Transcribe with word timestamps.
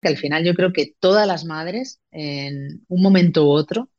que 0.00 0.08
al 0.08 0.16
final 0.16 0.44
yo 0.44 0.54
creo 0.54 0.72
que 0.72 0.94
todas 0.98 1.26
las 1.26 1.44
madres 1.44 2.00
en 2.10 2.84
un 2.88 3.02
momento 3.02 3.46
u 3.46 3.50
otro 3.50 3.90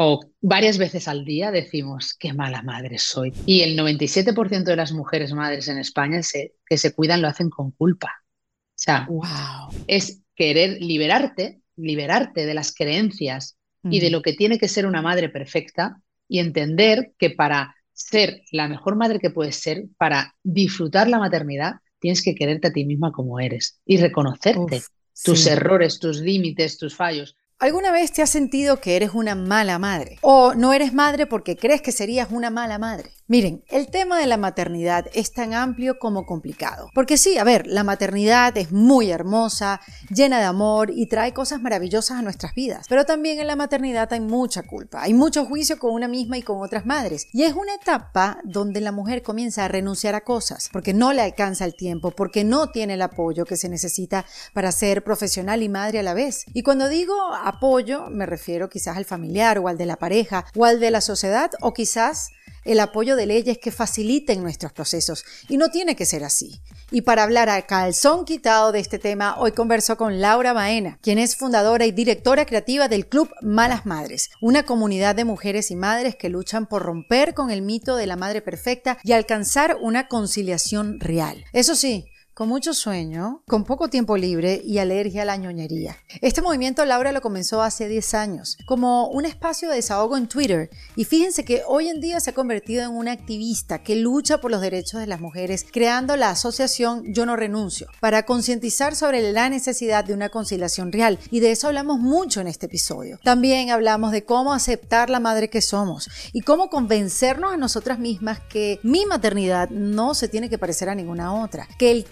o 0.00 0.20
varias 0.40 0.78
veces 0.78 1.08
al 1.08 1.24
día 1.24 1.50
decimos, 1.50 2.14
qué 2.16 2.32
mala 2.32 2.62
madre 2.62 2.98
soy. 2.98 3.32
Y 3.46 3.62
el 3.62 3.76
97% 3.76 4.62
de 4.62 4.76
las 4.76 4.92
mujeres 4.92 5.32
madres 5.32 5.66
en 5.66 5.78
España 5.78 6.20
que 6.64 6.78
se 6.78 6.94
cuidan 6.94 7.20
lo 7.20 7.26
hacen 7.26 7.50
con 7.50 7.72
culpa. 7.72 8.12
O 8.20 8.80
sea, 8.80 9.06
wow. 9.08 9.84
es 9.88 10.22
querer 10.36 10.80
liberarte, 10.80 11.62
liberarte 11.74 12.46
de 12.46 12.54
las 12.54 12.72
creencias 12.72 13.58
y 13.82 13.98
de 13.98 14.10
lo 14.10 14.22
que 14.22 14.34
tiene 14.34 14.58
que 14.58 14.68
ser 14.68 14.86
una 14.86 15.02
madre 15.02 15.30
perfecta 15.30 16.00
y 16.28 16.38
entender 16.38 17.12
que 17.18 17.30
para 17.30 17.74
ser 17.92 18.42
la 18.52 18.68
mejor 18.68 18.94
madre 18.94 19.18
que 19.18 19.30
puedes 19.30 19.56
ser, 19.56 19.86
para 19.96 20.36
disfrutar 20.44 21.08
la 21.08 21.18
maternidad, 21.18 21.76
tienes 21.98 22.22
que 22.22 22.36
quererte 22.36 22.68
a 22.68 22.72
ti 22.72 22.84
misma 22.84 23.10
como 23.10 23.40
eres 23.40 23.80
y 23.84 23.96
reconocerte 23.96 24.82
tus 25.22 25.46
errores, 25.46 25.98
tus 25.98 26.20
límites, 26.20 26.78
tus 26.78 26.94
fallos. 26.94 27.36
¿Alguna 27.58 27.90
vez 27.90 28.12
te 28.12 28.22
has 28.22 28.30
sentido 28.30 28.80
que 28.80 28.96
eres 28.96 29.10
una 29.14 29.34
mala 29.34 29.78
madre? 29.78 30.18
¿O 30.22 30.54
no 30.54 30.72
eres 30.72 30.92
madre 30.92 31.26
porque 31.26 31.56
crees 31.56 31.82
que 31.82 31.90
serías 31.90 32.28
una 32.30 32.50
mala 32.50 32.78
madre? 32.78 33.10
Miren, 33.30 33.62
el 33.68 33.90
tema 33.90 34.18
de 34.18 34.26
la 34.26 34.38
maternidad 34.38 35.04
es 35.12 35.34
tan 35.34 35.52
amplio 35.52 35.98
como 35.98 36.24
complicado. 36.24 36.88
Porque 36.94 37.18
sí, 37.18 37.36
a 37.36 37.44
ver, 37.44 37.66
la 37.66 37.84
maternidad 37.84 38.56
es 38.56 38.72
muy 38.72 39.10
hermosa, 39.10 39.82
llena 40.08 40.38
de 40.38 40.46
amor 40.46 40.90
y 40.90 41.08
trae 41.08 41.34
cosas 41.34 41.60
maravillosas 41.60 42.18
a 42.18 42.22
nuestras 42.22 42.54
vidas. 42.54 42.86
Pero 42.88 43.04
también 43.04 43.38
en 43.38 43.46
la 43.46 43.54
maternidad 43.54 44.10
hay 44.14 44.20
mucha 44.20 44.62
culpa, 44.62 45.02
hay 45.02 45.12
mucho 45.12 45.44
juicio 45.44 45.78
con 45.78 45.92
una 45.92 46.08
misma 46.08 46.38
y 46.38 46.42
con 46.42 46.62
otras 46.62 46.86
madres. 46.86 47.26
Y 47.34 47.42
es 47.42 47.52
una 47.52 47.74
etapa 47.74 48.38
donde 48.44 48.80
la 48.80 48.92
mujer 48.92 49.22
comienza 49.22 49.66
a 49.66 49.68
renunciar 49.68 50.14
a 50.14 50.22
cosas, 50.22 50.70
porque 50.72 50.94
no 50.94 51.12
le 51.12 51.20
alcanza 51.20 51.66
el 51.66 51.74
tiempo, 51.74 52.12
porque 52.12 52.44
no 52.44 52.70
tiene 52.70 52.94
el 52.94 53.02
apoyo 53.02 53.44
que 53.44 53.58
se 53.58 53.68
necesita 53.68 54.24
para 54.54 54.72
ser 54.72 55.04
profesional 55.04 55.62
y 55.62 55.68
madre 55.68 55.98
a 55.98 56.02
la 56.02 56.14
vez. 56.14 56.46
Y 56.54 56.62
cuando 56.62 56.88
digo 56.88 57.14
apoyo, 57.44 58.06
me 58.08 58.24
refiero 58.24 58.70
quizás 58.70 58.96
al 58.96 59.04
familiar 59.04 59.58
o 59.58 59.68
al 59.68 59.76
de 59.76 59.84
la 59.84 59.96
pareja 59.96 60.46
o 60.56 60.64
al 60.64 60.80
de 60.80 60.90
la 60.90 61.02
sociedad 61.02 61.50
o 61.60 61.74
quizás 61.74 62.30
el 62.68 62.80
apoyo 62.80 63.16
de 63.16 63.26
leyes 63.26 63.58
que 63.58 63.72
faciliten 63.72 64.42
nuestros 64.42 64.72
procesos. 64.72 65.24
Y 65.48 65.56
no 65.56 65.70
tiene 65.70 65.96
que 65.96 66.06
ser 66.06 66.22
así. 66.22 66.60
Y 66.90 67.02
para 67.02 67.22
hablar 67.22 67.48
a 67.48 67.62
calzón 67.62 68.24
quitado 68.24 68.72
de 68.72 68.80
este 68.80 68.98
tema, 68.98 69.36
hoy 69.38 69.52
converso 69.52 69.96
con 69.96 70.20
Laura 70.20 70.52
Baena, 70.52 70.98
quien 71.02 71.18
es 71.18 71.36
fundadora 71.36 71.86
y 71.86 71.92
directora 71.92 72.46
creativa 72.46 72.88
del 72.88 73.06
Club 73.06 73.30
Malas 73.42 73.86
Madres, 73.86 74.30
una 74.40 74.64
comunidad 74.64 75.14
de 75.14 75.24
mujeres 75.24 75.70
y 75.70 75.76
madres 75.76 76.16
que 76.16 76.28
luchan 76.28 76.66
por 76.66 76.82
romper 76.82 77.34
con 77.34 77.50
el 77.50 77.62
mito 77.62 77.96
de 77.96 78.06
la 78.06 78.16
madre 78.16 78.42
perfecta 78.42 78.98
y 79.02 79.12
alcanzar 79.12 79.76
una 79.80 80.08
conciliación 80.08 81.00
real. 81.00 81.44
Eso 81.52 81.74
sí, 81.74 82.06
con 82.38 82.48
mucho 82.48 82.72
sueño, 82.72 83.42
con 83.48 83.64
poco 83.64 83.88
tiempo 83.88 84.16
libre 84.16 84.62
y 84.64 84.78
alergia 84.78 85.22
a 85.22 85.24
la 85.24 85.36
ñoñería. 85.36 85.96
Este 86.20 86.40
movimiento 86.40 86.84
Laura 86.84 87.10
lo 87.10 87.20
comenzó 87.20 87.62
hace 87.62 87.88
10 87.88 88.14
años, 88.14 88.56
como 88.64 89.08
un 89.08 89.24
espacio 89.24 89.68
de 89.68 89.74
desahogo 89.74 90.16
en 90.16 90.28
Twitter, 90.28 90.70
y 90.94 91.04
fíjense 91.04 91.44
que 91.44 91.62
hoy 91.66 91.88
en 91.88 92.00
día 92.00 92.20
se 92.20 92.30
ha 92.30 92.34
convertido 92.34 92.84
en 92.84 92.90
una 92.90 93.10
activista 93.10 93.82
que 93.82 93.96
lucha 93.96 94.40
por 94.40 94.52
los 94.52 94.60
derechos 94.60 95.00
de 95.00 95.08
las 95.08 95.20
mujeres, 95.20 95.66
creando 95.68 96.14
la 96.14 96.30
asociación 96.30 97.12
Yo 97.12 97.26
no 97.26 97.34
renuncio, 97.34 97.88
para 97.98 98.24
concientizar 98.24 98.94
sobre 98.94 99.32
la 99.32 99.48
necesidad 99.50 100.04
de 100.04 100.14
una 100.14 100.28
conciliación 100.28 100.92
real, 100.92 101.18
y 101.32 101.40
de 101.40 101.50
eso 101.50 101.66
hablamos 101.66 101.98
mucho 101.98 102.40
en 102.40 102.46
este 102.46 102.66
episodio. 102.66 103.18
También 103.24 103.70
hablamos 103.70 104.12
de 104.12 104.24
cómo 104.24 104.54
aceptar 104.54 105.10
la 105.10 105.18
madre 105.18 105.50
que 105.50 105.60
somos 105.60 106.08
y 106.32 106.42
cómo 106.42 106.70
convencernos 106.70 107.52
a 107.52 107.56
nosotras 107.56 107.98
mismas 107.98 108.38
que 108.48 108.78
mi 108.84 109.06
maternidad 109.06 109.70
no 109.70 110.14
se 110.14 110.28
tiene 110.28 110.48
que 110.48 110.56
parecer 110.56 110.88
a 110.88 110.94
ninguna 110.94 111.34
otra, 111.34 111.66
que 111.80 111.90
el 111.90 112.04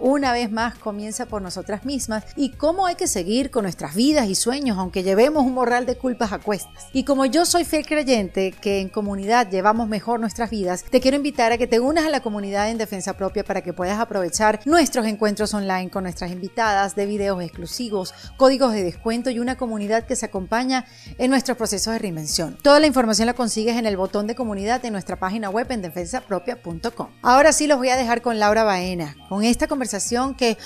una 0.00 0.32
vez 0.32 0.50
más 0.50 0.78
comienza 0.78 1.26
por 1.26 1.42
nosotras 1.42 1.84
mismas 1.84 2.24
y 2.36 2.50
cómo 2.50 2.86
hay 2.86 2.94
que 2.94 3.08
seguir 3.08 3.50
con 3.50 3.64
nuestras 3.64 3.94
vidas 3.94 4.28
y 4.28 4.34
sueños 4.34 4.78
aunque 4.78 5.02
llevemos 5.02 5.44
un 5.44 5.54
morral 5.54 5.84
de 5.84 5.96
culpas 5.96 6.32
a 6.32 6.38
cuestas. 6.38 6.86
Y 6.92 7.04
como 7.04 7.26
yo 7.26 7.44
soy 7.44 7.64
fiel 7.64 7.86
creyente 7.86 8.52
que 8.52 8.80
en 8.80 8.88
comunidad 8.88 9.50
llevamos 9.50 9.88
mejor 9.88 10.20
nuestras 10.20 10.50
vidas, 10.50 10.84
te 10.84 11.00
quiero 11.00 11.16
invitar 11.16 11.52
a 11.52 11.58
que 11.58 11.66
te 11.66 11.80
unas 11.80 12.06
a 12.06 12.10
la 12.10 12.20
comunidad 12.20 12.70
en 12.70 12.78
defensa 12.78 13.14
propia 13.16 13.44
para 13.44 13.62
que 13.62 13.72
puedas 13.72 13.98
aprovechar 13.98 14.60
nuestros 14.64 15.06
encuentros 15.06 15.52
online 15.54 15.90
con 15.90 16.04
nuestras 16.04 16.30
invitadas 16.30 16.94
de 16.94 17.06
videos 17.06 17.42
exclusivos, 17.42 18.14
códigos 18.36 18.72
de 18.72 18.84
descuento 18.84 19.30
y 19.30 19.38
una 19.40 19.56
comunidad 19.56 20.06
que 20.06 20.16
se 20.16 20.26
acompaña 20.26 20.86
en 21.18 21.30
nuestros 21.30 21.56
procesos 21.56 21.92
de 21.92 21.98
reinvención. 21.98 22.56
Toda 22.62 22.80
la 22.80 22.86
información 22.86 23.26
la 23.26 23.34
consigues 23.34 23.76
en 23.76 23.86
el 23.86 23.96
botón 23.96 24.26
de 24.26 24.34
comunidad 24.34 24.80
de 24.80 24.90
nuestra 24.90 25.16
página 25.16 25.50
web 25.50 25.66
en 25.70 25.82
defensapropia.com. 25.82 27.08
Ahora 27.22 27.52
sí 27.52 27.66
los 27.66 27.78
voy 27.78 27.88
a 27.88 27.96
dejar 27.96 28.22
con 28.22 28.38
Laura 28.38 28.64
Baena, 28.64 29.16
con 29.28 29.42
esta 29.48 29.66
conversación 29.66 30.34
que 30.34 30.56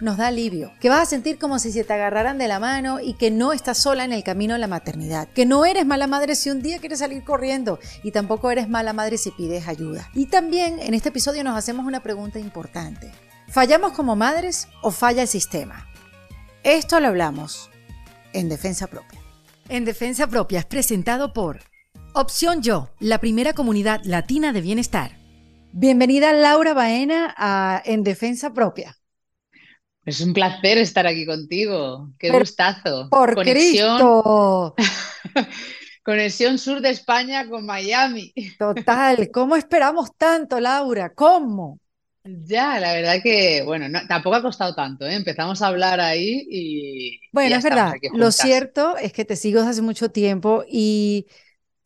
nos 0.00 0.16
da 0.16 0.28
alivio, 0.28 0.72
que 0.80 0.88
vas 0.88 1.02
a 1.02 1.06
sentir 1.06 1.38
como 1.38 1.58
si 1.58 1.72
se 1.72 1.84
te 1.84 1.92
agarraran 1.92 2.38
de 2.38 2.48
la 2.48 2.58
mano 2.58 3.00
y 3.00 3.14
que 3.14 3.30
no 3.30 3.52
estás 3.52 3.78
sola 3.78 4.04
en 4.04 4.12
el 4.12 4.24
camino 4.24 4.54
de 4.54 4.60
la 4.60 4.66
maternidad, 4.66 5.28
que 5.28 5.46
no 5.46 5.64
eres 5.64 5.86
mala 5.86 6.06
madre 6.06 6.34
si 6.34 6.50
un 6.50 6.62
día 6.62 6.78
quieres 6.78 7.00
salir 7.00 7.24
corriendo 7.24 7.78
y 8.02 8.12
tampoco 8.12 8.50
eres 8.50 8.68
mala 8.68 8.92
madre 8.92 9.18
si 9.18 9.30
pides 9.30 9.68
ayuda. 9.68 10.08
Y 10.14 10.26
también 10.26 10.78
en 10.80 10.94
este 10.94 11.10
episodio 11.10 11.44
nos 11.44 11.56
hacemos 11.56 11.86
una 11.86 12.02
pregunta 12.02 12.38
importante. 12.38 13.12
¿Fallamos 13.48 13.92
como 13.92 14.16
madres 14.16 14.68
o 14.82 14.90
falla 14.90 15.22
el 15.22 15.28
sistema? 15.28 15.86
Esto 16.62 17.00
lo 17.00 17.08
hablamos 17.08 17.70
en 18.32 18.48
Defensa 18.48 18.86
Propia. 18.86 19.20
En 19.68 19.84
Defensa 19.84 20.26
Propia 20.26 20.60
es 20.60 20.64
presentado 20.64 21.32
por 21.32 21.60
Opción 22.14 22.62
Yo, 22.62 22.90
la 23.00 23.18
primera 23.18 23.52
comunidad 23.52 24.00
latina 24.04 24.52
de 24.52 24.60
bienestar. 24.60 25.17
Bienvenida 25.72 26.32
Laura 26.32 26.74
Baena 26.74 27.34
a 27.36 27.82
En 27.84 28.02
Defensa 28.02 28.52
Propia. 28.52 28.96
Es 30.04 30.20
un 30.22 30.32
placer 30.32 30.78
estar 30.78 31.06
aquí 31.06 31.26
contigo. 31.26 32.10
Qué 32.18 32.30
gustazo. 32.30 33.08
Por 33.10 33.34
Conexión. 33.34 34.00
Conexión 36.02 36.58
sur 36.58 36.80
de 36.80 36.90
España 36.90 37.46
con 37.48 37.66
Miami. 37.66 38.32
Total. 38.58 39.30
¿Cómo 39.30 39.56
esperamos 39.56 40.10
tanto, 40.16 40.58
Laura? 40.58 41.12
¿Cómo? 41.14 41.78
Ya, 42.24 42.80
la 42.80 42.94
verdad 42.94 43.20
que, 43.22 43.62
bueno, 43.62 43.86
tampoco 44.08 44.36
ha 44.36 44.42
costado 44.42 44.74
tanto, 44.74 45.06
¿eh? 45.06 45.14
Empezamos 45.14 45.60
a 45.60 45.68
hablar 45.68 46.00
ahí 46.00 46.46
y... 46.50 47.20
Bueno, 47.32 47.56
es 47.56 47.64
verdad. 47.64 47.92
Lo 48.14 48.32
cierto 48.32 48.96
es 48.96 49.12
que 49.12 49.24
te 49.24 49.36
sigo 49.36 49.60
desde 49.60 49.72
hace 49.72 49.82
mucho 49.82 50.10
tiempo 50.10 50.64
y 50.66 51.26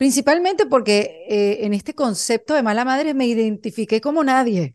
Principalmente 0.02 0.66
porque 0.66 1.26
eh, 1.28 1.58
en 1.64 1.74
este 1.74 1.94
concepto 1.94 2.54
de 2.54 2.64
mala 2.64 2.84
madre 2.84 3.14
me 3.14 3.24
identifiqué 3.24 4.00
como 4.00 4.24
nadie. 4.24 4.74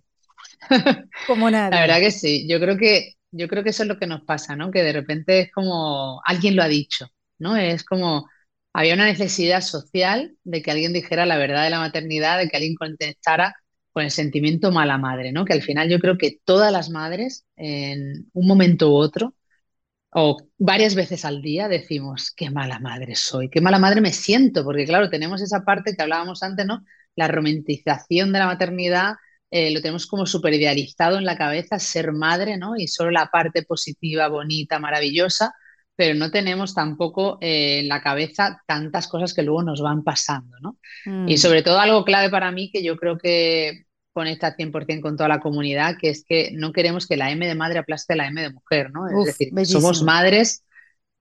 Como 1.27 1.51
nadie. 1.51 1.71
La 1.75 1.81
verdad 1.81 1.99
que 1.99 2.11
sí. 2.11 2.47
Yo 2.47 2.61
creo 2.61 2.77
que, 2.77 3.15
yo 3.31 3.49
creo 3.49 3.61
que 3.61 3.71
eso 3.71 3.83
es 3.83 3.89
lo 3.89 3.99
que 3.99 4.07
nos 4.07 4.21
pasa, 4.21 4.55
¿no? 4.55 4.71
Que 4.71 4.83
de 4.83 4.93
repente 4.93 5.41
es 5.41 5.51
como 5.51 6.21
alguien 6.23 6.55
lo 6.55 6.63
ha 6.63 6.69
dicho, 6.69 7.07
¿no? 7.39 7.57
Es 7.57 7.83
como 7.83 8.29
había 8.71 8.93
una 8.93 9.07
necesidad 9.07 9.59
social 9.59 10.37
de 10.45 10.61
que 10.61 10.71
alguien 10.71 10.93
dijera 10.93 11.25
la 11.25 11.35
verdad 11.35 11.65
de 11.65 11.71
la 11.71 11.79
maternidad, 11.79 12.37
de 12.37 12.47
que 12.47 12.55
alguien 12.55 12.75
contestara 12.75 13.53
con 13.91 14.05
el 14.05 14.11
sentimiento 14.11 14.71
mala 14.71 14.97
madre, 14.97 15.33
¿no? 15.33 15.43
Que 15.43 15.51
al 15.51 15.61
final 15.61 15.89
yo 15.89 15.99
creo 15.99 16.17
que 16.17 16.39
todas 16.45 16.71
las 16.71 16.89
madres, 16.89 17.43
en 17.57 18.29
un 18.31 18.47
momento 18.47 18.91
u 18.91 18.95
otro, 18.95 19.33
o 20.11 20.37
varias 20.57 20.95
veces 20.95 21.25
al 21.25 21.41
día 21.41 21.67
decimos, 21.67 22.31
qué 22.35 22.49
mala 22.49 22.79
madre 22.79 23.15
soy, 23.15 23.49
qué 23.49 23.61
mala 23.61 23.79
madre 23.79 24.01
me 24.01 24.13
siento, 24.13 24.63
porque 24.63 24.85
claro, 24.85 25.09
tenemos 25.09 25.41
esa 25.41 25.63
parte 25.63 25.95
que 25.95 26.01
hablábamos 26.01 26.43
antes, 26.43 26.65
¿no? 26.65 26.85
La 27.15 27.27
romantización 27.27 28.31
de 28.31 28.39
la 28.39 28.45
maternidad, 28.45 29.15
eh, 29.51 29.71
lo 29.71 29.81
tenemos 29.81 30.07
como 30.07 30.25
súper 30.25 30.53
idealizado 30.53 31.17
en 31.17 31.25
la 31.25 31.37
cabeza, 31.37 31.79
ser 31.79 32.13
madre, 32.13 32.57
¿no? 32.57 32.75
Y 32.77 32.87
solo 32.87 33.11
la 33.11 33.27
parte 33.27 33.63
positiva, 33.63 34.27
bonita, 34.27 34.79
maravillosa, 34.79 35.53
pero 35.95 36.13
no 36.13 36.31
tenemos 36.31 36.73
tampoco 36.73 37.37
eh, 37.41 37.79
en 37.79 37.87
la 37.87 38.01
cabeza 38.01 38.61
tantas 38.67 39.07
cosas 39.07 39.33
que 39.33 39.43
luego 39.43 39.63
nos 39.63 39.81
van 39.81 40.03
pasando, 40.03 40.57
¿no? 40.61 40.77
Y 41.27 41.33
mm. 41.33 41.37
sobre 41.37 41.63
todo 41.63 41.79
algo 41.79 42.05
clave 42.05 42.29
para 42.29 42.51
mí 42.51 42.69
que 42.71 42.83
yo 42.83 42.97
creo 42.97 43.17
que 43.17 43.86
conecta 44.17 44.55
100% 44.55 44.99
con 44.99 45.15
toda 45.15 45.29
la 45.29 45.39
comunidad, 45.39 45.95
que 46.01 46.09
es 46.09 46.25
que 46.25 46.49
no 46.51 46.71
queremos 46.71 47.05
que 47.05 47.17
la 47.17 47.29
M 47.29 47.45
de 47.45 47.53
madre 47.53 47.77
aplaste 47.77 48.15
la 48.15 48.25
M 48.25 48.41
de 48.41 48.51
mujer, 48.51 48.89
¿no? 48.91 49.07
es 49.07 49.37
decir, 49.37 49.53
somos 49.67 50.01
madres, 50.01 50.65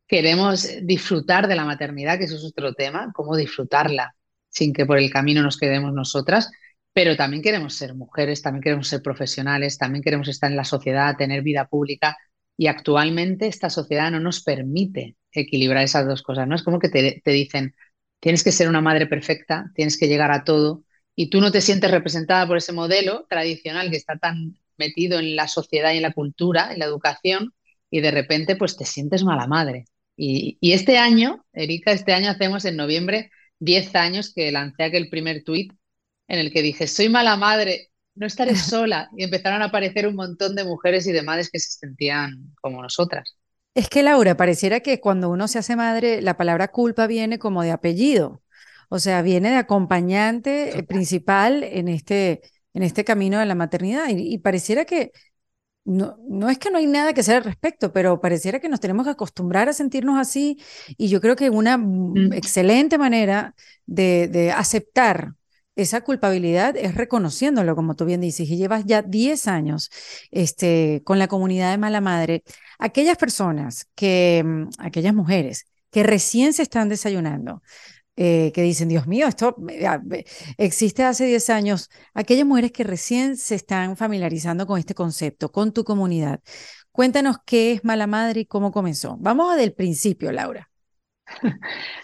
queremos 0.07 0.67
disfrutar 0.83 1.47
de 1.47 1.57
la 1.57 1.67
maternidad, 1.67 2.17
que 2.17 2.25
eso 2.25 2.37
es 2.37 2.45
otro 2.45 2.73
tema, 2.73 3.13
cómo 3.15 3.37
disfrutarla 3.37 4.17
sin 4.49 4.73
que 4.73 4.87
por 4.87 4.97
el 4.97 5.11
camino 5.11 5.43
nos 5.43 5.59
quedemos 5.59 5.93
nosotras, 5.93 6.51
pero 6.95 7.19
también 7.19 7.43
queremos 7.43 7.75
ser 7.75 7.95
mujeres, 7.95 8.41
también 8.41 8.63
queremos 8.63 8.89
ser 8.89 9.03
profesionales, 9.03 9.77
también 9.77 10.03
queremos 10.03 10.29
estar 10.29 10.51
en 10.51 10.57
la 10.57 10.65
sociedad, 10.65 11.19
tener 11.19 11.43
vida 11.43 11.69
pública 11.69 12.17
y 12.57 12.69
actualmente 12.69 13.47
esta 13.47 13.69
sociedad 13.69 14.11
no 14.11 14.21
nos 14.21 14.43
permite 14.43 15.17
equilibrar 15.33 15.85
esas 15.85 16.07
dos 16.07 16.23
cosas, 16.23 16.49
¿no? 16.49 16.55
Es 16.55 16.63
como 16.63 16.79
que 16.79 16.89
te, 16.89 17.21
te 17.23 17.31
dicen, 17.31 17.75
tienes 18.21 18.43
que 18.43 18.53
ser 18.53 18.71
una 18.71 18.81
madre 18.81 19.07
perfecta, 19.07 19.71
tienes 19.75 19.99
que 19.99 20.09
llegar 20.09 20.33
a 20.33 20.45
todo, 20.45 20.86
y 21.17 21.31
tú 21.31 21.41
no 21.41 21.51
te 21.51 21.61
sientes 21.61 21.91
representada 21.91 22.47
por 22.47 22.59
ese 22.59 22.73
modelo 22.73 23.27
tradicional 23.29 23.91
que 23.91 23.97
está 23.97 24.19
tan 24.19 24.57
metido 24.77 25.19
en 25.19 25.35
la 25.35 25.49
sociedad 25.49 25.93
y 25.93 25.97
en 25.97 26.03
la 26.03 26.13
cultura, 26.13 26.73
en 26.73 26.79
la 26.79 26.85
educación, 26.85 27.55
y 27.91 28.01
de 28.01 28.11
repente 28.11 28.55
pues 28.55 28.77
te 28.77 28.85
sientes 28.85 29.25
mala 29.25 29.47
madre. 29.47 29.87
Y, 30.19 30.59
este 30.73 30.99
año, 30.99 31.45
Erika, 31.53 31.93
este 31.93 32.13
año 32.13 32.31
hacemos 32.31 32.65
en 32.65 32.77
noviembre 32.77 33.31
10 33.59 33.95
años 33.97 34.33
que 34.33 34.53
lancé 34.53 34.85
aquel 34.85 35.11
primer 35.11 35.45
tuit 35.45 35.73
en 36.29 36.39
el 36.39 36.53
que 36.53 36.63
dije, 36.63 36.87
soy 36.87 37.09
mala 37.09 37.37
madre 37.37 37.91
no 38.17 38.27
estaré 38.27 38.57
sola. 38.57 39.11
Y 39.17 39.25
empezaron 39.25 39.63
a 39.63 39.67
aparecer 39.67 40.09
un 40.09 40.17
montón 40.17 40.57
de 40.57 40.65
mujeres 40.65 41.07
y 41.07 41.13
de 41.13 41.23
madres 41.23 41.51
que 41.51 41.61
se 41.61 41.73
sentían 41.73 42.55
como 42.61 42.83
nosotras. 42.83 43.37
Es 43.75 43.89
que 43.89 44.03
Laura, 44.03 44.37
pareciera 44.37 44.81
que 44.81 45.01
cuando 45.01 45.29
uno 45.29 45.49
se 45.49 45.59
hace 45.59 45.77
madre, 45.77 46.23
la 46.23 46.37
palabra 46.37 46.69
culpa 46.69 47.07
viene 47.07 47.39
como 47.39 47.63
de 47.63 47.73
apellido. 47.73 48.43
O 48.89 48.99
sea, 48.99 49.23
viene 49.23 49.51
de 49.51 49.57
acompañante 49.57 50.79
eh, 50.79 50.83
principal 50.83 51.63
en 51.65 51.89
este, 51.89 52.43
en 52.75 52.83
este 52.83 53.05
camino 53.05 53.39
de 53.39 53.47
la 53.47 53.55
maternidad. 53.55 54.07
Y, 54.09 54.39
pareciera 54.39 54.85
que 54.85 55.13
no, 55.85 56.17
no, 56.29 56.51
es 56.51 56.59
que 56.59 56.71
no 56.71 56.79
hay 56.79 56.87
nada 56.87 57.13
que 57.13 57.21
hacer 57.21 57.37
al 57.37 57.45
respecto, 57.45 57.93
pero 57.93 58.21
pareciera 58.21 58.61
que 58.61 58.69
nos 58.69 58.81
tenemos 58.81 59.05
que 59.07 59.13
acostumbrar 59.13 59.69
a 59.69 59.73
sentirnos 59.73 60.19
así. 60.19 60.59
Y 60.97 61.09
yo 61.09 61.21
creo 61.21 61.37
que 61.37 61.51
una 61.51 61.79
mm. 61.79 62.33
excelente 62.33 62.99
manera 62.99 63.55
de, 63.87 64.29
de, 64.29 64.53
aceptar 64.53 65.35
esa 65.77 66.01
culpabilidad 66.01 66.77
es 66.77 66.95
reconociéndolo, 66.95 67.77
como 67.77 67.95
tú 67.95 68.07
bien 68.07 68.21
dices, 68.21 68.49
y 68.49 68.57
llevas 68.57 68.85
ya 68.87 69.03
10 69.03 69.47
años 69.47 69.91
este, 70.31 71.03
con 71.05 71.19
la 71.19 71.29
comunidad 71.29 71.71
de 71.71 71.79
Mala 71.79 72.01
Madre. 72.01 72.43
Aquellas 72.79 73.19
personas 73.19 73.87
que, 73.95 74.43
mm, 74.45 74.69
aquellas 74.79 75.15
mujeres 75.15 75.67
que 75.91 76.03
recién 76.03 76.53
se 76.53 76.63
están 76.63 76.89
desayunando, 76.89 77.63
eh, 78.17 78.51
que 78.55 78.63
dicen, 78.63 78.89
Dios 78.89 79.07
mío, 79.07 79.27
esto 79.29 79.57
existe 80.57 81.05
hace 81.05 81.27
10 81.27 81.51
años, 81.51 81.91
aquellas 82.15 82.47
mujeres 82.47 82.73
que 82.73 82.85
recién 82.85 83.37
se 83.37 83.55
están 83.55 83.97
familiarizando 83.97 84.67
con 84.67 84.79
este 84.79 84.95
concepto, 84.95 85.53
con 85.53 85.73
tu 85.73 85.85
comunidad. 85.85 86.41
Cuéntanos 86.93 87.37
qué 87.45 87.73
es 87.73 87.85
Mala 87.85 88.07
Madre 88.07 88.41
y 88.41 88.47
cómo 88.47 88.73
comenzó. 88.73 89.17
Vamos 89.21 89.53
a 89.53 89.57
del 89.57 89.75
principio, 89.75 90.33
Laura. 90.33 90.71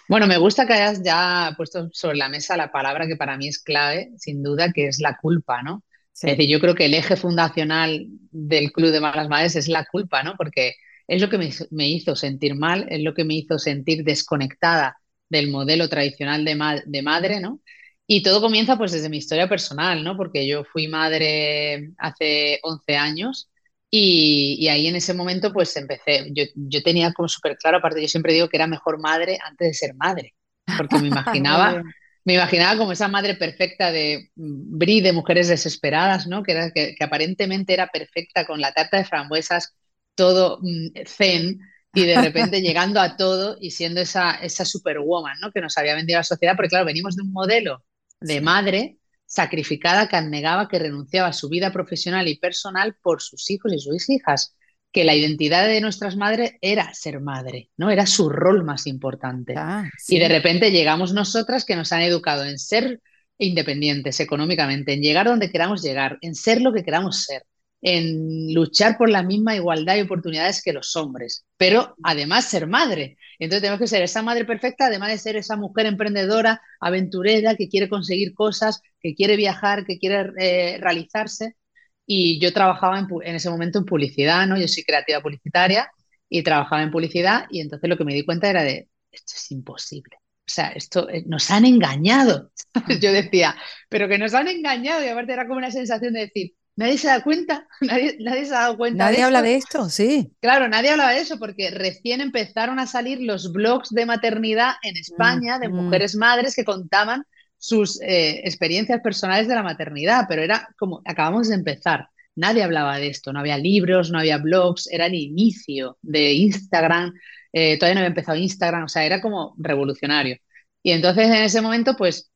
Bueno, 0.09 0.27
me 0.27 0.37
gusta 0.37 0.67
que 0.67 0.73
hayas 0.73 1.01
ya 1.01 1.53
puesto 1.57 1.89
sobre 1.93 2.17
la 2.17 2.29
mesa 2.29 2.57
la 2.57 2.71
palabra 2.71 3.07
que 3.07 3.15
para 3.15 3.37
mí 3.37 3.47
es 3.47 3.57
clave, 3.57 4.11
sin 4.17 4.43
duda, 4.43 4.71
que 4.71 4.87
es 4.87 4.99
la 4.99 5.17
culpa, 5.17 5.63
¿no? 5.63 5.83
Es 6.13 6.21
decir, 6.21 6.47
yo 6.47 6.59
creo 6.59 6.75
que 6.75 6.85
el 6.85 6.93
eje 6.93 7.15
fundacional 7.15 8.05
del 8.31 8.71
Club 8.71 8.91
de 8.91 8.99
Malas 8.99 9.29
Madres 9.29 9.55
es 9.55 9.67
la 9.67 9.85
culpa, 9.85 10.21
¿no? 10.21 10.35
Porque 10.37 10.75
es 11.07 11.21
lo 11.21 11.29
que 11.29 11.37
me, 11.71 11.87
hizo 11.87 12.15
sentir 12.15 12.55
mal, 12.55 12.85
es 12.89 13.01
lo 13.01 13.13
que 13.13 13.23
me 13.23 13.33
hizo 13.33 13.57
sentir 13.59 14.03
desconectada 14.03 14.97
del 15.33 15.49
modelo 15.49 15.89
tradicional 15.89 16.45
de, 16.45 16.83
de 16.85 17.01
madre, 17.01 17.39
¿no? 17.39 17.59
Y 18.05 18.21
todo 18.21 18.41
comienza 18.41 18.77
pues 18.77 18.91
desde 18.91 19.09
mi 19.09 19.17
historia 19.17 19.49
personal, 19.49 20.03
¿no? 20.03 20.15
Porque 20.15 20.45
yo 20.47 20.63
fui 20.63 20.87
madre 20.87 21.91
hace 21.97 22.59
11 22.61 22.95
años 22.95 23.49
y, 23.89 24.67
ahí 24.69 24.87
en 24.87 24.95
ese 24.95 25.13
momento 25.13 25.51
pues 25.53 25.75
empecé, 25.77 26.27
yo, 26.31 26.43
yo 26.55 26.81
tenía 26.83 27.13
como 27.13 27.27
súper 27.27 27.57
claro, 27.57 27.77
aparte 27.77 28.01
yo 28.01 28.07
siempre 28.07 28.33
digo 28.33 28.49
que 28.49 28.57
era 28.57 28.67
mejor 28.67 28.99
madre 28.99 29.37
antes 29.43 29.67
de 29.67 29.73
ser 29.73 29.95
madre, 29.95 30.33
porque 30.77 30.99
me 30.99 31.07
imaginaba, 31.09 31.83
me 32.25 32.33
imaginaba 32.33 32.77
como 32.77 32.91
esa 32.91 33.07
madre 33.07 33.35
perfecta 33.35 33.91
de 33.91 34.29
Bri, 34.35 35.01
de 35.01 35.13
mujeres 35.13 35.47
desesperadas, 35.47 36.27
¿no? 36.27 36.43
Que, 36.43 36.51
era, 36.53 36.71
que, 36.71 36.95
aparentemente 37.01 37.73
era 37.73 37.87
perfecta 37.87 38.45
con 38.45 38.59
la 38.61 38.73
tarta 38.73 38.97
de 38.97 39.05
frambuesas, 39.05 39.75
todo 40.15 40.59
mm, 40.61 41.05
zen, 41.05 41.59
y 41.93 42.05
de 42.05 42.19
repente 42.21 42.61
llegando 42.61 42.99
a 42.99 43.15
todo 43.15 43.57
y 43.59 43.71
siendo 43.71 44.01
esa, 44.01 44.35
esa 44.35 44.65
superwoman, 44.65 45.37
¿no? 45.39 45.51
Que 45.51 45.61
nos 45.61 45.77
había 45.77 45.95
vendido 45.95 46.19
la 46.19 46.23
sociedad, 46.23 46.55
porque 46.55 46.69
claro, 46.69 46.85
venimos 46.85 47.15
de 47.15 47.23
un 47.23 47.31
modelo 47.31 47.83
de 48.19 48.41
madre 48.41 48.97
sacrificada 49.25 50.07
que 50.07 50.15
abnegaba, 50.15 50.67
que 50.67 50.79
renunciaba 50.79 51.29
a 51.29 51.33
su 51.33 51.49
vida 51.49 51.71
profesional 51.71 52.27
y 52.27 52.37
personal 52.37 52.95
por 53.01 53.21
sus 53.21 53.49
hijos 53.51 53.73
y 53.73 53.79
sus 53.79 54.09
hijas, 54.09 54.55
que 54.91 55.03
la 55.03 55.15
identidad 55.15 55.67
de 55.67 55.81
nuestras 55.81 56.15
madres 56.15 56.53
era 56.61 56.93
ser 56.93 57.19
madre, 57.19 57.69
¿no? 57.77 57.89
Era 57.89 58.05
su 58.05 58.29
rol 58.29 58.63
más 58.63 58.85
importante. 58.87 59.55
Ah, 59.57 59.89
y 60.07 60.19
de 60.19 60.27
repente 60.27 60.71
llegamos 60.71 61.13
nosotras 61.13 61.65
que 61.65 61.75
nos 61.75 61.91
han 61.91 62.01
educado 62.01 62.45
en 62.45 62.59
ser 62.59 63.01
independientes 63.37 64.19
económicamente, 64.19 64.93
en 64.93 65.01
llegar 65.01 65.25
donde 65.25 65.51
queramos 65.51 65.81
llegar, 65.81 66.17
en 66.21 66.35
ser 66.35 66.61
lo 66.61 66.71
que 66.71 66.83
queramos 66.83 67.23
ser 67.23 67.43
en 67.85 68.53
luchar 68.53 68.97
por 68.97 69.09
la 69.09 69.23
misma 69.23 69.55
igualdad 69.55 69.97
y 69.97 70.01
oportunidades 70.01 70.63
que 70.63 70.71
los 70.71 70.95
hombres, 70.95 71.45
pero 71.57 71.95
además 72.01 72.45
ser 72.45 72.65
madre. 72.65 73.17
Entonces 73.37 73.61
tenemos 73.61 73.81
que 73.81 73.87
ser 73.87 74.01
esa 74.01 74.23
madre 74.23 74.45
perfecta, 74.45 74.85
además 74.85 75.09
de 75.09 75.17
ser 75.17 75.35
esa 75.35 75.57
mujer 75.57 75.85
emprendedora, 75.87 76.61
aventurera, 76.79 77.55
que 77.55 77.67
quiere 77.67 77.89
conseguir 77.89 78.33
cosas, 78.33 78.81
que 79.01 79.13
quiere 79.13 79.35
viajar, 79.35 79.85
que 79.85 79.99
quiere 79.99 80.31
eh, 80.39 80.77
realizarse. 80.79 81.57
Y 82.05 82.39
yo 82.39 82.53
trabajaba 82.53 82.99
en, 82.99 83.35
ese 83.35 83.49
momento 83.49 83.79
en 83.79 83.85
publicidad, 83.85 84.47
¿no? 84.47 84.57
Yo 84.57 84.67
soy 84.69 84.83
creativa 84.83 85.21
publicitaria 85.21 85.91
y 86.29 86.41
trabajaba 86.41 86.83
en 86.83 86.91
publicidad 86.91 87.47
y 87.51 87.59
entonces 87.59 87.89
lo 87.89 87.97
que 87.97 88.05
me 88.05 88.13
di 88.13 88.23
cuenta 88.23 88.49
era 88.49 88.63
de, 88.63 88.89
esto 89.11 89.33
es 89.35 89.51
imposible. 89.51 90.15
O 90.21 90.51
sea, 90.53 90.69
esto 90.69 91.09
eh, 91.09 91.23
nos 91.25 91.51
han 91.51 91.65
engañado. 91.65 92.51
Yo 93.01 93.11
decía, 93.11 93.55
pero 93.89 94.07
que 94.07 94.17
nos 94.17 94.33
han 94.33 94.47
engañado 94.47 95.03
y 95.03 95.09
aparte 95.09 95.33
era 95.33 95.47
como 95.47 95.57
una 95.57 95.71
sensación 95.71 96.13
de 96.13 96.21
decir, 96.21 96.53
Nadie 96.75 96.97
se 96.97 97.07
da 97.07 97.23
cuenta, 97.23 97.67
nadie, 97.81 98.17
nadie 98.19 98.45
se 98.45 98.55
ha 98.55 98.61
dado 98.61 98.77
cuenta. 98.77 99.05
Nadie 99.05 99.23
habla 99.23 99.41
de 99.41 99.55
esto, 99.55 99.89
sí. 99.89 100.31
Claro, 100.39 100.67
nadie 100.67 100.89
habla 100.89 101.09
de 101.09 101.19
eso 101.19 101.37
porque 101.37 101.69
recién 101.71 102.21
empezaron 102.21 102.79
a 102.79 102.87
salir 102.87 103.21
los 103.21 103.51
blogs 103.51 103.89
de 103.91 104.05
maternidad 104.05 104.73
en 104.81 104.97
España 104.97 105.59
de 105.59 105.69
mujeres 105.69 106.15
madres 106.15 106.55
que 106.55 106.65
contaban 106.65 107.25
sus 107.57 108.01
eh, 108.01 108.41
experiencias 108.43 109.01
personales 109.01 109.47
de 109.47 109.55
la 109.55 109.63
maternidad, 109.63 110.25
pero 110.27 110.41
era 110.41 110.67
como, 110.77 111.01
acabamos 111.05 111.47
de 111.47 111.55
empezar. 111.55 112.09
Nadie 112.35 112.63
hablaba 112.63 112.97
de 112.97 113.07
esto, 113.07 113.31
no 113.31 113.39
había 113.39 113.57
libros, 113.57 114.09
no 114.11 114.19
había 114.19 114.37
blogs, 114.37 114.87
era 114.91 115.05
el 115.05 115.13
inicio 115.13 115.97
de 116.01 116.33
Instagram, 116.33 117.13
eh, 117.53 117.77
todavía 117.77 117.93
no 117.93 117.99
había 117.99 118.09
empezado 118.09 118.37
Instagram, 118.37 118.85
o 118.85 118.89
sea, 118.89 119.05
era 119.05 119.21
como 119.21 119.55
revolucionario. 119.59 120.37
Y 120.81 120.91
entonces 120.91 121.27
en 121.27 121.43
ese 121.43 121.61
momento, 121.61 121.95
pues 121.95 122.31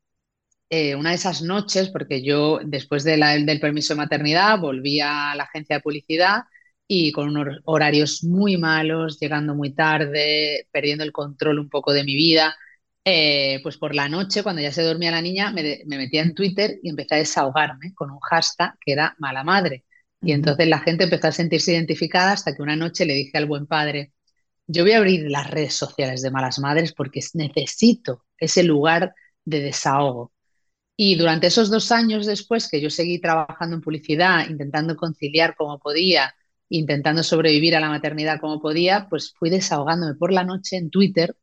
eh, 0.69 0.95
una 0.95 1.11
de 1.11 1.15
esas 1.15 1.41
noches, 1.41 1.89
porque 1.89 2.23
yo 2.23 2.59
después 2.63 3.03
del 3.03 3.59
permiso 3.59 3.93
de 3.93 3.99
maternidad 3.99 4.59
volví 4.59 4.99
a 4.99 5.33
la 5.35 5.43
agencia 5.43 5.77
de 5.77 5.81
publicidad 5.81 6.41
y 6.87 7.11
con 7.11 7.29
unos 7.29 7.59
horarios 7.65 8.23
muy 8.23 8.57
malos, 8.57 9.19
llegando 9.19 9.55
muy 9.55 9.73
tarde, 9.73 10.67
perdiendo 10.71 11.03
el 11.03 11.11
control 11.11 11.59
un 11.59 11.69
poco 11.69 11.93
de 11.93 12.03
mi 12.03 12.15
vida. 12.15 12.55
Eh, 13.05 13.61
pues 13.63 13.77
por 13.77 13.95
la 13.95 14.09
noche, 14.09 14.43
cuando 14.43 14.61
ya 14.61 14.71
se 14.71 14.83
dormía 14.83 15.11
la 15.11 15.21
niña, 15.21 15.51
me, 15.51 15.83
metía 15.85 16.21
en 16.23 16.33
Twitter 16.35 16.79
y 16.83 16.89
empecé 16.89 17.15
a 17.15 17.17
desahogarme 17.19 17.93
con 17.93 18.11
un 18.11 18.19
hashtag 18.19 18.75
que 18.81 18.91
era 18.93 19.15
mala 19.19 19.43
madre. 19.43 19.85
Y 20.21 20.33
entonces 20.33 20.67
la 20.67 20.79
gente 20.79 21.05
empezó 21.05 21.27
a 21.27 21.31
sentirse 21.31 21.73
identificada 21.73 22.33
hasta 22.33 22.55
que 22.55 22.61
una 22.61 22.75
noche 22.75 23.05
le 23.05 23.13
dije 23.13 23.37
al 23.37 23.45
buen 23.45 23.67
padre, 23.67 24.13
yo 24.67 24.83
voy 24.83 24.93
a 24.93 24.97
abrir 24.97 25.29
las 25.31 25.49
redes 25.49 25.75
sociales 25.75 26.21
de 26.21 26.31
malas 26.31 26.59
madres 26.59 26.93
porque 26.93 27.21
necesito 27.33 28.25
ese 28.37 28.63
lugar 28.63 29.13
de 29.45 29.61
desahogo. 29.61 30.33
Y 30.99 31.15
durante 31.15 31.47
esos 31.47 31.69
dos 31.69 31.91
años 31.91 32.25
después 32.25 32.67
que 32.67 32.81
yo 32.81 32.89
seguí 32.89 33.19
trabajando 33.21 33.75
en 33.75 33.81
publicidad, 33.81 34.49
intentando 34.49 34.95
conciliar 34.95 35.55
como 35.55 35.79
podía, 35.79 36.33
intentando 36.69 37.21
sobrevivir 37.21 37.75
a 37.75 37.79
la 37.79 37.89
maternidad 37.89 38.39
como 38.39 38.59
podía, 38.59 39.07
pues 39.07 39.31
fui 39.37 39.51
desahogándome 39.51 40.15
por 40.15 40.33
la 40.33 40.43
noche 40.43 40.75
en 40.75 40.89
Twitter, 40.89 41.37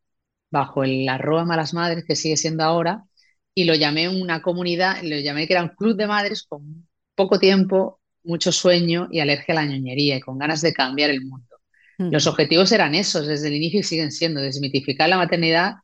bajo 0.51 0.83
el 0.83 1.07
arroba 1.07 1.45
malas 1.45 1.73
madres, 1.73 2.03
que 2.05 2.17
sigue 2.17 2.35
siendo 2.35 2.63
ahora, 2.65 3.05
y 3.53 3.63
lo 3.63 3.75
llamé 3.75 4.09
una 4.09 4.41
comunidad, 4.41 5.01
lo 5.03 5.17
llamé 5.19 5.47
que 5.47 5.53
era 5.53 5.63
un 5.63 5.69
club 5.69 5.95
de 5.95 6.07
madres 6.07 6.43
con 6.43 6.87
poco 7.15 7.39
tiempo, 7.39 8.01
mucho 8.23 8.51
sueño 8.51 9.07
y 9.09 9.21
alergia 9.21 9.53
a 9.53 9.63
la 9.63 9.65
ñoñería 9.65 10.17
y 10.17 10.19
con 10.19 10.37
ganas 10.37 10.61
de 10.61 10.73
cambiar 10.73 11.11
el 11.11 11.25
mundo. 11.25 11.55
Los 11.97 12.27
objetivos 12.27 12.73
eran 12.73 12.93
esos 12.93 13.25
desde 13.25 13.47
el 13.47 13.53
inicio 13.53 13.79
y 13.79 13.83
siguen 13.83 14.11
siendo 14.11 14.41
desmitificar 14.41 15.07
la 15.07 15.17
maternidad, 15.17 15.75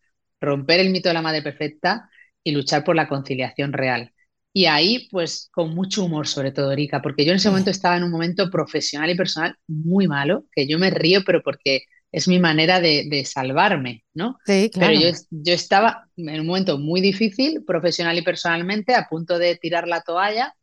romper 0.41 0.81
el 0.81 0.89
mito 0.89 1.07
de 1.09 1.13
la 1.13 1.21
madre 1.21 1.41
perfecta 1.41 2.09
y 2.43 2.51
luchar 2.51 2.83
por 2.83 2.95
la 2.95 3.07
conciliación 3.07 3.73
real. 3.73 4.11
Y 4.53 4.65
ahí, 4.65 5.07
pues, 5.11 5.49
con 5.53 5.73
mucho 5.73 6.03
humor, 6.03 6.27
sobre 6.27 6.51
todo, 6.51 6.71
Erika, 6.71 7.01
porque 7.01 7.23
yo 7.23 7.31
en 7.31 7.37
ese 7.37 7.49
momento 7.49 7.69
estaba 7.69 7.95
en 7.95 8.03
un 8.03 8.11
momento 8.11 8.49
profesional 8.49 9.09
y 9.09 9.15
personal 9.15 9.55
muy 9.67 10.07
malo, 10.07 10.45
que 10.51 10.67
yo 10.67 10.77
me 10.77 10.89
río, 10.89 11.21
pero 11.25 11.41
porque 11.41 11.83
es 12.11 12.27
mi 12.27 12.39
manera 12.39 12.81
de, 12.81 13.23
salvarme, 13.25 14.03
¿no? 14.13 14.37
Sí, 14.45 14.69
claro. 14.73 14.93
Pero 14.99 15.17
yo, 15.29 15.53
estaba 15.53 16.09
en 16.17 16.41
un 16.41 16.47
momento 16.47 16.77
muy 16.77 16.99
difícil, 16.99 17.63
profesional 17.65 18.17
y 18.17 18.23
personalmente, 18.23 18.93
a 18.93 19.07
punto 19.07 19.39
de 19.39 19.55
tirar 19.55 19.87
la 19.87 20.01
toalla. 20.01 20.53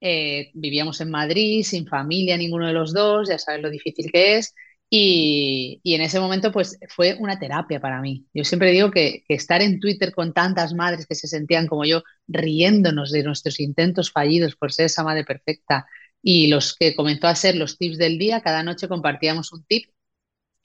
Eh, 0.00 0.50
vivíamos 0.52 1.00
en 1.00 1.10
Madrid, 1.10 1.64
sin 1.64 1.86
familia, 1.86 2.36
ninguno 2.36 2.66
de 2.66 2.74
los 2.74 2.92
dos, 2.92 3.28
ya 3.28 3.38
sabes 3.38 3.62
lo 3.62 3.70
difícil 3.70 4.12
que 4.12 4.36
es. 4.36 4.54
Y, 4.90 5.80
en 5.84 6.00
ese 6.00 6.18
momento, 6.18 6.50
pues 6.50 6.78
fue 6.88 7.16
una 7.20 7.38
terapia 7.38 7.80
para 7.80 8.00
mí. 8.00 8.26
Yo 8.32 8.44
siempre 8.44 8.70
digo 8.70 8.90
que, 8.90 9.24
estar 9.28 9.60
en 9.60 9.80
Twitter 9.80 10.12
con 10.14 10.32
tantas 10.32 10.74
madres 10.74 11.06
que 11.06 11.14
se 11.14 11.28
sentían 11.28 11.66
como 11.66 11.84
yo, 11.84 12.02
riéndonos 12.26 13.12
de 13.12 13.22
nuestros 13.22 13.60
intentos 13.60 14.10
fallidos 14.10 14.56
por 14.56 14.72
ser 14.72 14.86
esa 14.86 15.04
madre 15.04 15.24
perfecta 15.24 15.86
y 16.22 16.48
los 16.48 16.74
que 16.74 16.96
comenzó 16.96 17.28
a 17.28 17.34
ser 17.34 17.56
los 17.56 17.78
tips 17.78 17.98
del 17.98 18.18
día, 18.18 18.40
cada 18.40 18.62
noche 18.62 18.88
compartíamos 18.88 19.52
un 19.52 19.64
tip, 19.64 19.90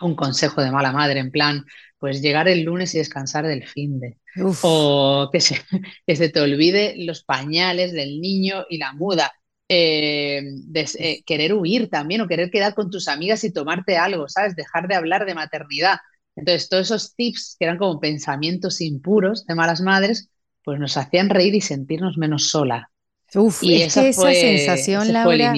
un 0.01 0.15
consejo 0.15 0.61
de 0.61 0.71
mala 0.71 0.91
madre, 0.91 1.19
en 1.19 1.31
plan, 1.31 1.65
pues 1.99 2.21
llegar 2.21 2.47
el 2.47 2.63
lunes 2.63 2.95
y 2.95 2.99
descansar 2.99 3.45
del 3.45 3.67
fin 3.67 3.99
de. 3.99 4.17
O 4.63 5.29
que 5.31 5.41
se, 5.41 5.57
que 6.07 6.15
se 6.15 6.29
te 6.29 6.41
olvide 6.41 6.95
los 6.97 7.23
pañales 7.23 7.91
del 7.91 8.21
niño 8.21 8.65
y 8.69 8.77
la 8.77 8.93
muda 8.93 9.31
eh, 9.67 10.41
de, 10.43 10.89
eh, 10.99 11.23
querer 11.25 11.53
huir 11.53 11.89
también 11.89 12.21
o 12.21 12.27
querer 12.27 12.51
quedar 12.51 12.73
con 12.75 12.89
tus 12.89 13.07
amigas 13.07 13.43
y 13.43 13.51
tomarte 13.51 13.97
algo, 13.97 14.27
¿sabes? 14.27 14.55
Dejar 14.55 14.87
de 14.87 14.95
hablar 14.95 15.25
de 15.25 15.35
maternidad. 15.35 15.97
Entonces, 16.35 16.69
todos 16.69 16.87
esos 16.87 17.15
tips 17.15 17.55
que 17.59 17.65
eran 17.65 17.77
como 17.77 17.99
pensamientos 17.99 18.81
impuros 18.81 19.45
de 19.45 19.55
malas 19.55 19.81
madres, 19.81 20.29
pues 20.63 20.79
nos 20.79 20.97
hacían 20.97 21.29
reír 21.29 21.55
y 21.55 21.61
sentirnos 21.61 22.17
menos 22.17 22.49
sola. 22.49 22.89
Uf, 23.35 23.63
y 23.63 23.81
es 23.81 23.93
que 23.93 24.09
esa 24.09 24.31
sensación, 24.33 25.11
Laura, 25.11 25.55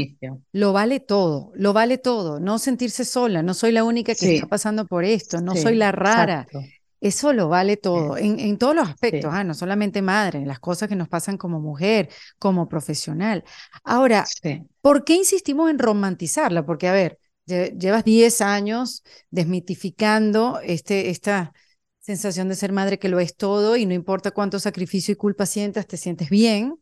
lo 0.53 0.71
vale 0.71 0.99
todo, 0.99 1.51
lo 1.55 1.73
vale 1.73 1.97
todo. 1.97 2.39
No 2.39 2.57
sentirse 2.57 3.03
sola, 3.03 3.43
no 3.43 3.53
soy 3.53 3.71
la 3.71 3.83
única 3.83 4.15
que 4.15 4.35
está 4.35 4.47
pasando 4.47 4.85
por 4.87 5.03
esto, 5.03 5.41
no 5.41 5.55
soy 5.55 5.75
la 5.75 5.91
rara. 5.91 6.47
Eso 7.05 7.33
lo 7.33 7.49
vale 7.49 7.77
todo, 7.77 8.17
en, 8.17 8.57
todos 8.57 8.73
los 8.73 8.89
aspectos, 8.89 9.29
ah, 9.31 9.43
no 9.43 9.53
solamente 9.53 10.01
madre, 10.01 10.39
en 10.39 10.47
las 10.47 10.59
cosas 10.59 10.89
que 10.89 10.95
nos 10.95 11.07
pasan 11.07 11.37
como 11.37 11.59
mujer, 11.59 12.09
como 12.39 12.67
profesional. 12.67 13.43
Ahora, 13.83 14.25
¿por 14.81 15.03
qué 15.03 15.13
insistimos 15.13 15.69
en 15.69 15.77
romantizarla? 15.77 16.65
Porque, 16.65 16.87
a 16.87 16.93
ver, 16.93 17.19
llevas 17.45 18.05
10 18.05 18.41
años 18.41 19.03
desmitificando 19.29 20.59
este, 20.63 21.11
esta 21.11 21.53
sensación 21.99 22.49
de 22.49 22.55
ser 22.55 22.71
madre 22.71 22.97
que 22.97 23.07
lo 23.07 23.19
es 23.19 23.35
todo 23.35 23.77
y 23.77 23.85
no 23.85 23.93
importa 23.93 24.31
cuánto 24.31 24.57
sacrificio 24.57 25.11
y 25.11 25.15
culpa 25.15 25.45
sientas, 25.45 25.85
te 25.85 25.97
sientes 25.97 26.31
bien. 26.31 26.81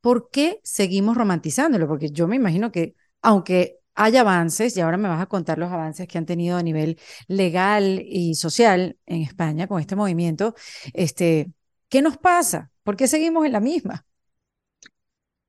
¿Por 0.00 0.30
qué 0.30 0.60
seguimos 0.62 1.16
romantizándolo? 1.16 1.88
Porque 1.88 2.12
yo 2.12 2.28
me 2.28 2.36
imagino 2.36 2.70
que, 2.70 2.94
aunque 3.22 3.80
hay 3.94 4.16
avances, 4.16 4.76
y 4.76 4.80
ahora 4.80 4.96
me 4.96 5.08
vas 5.08 5.20
a 5.20 5.26
contar 5.26 5.58
los 5.58 5.70
avances 5.70 6.08
que 6.08 6.18
han 6.18 6.26
tenido 6.26 6.56
a 6.56 6.62
nivel 6.62 6.98
legal 7.28 8.02
y 8.04 8.34
social 8.34 8.96
en 9.06 9.22
España 9.22 9.66
con 9.66 9.80
este 9.80 9.96
movimiento, 9.96 10.54
este, 10.92 11.50
¿qué 11.88 12.02
nos 12.02 12.18
pasa? 12.18 12.70
¿Por 12.82 12.96
qué 12.96 13.06
seguimos 13.06 13.46
en 13.46 13.52
la 13.52 13.60
misma? 13.60 14.04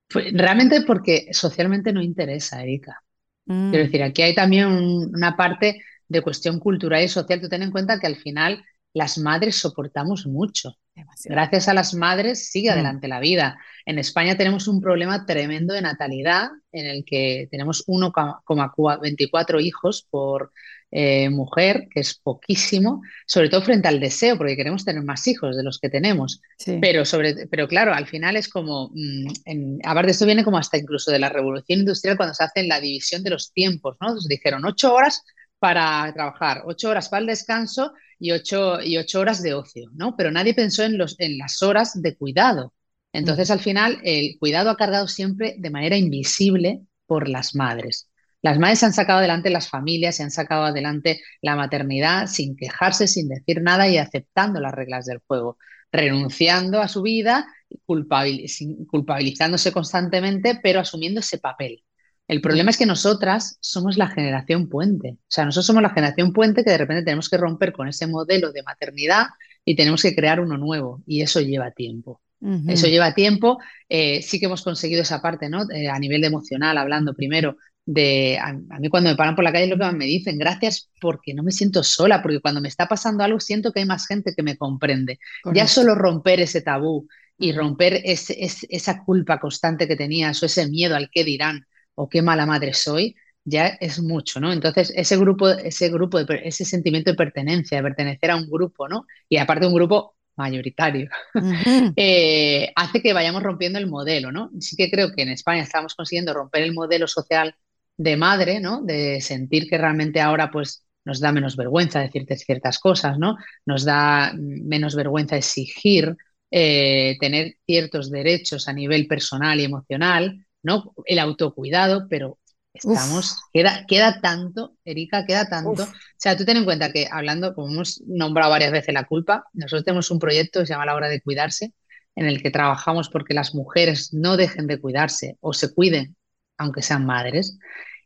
Pues, 0.07 0.31
realmente 0.33 0.81
porque 0.81 1.27
socialmente 1.31 1.91
no 1.91 2.01
interesa, 2.01 2.61
Erika. 2.61 3.01
Quiero 3.45 3.67
mm. 3.69 3.71
decir, 3.71 4.03
aquí 4.03 4.21
hay 4.21 4.35
también 4.35 4.67
una 4.67 5.35
parte 5.35 5.81
de 6.07 6.21
cuestión 6.21 6.59
cultural 6.59 7.03
y 7.03 7.07
social. 7.07 7.41
Tú 7.41 7.49
ten 7.49 7.63
en 7.63 7.71
cuenta 7.71 7.99
que 7.99 8.07
al 8.07 8.15
final 8.15 8.63
las 8.95 9.17
madres 9.17 9.57
soportamos 9.57 10.25
mucho. 10.25 10.77
Gracias 11.25 11.67
a 11.67 11.73
las 11.73 11.93
madres 11.93 12.49
sigue 12.49 12.69
mm. 12.69 12.73
adelante 12.73 13.09
la 13.09 13.19
vida. 13.19 13.59
En 13.85 13.99
España 13.99 14.37
tenemos 14.37 14.69
un 14.69 14.79
problema 14.79 15.25
tremendo 15.25 15.73
de 15.73 15.81
natalidad 15.81 16.47
en 16.71 16.85
el 16.85 17.03
que 17.05 17.49
tenemos 17.51 17.85
1,24 17.87 19.61
hijos 19.61 20.07
por 20.09 20.53
eh, 20.91 21.29
mujer, 21.29 21.89
que 21.93 21.99
es 21.99 22.15
poquísimo, 22.15 23.01
sobre 23.27 23.49
todo 23.49 23.63
frente 23.63 23.89
al 23.89 23.99
deseo, 23.99 24.37
porque 24.37 24.55
queremos 24.55 24.85
tener 24.85 25.03
más 25.03 25.27
hijos 25.27 25.57
de 25.57 25.63
los 25.63 25.77
que 25.77 25.89
tenemos. 25.89 26.41
Pero, 26.79 27.03
sobre, 27.03 27.47
pero 27.47 27.67
claro, 27.67 27.93
al 27.93 28.07
final 28.07 28.37
es 28.37 28.47
como, 28.47 28.91
mm, 28.93 29.27
en, 29.43 29.79
aparte 29.83 30.11
esto 30.11 30.25
viene 30.25 30.45
como 30.45 30.57
hasta 30.57 30.77
incluso 30.77 31.11
de 31.11 31.19
la 31.19 31.27
revolución 31.27 31.79
industrial 31.79 32.15
cuando 32.15 32.33
se 32.33 32.45
hace 32.45 32.63
la 32.63 32.79
división 32.79 33.23
de 33.23 33.31
los 33.31 33.51
tiempos, 33.51 33.97
¿no? 33.99 34.13
Nos 34.13 34.29
dijeron 34.29 34.63
ocho 34.63 34.93
horas 34.93 35.21
para 35.59 36.09
trabajar, 36.13 36.63
ocho 36.65 36.89
horas 36.89 37.09
para 37.09 37.19
el 37.19 37.27
descanso 37.27 37.91
y 38.19 38.31
ocho, 38.31 38.81
y 38.81 38.97
ocho 38.97 39.19
horas 39.19 39.41
de 39.41 39.53
ocio, 39.53 39.89
¿no? 39.93 40.15
Pero 40.15 40.31
nadie 40.31 40.53
pensó 40.53 40.83
en, 40.83 40.97
los, 40.97 41.15
en 41.19 41.37
las 41.37 41.61
horas 41.63 42.01
de 42.01 42.15
cuidado. 42.15 42.73
Entonces, 43.13 43.49
al 43.51 43.59
final, 43.59 43.99
el 44.03 44.37
cuidado 44.39 44.69
ha 44.69 44.77
cargado 44.77 45.07
siempre 45.07 45.55
de 45.57 45.69
manera 45.69 45.97
invisible 45.97 46.81
por 47.05 47.29
las 47.29 47.55
madres. 47.55 48.09
Las 48.41 48.59
madres 48.59 48.83
han 48.83 48.93
sacado 48.93 49.19
adelante 49.19 49.49
las 49.49 49.69
familias, 49.69 50.17
se 50.17 50.23
han 50.23 50.31
sacado 50.31 50.65
adelante 50.65 51.21
la 51.41 51.55
maternidad 51.55 52.27
sin 52.27 52.55
quejarse, 52.55 53.07
sin 53.07 53.27
decir 53.27 53.61
nada 53.61 53.87
y 53.87 53.97
aceptando 53.97 54.59
las 54.59 54.73
reglas 54.73 55.05
del 55.05 55.19
juego, 55.25 55.57
renunciando 55.91 56.81
a 56.81 56.87
su 56.87 57.01
vida, 57.01 57.47
culpabilizándose 57.85 59.71
constantemente, 59.71 60.59
pero 60.61 60.79
asumiendo 60.79 61.21
ese 61.21 61.39
papel. 61.39 61.83
El 62.27 62.41
problema 62.41 62.71
es 62.71 62.77
que 62.77 62.85
nosotras 62.85 63.57
somos 63.61 63.97
la 63.97 64.07
generación 64.07 64.67
puente. 64.67 65.17
O 65.19 65.25
sea, 65.27 65.45
nosotros 65.45 65.67
somos 65.67 65.83
la 65.83 65.91
generación 65.91 66.33
puente 66.33 66.63
que 66.63 66.71
de 66.71 66.77
repente 66.77 67.03
tenemos 67.03 67.29
que 67.29 67.37
romper 67.37 67.71
con 67.71 67.87
ese 67.87 68.07
modelo 68.07 68.51
de 68.51 68.63
maternidad 68.63 69.27
y 69.63 69.75
tenemos 69.75 70.01
que 70.01 70.15
crear 70.15 70.39
uno 70.39 70.57
nuevo. 70.57 71.03
Y 71.05 71.21
eso 71.21 71.39
lleva 71.39 71.71
tiempo. 71.71 72.21
Eso 72.67 72.87
lleva 72.87 73.13
tiempo. 73.13 73.57
Eh, 73.89 74.21
sí 74.21 74.39
que 74.39 74.45
hemos 74.45 74.63
conseguido 74.63 75.01
esa 75.01 75.21
parte, 75.21 75.49
¿no? 75.49 75.69
Eh, 75.71 75.87
a 75.87 75.97
nivel 75.97 76.23
emocional, 76.23 76.77
hablando 76.77 77.15
primero 77.15 77.57
de. 77.85 78.37
A, 78.39 78.53
mí, 78.53 78.89
cuando 78.89 79.09
me 79.09 79.15
paran 79.15 79.35
por 79.35 79.43
la 79.43 79.51
calle, 79.51 79.67
lo 79.67 79.79
que 79.79 79.91
me 79.95 80.05
dicen, 80.05 80.37
gracias 80.37 80.91
porque 81.01 81.33
no 81.33 81.41
me 81.41 81.51
siento 81.51 81.81
sola, 81.81 82.21
porque 82.21 82.41
cuando 82.41 82.61
me 82.61 82.67
está 82.67 82.87
pasando 82.87 83.23
algo, 83.23 83.39
siento 83.39 83.71
que 83.71 83.79
hay 83.79 83.85
más 83.85 84.05
gente 84.05 84.33
que 84.35 84.43
me 84.43 84.57
comprende. 84.57 85.17
Ya 85.53 85.67
solo 85.67 85.95
romper 85.95 86.39
ese 86.39 86.61
tabú 86.61 87.07
y 87.37 87.51
romper 87.51 88.01
esa 88.03 89.03
culpa 89.03 89.39
constante 89.39 89.87
que 89.87 89.95
tenías 89.95 90.41
o 90.43 90.45
ese 90.45 90.69
miedo 90.69 90.95
al 90.95 91.09
qué 91.11 91.23
dirán 91.23 91.65
o 91.95 92.09
qué 92.09 92.21
mala 92.21 92.45
madre 92.45 92.73
soy, 92.73 93.15
ya 93.43 93.67
es 93.79 94.01
mucho, 94.01 94.39
¿no? 94.39 94.51
Entonces, 94.51 94.91
ese 94.95 95.17
grupo, 95.17 95.49
ese 95.49 95.89
grupo, 95.89 96.23
de, 96.23 96.41
ese 96.43 96.65
sentimiento 96.65 97.11
de 97.11 97.17
pertenencia, 97.17 97.77
de 97.77 97.83
pertenecer 97.83 98.31
a 98.31 98.35
un 98.35 98.49
grupo, 98.49 98.87
¿no? 98.87 99.05
Y 99.29 99.37
aparte 99.37 99.67
un 99.67 99.73
grupo 99.73 100.15
mayoritario, 100.35 101.09
eh, 101.95 102.71
hace 102.75 103.01
que 103.01 103.13
vayamos 103.13 103.43
rompiendo 103.43 103.79
el 103.79 103.87
modelo, 103.87 104.31
¿no? 104.31 104.51
Sí 104.59 104.75
que 104.75 104.89
creo 104.91 105.11
que 105.13 105.21
en 105.23 105.29
España 105.29 105.63
estamos 105.63 105.95
consiguiendo 105.95 106.33
romper 106.33 106.63
el 106.63 106.73
modelo 106.73 107.07
social 107.07 107.55
de 107.97 108.17
madre, 108.17 108.59
¿no? 108.59 108.81
De 108.81 109.21
sentir 109.21 109.69
que 109.69 109.77
realmente 109.77 110.19
ahora, 110.21 110.51
pues, 110.51 110.83
nos 111.05 111.19
da 111.19 111.31
menos 111.31 111.55
vergüenza 111.55 111.99
decirte 111.99 112.35
ciertas 112.35 112.79
cosas, 112.79 113.19
¿no? 113.19 113.37
Nos 113.65 113.85
da 113.85 114.33
menos 114.35 114.95
vergüenza 114.95 115.37
exigir 115.37 116.17
eh, 116.51 117.17
tener 117.19 117.57
ciertos 117.65 118.09
derechos 118.09 118.67
a 118.67 118.73
nivel 118.73 119.07
personal 119.07 119.59
y 119.59 119.65
emocional, 119.65 120.44
¿no? 120.65 120.93
El 121.05 121.19
autocuidado, 121.19 122.07
pero 122.09 122.39
estamos, 122.73 123.37
queda, 123.53 123.85
queda 123.87 124.19
tanto, 124.19 124.75
Erika, 124.83 125.25
queda 125.25 125.47
tanto. 125.47 125.83
O 125.83 126.17
sea, 126.17 126.35
tú 126.35 126.43
ten 126.43 126.57
en 126.57 126.65
cuenta 126.65 126.91
que 126.91 127.07
hablando, 127.09 127.53
como 127.53 127.71
hemos 127.71 128.01
nombrado 128.07 128.49
varias 128.49 128.71
veces 128.71 128.93
la 128.93 129.05
culpa, 129.05 129.45
nosotros 129.53 129.85
tenemos 129.85 130.09
un 130.09 130.17
proyecto 130.17 130.59
que 130.59 130.65
se 130.65 130.73
llama 130.73 130.87
La 130.87 130.95
Hora 130.95 131.07
de 131.07 131.21
Cuidarse, 131.21 131.73
en 132.15 132.25
el 132.25 132.41
que 132.41 132.49
trabajamos 132.49 133.09
porque 133.09 133.35
las 133.35 133.53
mujeres 133.53 134.11
no 134.11 134.37
dejen 134.37 134.65
de 134.65 134.79
cuidarse 134.79 135.37
o 135.39 135.53
se 135.53 135.71
cuiden, 135.71 136.15
aunque 136.57 136.81
sean 136.81 137.05
madres. 137.05 137.59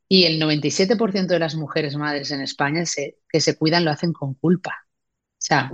Y 0.10 0.26
el 0.26 0.42
97% 0.42 1.28
de 1.28 1.40
las 1.40 1.56
mujeres 1.56 1.96
madres 1.96 2.32
en 2.32 2.42
España 2.42 2.84
que 3.30 3.42
se 3.42 3.58
cuidan 3.58 3.86
lo 3.86 3.92
hacen 3.92 4.12
con 4.12 4.34
culpa. 4.34 4.76
O 5.40 5.42
sea, 5.42 5.72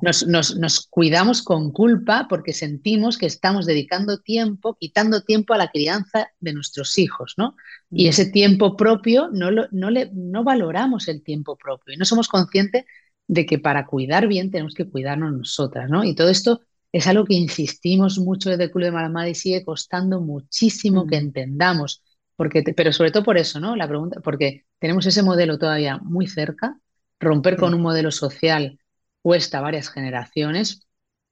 nos, 0.00 0.86
cuidamos 0.88 1.42
con 1.42 1.72
culpa 1.72 2.26
porque 2.28 2.52
sentimos 2.52 3.18
que 3.18 3.26
estamos 3.26 3.66
dedicando 3.66 4.20
tiempo, 4.20 4.76
quitando 4.78 5.22
tiempo 5.22 5.54
a 5.54 5.58
la 5.58 5.72
crianza 5.72 6.28
de 6.38 6.52
nuestros 6.52 6.96
hijos, 6.98 7.34
¿no? 7.36 7.56
Y 7.90 8.04
mm. 8.04 8.08
ese 8.08 8.26
tiempo 8.26 8.76
propio, 8.76 9.28
no, 9.32 9.50
no, 9.72 9.90
le, 9.90 10.08
no 10.12 10.44
valoramos 10.44 11.08
el 11.08 11.24
tiempo 11.24 11.56
propio 11.56 11.94
y 11.94 11.96
no 11.96 12.04
somos 12.04 12.28
conscientes 12.28 12.84
de 13.26 13.44
que 13.44 13.58
para 13.58 13.86
cuidar 13.86 14.28
bien 14.28 14.52
tenemos 14.52 14.72
que 14.72 14.88
cuidarnos 14.88 15.32
nosotras, 15.32 15.90
¿no? 15.90 16.04
Y 16.04 16.14
todo 16.14 16.28
esto 16.28 16.60
es 16.92 17.08
algo 17.08 17.24
que 17.24 17.34
insistimos 17.34 18.20
mucho 18.20 18.50
desde 18.50 18.64
el 18.64 18.70
Club 18.70 18.84
de 18.84 18.92
Malamada 18.92 19.28
y 19.28 19.34
sigue 19.34 19.64
costando 19.64 20.20
muchísimo 20.20 21.08
que 21.08 21.16
mm. 21.16 21.24
entendamos, 21.24 22.04
porque 22.36 22.62
pero 22.62 22.92
sobre 22.92 23.10
todo 23.10 23.24
por 23.24 23.36
eso, 23.36 23.58
¿no? 23.58 23.74
La 23.74 23.88
pregunta, 23.88 24.20
porque 24.20 24.64
tenemos 24.78 25.04
ese 25.06 25.24
modelo 25.24 25.58
todavía 25.58 25.98
muy 25.98 26.28
cerca, 26.28 26.78
romper 27.18 27.56
con 27.56 27.74
un 27.74 27.82
modelo 27.82 28.12
social 28.12 28.78
cuesta 29.22 29.60
varias 29.60 29.88
generaciones 29.88 30.86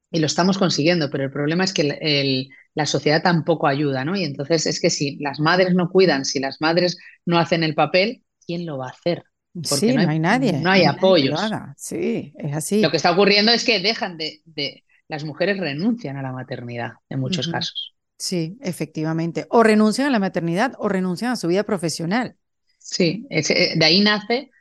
y 0.09 0.19
lo 0.19 0.25
estamos 0.25 0.57
consiguiendo, 0.57 1.09
pero 1.09 1.25
el 1.25 1.31
problema 1.31 1.63
es 1.63 1.73
que 1.73 2.49
la 2.73 2.85
sociedad 2.85 3.21
tampoco 3.21 3.67
ayuda, 3.67 4.03
¿no? 4.03 4.15
Y 4.15 4.23
entonces 4.23 4.65
es 4.65 4.81
que 4.81 4.89
si 4.89 5.17
las 5.17 5.39
madres 5.39 5.73
no 5.73 5.89
cuidan, 5.89 6.25
si 6.25 6.39
las 6.39 6.59
madres 6.59 6.97
no 7.25 7.37
hacen 7.37 7.63
el 7.63 7.75
papel, 7.75 8.23
¿quién 8.45 8.65
lo 8.65 8.77
va 8.77 8.87
a 8.87 8.91
hacer? 8.91 9.23
Porque 9.53 9.93
no, 9.93 10.09
hay, 10.09 10.19
nadie. 10.19 10.53
No 10.53 10.71
hay 10.71 10.85
apoyos. 10.85 11.39
sí, 11.77 12.33
es 12.37 12.55
así. 12.55 12.81
Lo 12.81 12.89
que 12.89 12.97
está 12.97 13.11
ocurriendo 13.11 13.51
es 13.51 13.65
que 13.65 13.79
dejan 13.79 14.17
de, 14.17 14.83
las 15.07 15.25
mujeres 15.25 15.57
renuncian 15.57 16.17
a 16.17 16.21
la 16.21 16.31
maternidad 16.31 16.93
en 17.09 17.19
muchos 17.19 17.49
casos. 17.49 17.93
Sí, 18.17 18.57
efectivamente. 18.61 19.47
O 19.49 19.63
renuncian 19.63 20.07
a 20.07 20.11
la 20.11 20.19
maternidad 20.19 20.73
o 20.77 20.87
renuncian 20.87 21.31
a 21.31 21.35
su 21.35 21.47
vida 21.47 21.63
profesional. 21.63 22.35
Sí, 22.77 23.27
eh, 23.29 23.73
de 23.75 23.85
ahí 23.85 24.01
nace 24.01 24.51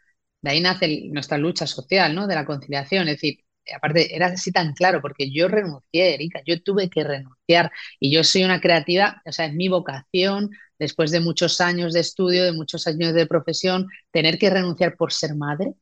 de 0.43 0.51
ahí 0.51 0.61
nace 0.61 1.09
nuestra 1.11 1.39
lucha 1.39 1.67
social, 1.67 2.15
¿no? 2.15 2.27
De 2.27 2.35
la 2.35 2.45
conciliación. 2.47 3.09
Es 3.09 3.17
decir, 3.17 3.41
aparte 3.75 4.15
era 4.15 4.27
así 4.27 4.53
tan 4.53 4.73
claro, 4.75 5.01
porque 5.03 5.31
yo 5.31 5.49
renuncié, 5.49 6.15
Erika, 6.15 6.43
yo 6.47 6.63
tuve 6.63 6.89
que 6.91 7.05
renunciar 7.05 7.71
y 7.99 8.11
yo 8.13 8.25
soy 8.25 8.45
una 8.45 8.61
creativa, 8.61 9.23
o 9.27 9.33
sea, 9.33 9.47
es 9.47 9.55
mi 9.55 9.69
vocación, 9.69 10.51
después 10.79 11.11
de 11.11 11.21
muchos 11.21 11.61
años 11.61 11.93
de 11.93 12.01
estudio, 12.01 12.45
de 12.45 12.53
muchos 12.53 12.87
años 12.87 13.13
de 13.15 13.27
profesión, 13.27 13.87
tener 14.11 14.39
que 14.39 14.51
renunciar 14.51 14.97
por 14.97 15.13
ser 15.13 15.35
madre. 15.37 15.75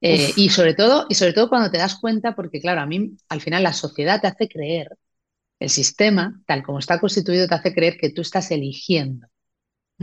Eh, 0.00 0.32
y 0.36 0.48
sobre 0.50 0.74
todo, 0.74 1.06
y 1.08 1.14
sobre 1.14 1.32
todo 1.32 1.48
cuando 1.48 1.70
te 1.70 1.78
das 1.78 1.96
cuenta, 2.00 2.34
porque 2.34 2.60
claro, 2.60 2.80
a 2.80 2.86
mí 2.86 3.16
al 3.28 3.40
final 3.40 3.62
la 3.62 3.72
sociedad 3.72 4.20
te 4.20 4.26
hace 4.28 4.48
creer, 4.48 4.88
el 5.60 5.70
sistema, 5.70 6.42
tal 6.46 6.62
como 6.62 6.78
está 6.80 7.00
constituido, 7.00 7.48
te 7.48 7.54
hace 7.54 7.74
creer 7.74 7.96
que 7.98 8.10
tú 8.10 8.22
estás 8.22 8.50
eligiendo. 8.50 9.28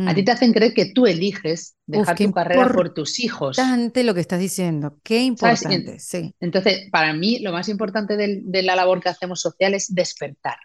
A 0.07 0.13
ti 0.13 0.21
mm. 0.21 0.25
te 0.25 0.31
hacen 0.31 0.53
creer 0.53 0.73
que 0.73 0.91
tú 0.93 1.07
eliges 1.07 1.75
dejar 1.85 2.15
tu 2.15 2.31
carrera 2.31 2.69
por 2.69 2.93
tus 2.93 3.19
hijos. 3.19 3.57
Importante 3.57 4.03
lo 4.03 4.13
que 4.13 4.21
estás 4.21 4.39
diciendo, 4.39 4.99
qué 5.03 5.19
importante. 5.19 5.99
Sí. 5.99 6.33
Entonces, 6.39 6.89
para 6.91 7.13
mí, 7.13 7.39
lo 7.39 7.51
más 7.51 7.67
importante 7.69 8.15
de, 8.15 8.63
la 8.63 8.75
labor 8.75 9.01
que 9.01 9.09
hacemos 9.09 9.41
social 9.41 9.73
es 9.73 9.93
despertar. 9.93 10.57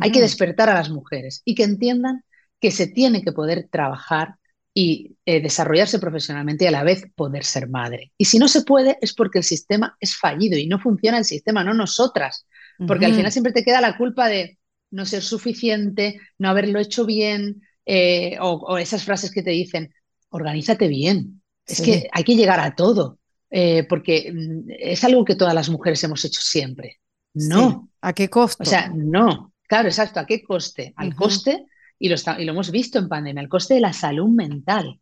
Hay 0.00 0.10
que 0.10 0.22
despertar 0.22 0.70
a 0.70 0.74
las 0.74 0.88
mujeres 0.88 1.42
y 1.44 1.54
que 1.54 1.64
entiendan 1.64 2.24
que 2.58 2.70
se 2.70 2.86
tiene 2.86 3.22
que 3.22 3.32
poder 3.32 3.68
trabajar 3.70 4.36
y 4.72 5.16
eh, 5.26 5.42
desarrollarse 5.42 5.98
profesionalmente 5.98 6.64
y 6.64 6.68
a 6.68 6.70
la 6.70 6.82
vez 6.82 7.04
poder 7.14 7.44
ser 7.44 7.68
madre. 7.68 8.12
Y 8.16 8.24
si 8.24 8.38
no 8.38 8.48
se 8.48 8.62
puede 8.62 8.96
es 9.02 9.12
porque 9.12 9.38
el 9.38 9.44
sistema 9.44 9.96
es 10.00 10.16
fallido 10.16 10.56
y 10.56 10.66
no 10.66 10.78
funciona 10.78 11.18
el 11.18 11.26
sistema, 11.26 11.62
no 11.62 11.74
nosotras. 11.74 12.46
Porque 12.88 13.04
al 13.04 13.14
final 13.14 13.30
siempre 13.30 13.52
te 13.52 13.62
queda 13.62 13.82
la 13.82 13.98
culpa 13.98 14.28
de, 14.28 14.58
no 14.92 15.06
ser 15.06 15.22
suficiente, 15.22 16.20
no 16.38 16.48
haberlo 16.48 16.78
hecho 16.78 17.04
bien, 17.04 17.62
eh, 17.86 18.36
o, 18.40 18.78
esas 18.78 19.04
frases 19.04 19.30
que 19.30 19.42
te 19.42 19.50
dicen, 19.50 19.92
organízate 20.30 20.88
bien, 20.88 21.42
es 21.66 21.80
que 21.80 22.08
hay 22.10 22.24
que 22.24 22.36
llegar 22.36 22.60
a 22.60 22.74
todo, 22.74 23.18
eh, 23.50 23.84
porque 23.88 24.32
mm, 24.32 24.70
es 24.78 25.04
algo 25.04 25.24
que 25.24 25.36
todas 25.36 25.54
las 25.54 25.68
mujeres 25.68 26.02
hemos 26.04 26.24
hecho 26.24 26.40
siempre. 26.40 27.00
No. 27.34 27.90
¿A 28.00 28.12
qué 28.12 28.28
costo? 28.28 28.62
O 28.62 28.66
sea, 28.66 28.90
no. 28.94 29.52
Claro, 29.66 29.88
exacto. 29.88 30.20
¿A 30.20 30.26
qué 30.26 30.42
coste? 30.42 30.92
Al 30.96 31.14
coste, 31.14 31.66
y 31.98 32.08
lo, 32.08 32.16
y 32.38 32.44
lo, 32.44 32.52
hemos 32.52 32.70
visto 32.70 32.98
en 32.98 33.08
pandemia, 33.08 33.40
al 33.40 33.48
coste 33.48 33.74
de 33.74 33.80
la 33.80 33.92
salud 33.92 34.28
mental 34.28 35.00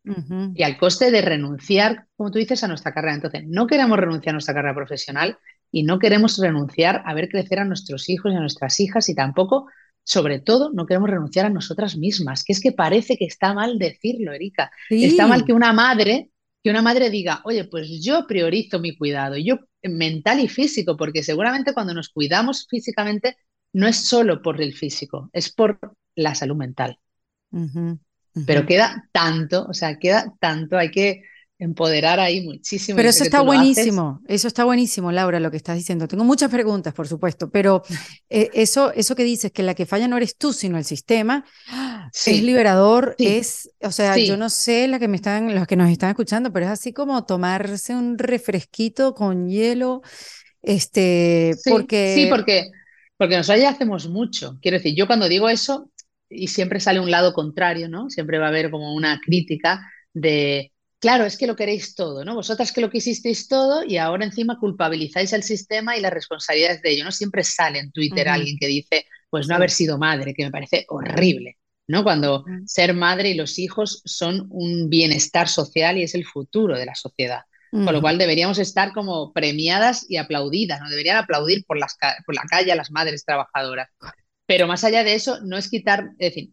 y 0.55 0.63
al 0.63 0.79
coste 0.79 1.11
de 1.11 1.23
renunciar, 1.23 2.07
como 2.15 2.31
tú 2.31 2.39
dices, 2.39 2.63
a 2.63 2.69
nuestra 2.69 2.93
carrera. 2.93 3.15
Entonces, 3.15 3.45
no 3.47 3.67
queremos 3.67 3.99
renunciar 3.99 4.33
a 4.33 4.35
nuestra 4.35 4.55
carrera 4.55 4.75
profesional 4.75 5.39
y 5.73 5.83
no 5.83 5.99
queremos 5.99 6.39
renunciar 6.39 7.03
a 7.07 7.15
ver 7.15 7.29
crecer 7.29 7.59
a 7.59 7.65
nuestros 7.65 8.09
hijos 8.09 8.33
y 8.33 8.37
a 8.37 8.41
nuestras 8.41 8.79
hijas 8.81 9.09
y 9.09 9.15
tampoco 9.15 9.67
sobre 10.04 10.40
todo, 10.40 10.71
no 10.73 10.87
queremos 10.87 11.11
renunciar 11.11 11.47
a 11.47 11.50
nosotras 11.50 11.97
mismas, 11.97 12.45
que 12.45 12.52
es 12.52 12.61
que 12.61 12.73
parece 12.73 13.16
que 13.16 13.26
está 13.26 13.54
mal 13.54 13.78
decirlo, 13.78 14.33
Erika. 14.33 14.71
Está 14.88 15.26
mal 15.26 15.45
que 15.45 15.52
una 15.52 15.73
madre, 15.73 16.30
que 16.62 16.71
una 16.71 16.83
madre 16.83 17.11
diga, 17.11 17.40
oye, 17.45 17.64
pues 17.64 18.02
yo 18.02 18.26
priorizo 18.26 18.80
mi 18.80 18.97
cuidado, 18.97 19.37
yo 19.37 19.59
mental 19.83 20.40
y 20.40 20.49
físico, 20.49 20.97
porque 20.97 21.23
seguramente 21.23 21.73
cuando 21.73 21.95
nos 21.95 22.09
cuidamos 22.09 22.66
físicamente 22.69 23.37
no 23.73 23.87
es 23.87 23.97
solo 23.97 24.42
por 24.42 24.61
el 24.61 24.75
físico, 24.75 25.30
es 25.33 25.52
por 25.52 25.78
la 26.16 26.35
salud 26.35 26.57
mental. 26.57 26.99
Pero 28.47 28.66
queda 28.66 29.09
tanto, 29.12 29.66
o 29.69 29.75
sea, 29.75 29.99
queda 29.99 30.33
tanto, 30.40 30.76
hay 30.76 30.90
que 30.90 31.23
empoderar 31.61 32.19
ahí 32.19 32.40
muchísimo. 32.40 32.97
Pero 32.97 33.11
eso 33.11 33.23
está 33.23 33.43
buenísimo, 33.43 34.23
eso 34.26 34.49
está 34.49 34.64
buenísimo, 34.64 35.12
Laura, 35.12 35.38
lo 35.38 35.50
que 35.50 35.59
estás 35.59 35.76
diciendo. 35.76 36.09
Tengo 36.09 36.25
muchas 36.25 36.50
preguntas, 36.50 36.95
por 36.95 37.07
supuesto, 37.07 37.50
pero 37.50 37.83
eh, 38.31 38.49
eso, 38.55 38.93
eso 38.95 39.14
que 39.14 39.25
dices, 39.25 39.52
que 39.52 39.62
la 39.62 39.75
que 39.75 39.85
falla 39.87 40.09
no 40.09 40.17
eres 40.17 40.37
tú, 40.37 40.55
sino 40.55 40.79
el 40.79 40.85
sistema, 40.85 41.45
es 42.26 42.43
liberador, 42.43 43.14
es, 43.19 43.71
o 43.83 43.93
sea, 43.93 44.17
yo 44.17 44.38
no 44.38 44.49
sé 44.49 44.88
la 44.88 44.99
que 44.99 45.07
me 45.07 45.17
están, 45.17 45.55
los 45.55 45.67
que 45.67 45.76
nos 45.76 45.90
están 45.90 46.11
escuchando, 46.11 46.50
pero 46.52 46.64
es 46.67 46.73
así 46.73 46.93
como 46.95 47.25
tomarse 47.25 47.95
un 47.95 48.19
refresquito 48.19 49.14
con 49.14 49.49
hielo, 49.49 50.02
este, 50.62 51.55
porque... 51.69 52.14
Sí, 52.17 52.26
porque, 52.31 52.71
porque 53.19 53.37
nosotros 53.37 53.62
ya 53.62 53.71
hacemos 53.71 54.09
mucho. 54.09 54.59
Quiero 54.62 54.79
decir, 54.79 54.95
yo 54.95 55.07
cuando 55.07 55.29
digo 55.29 55.50
eso, 55.50 55.90
y 56.31 56.49
siempre 56.49 56.81
sale 56.81 57.00
un 57.00 57.11
lado 57.11 57.35
contrario, 57.35 57.88
¿no? 57.88 58.09
Siempre 58.09 58.38
va 58.38 58.47
a 58.47 58.49
haber 58.49 58.71
como 58.71 58.95
una 58.95 59.21
crítica 59.21 59.83
de 60.14 60.73
Claro, 61.00 61.25
es 61.25 61.38
que 61.38 61.47
lo 61.47 61.57
queréis 61.57 61.95
todo, 61.95 62.26
¿no? 62.26 62.35
Vosotras 62.35 62.73
que 62.73 62.83
lo 62.83 62.90
quisisteis 62.90 63.49
todo 63.49 63.83
y 63.85 63.97
ahora 63.97 64.26
encima 64.26 64.59
culpabilizáis 64.59 65.33
al 65.33 65.42
sistema 65.42 65.97
y 65.97 66.00
las 66.02 66.12
responsabilidades 66.12 66.83
de 66.83 66.90
ello, 66.90 67.04
¿no? 67.04 67.11
Siempre 67.11 67.42
sale 67.42 67.78
en 67.78 67.90
Twitter 67.90 68.28
alguien 68.28 68.59
que 68.61 68.66
dice, 68.66 69.07
pues 69.30 69.49
no 69.49 69.54
haber 69.54 69.71
sido 69.71 69.97
madre, 69.97 70.35
que 70.35 70.45
me 70.45 70.50
parece 70.50 70.85
horrible, 70.88 71.57
¿no? 71.88 72.04
Cuando 72.04 72.45
ser 72.66 72.92
madre 72.92 73.30
y 73.30 73.35
los 73.35 73.59
hijos 73.59 74.02
son 74.04 74.47
un 74.50 74.90
bienestar 74.90 75.49
social 75.49 75.97
y 75.97 76.02
es 76.02 76.14
el 76.14 76.26
futuro 76.26 76.78
de 76.78 76.85
la 76.85 76.95
sociedad. 76.95 77.40
Con 77.71 77.92
lo 77.92 78.00
cual 78.00 78.19
deberíamos 78.19 78.59
estar 78.59 78.92
como 78.92 79.33
premiadas 79.33 80.04
y 80.09 80.16
aplaudidas, 80.16 80.80
¿no? 80.80 80.90
Deberían 80.90 81.16
aplaudir 81.16 81.64
por, 81.64 81.78
las, 81.78 81.97
por 82.26 82.35
la 82.35 82.42
calle 82.42 82.73
a 82.73 82.76
las 82.76 82.90
madres 82.90 83.25
trabajadoras. 83.25 83.88
Pero 84.45 84.66
más 84.66 84.85
allá 84.85 85.02
de 85.04 85.14
eso, 85.14 85.40
no 85.42 85.57
es 85.57 85.71
quitar, 85.71 86.11
es 86.19 86.35
decir, 86.35 86.50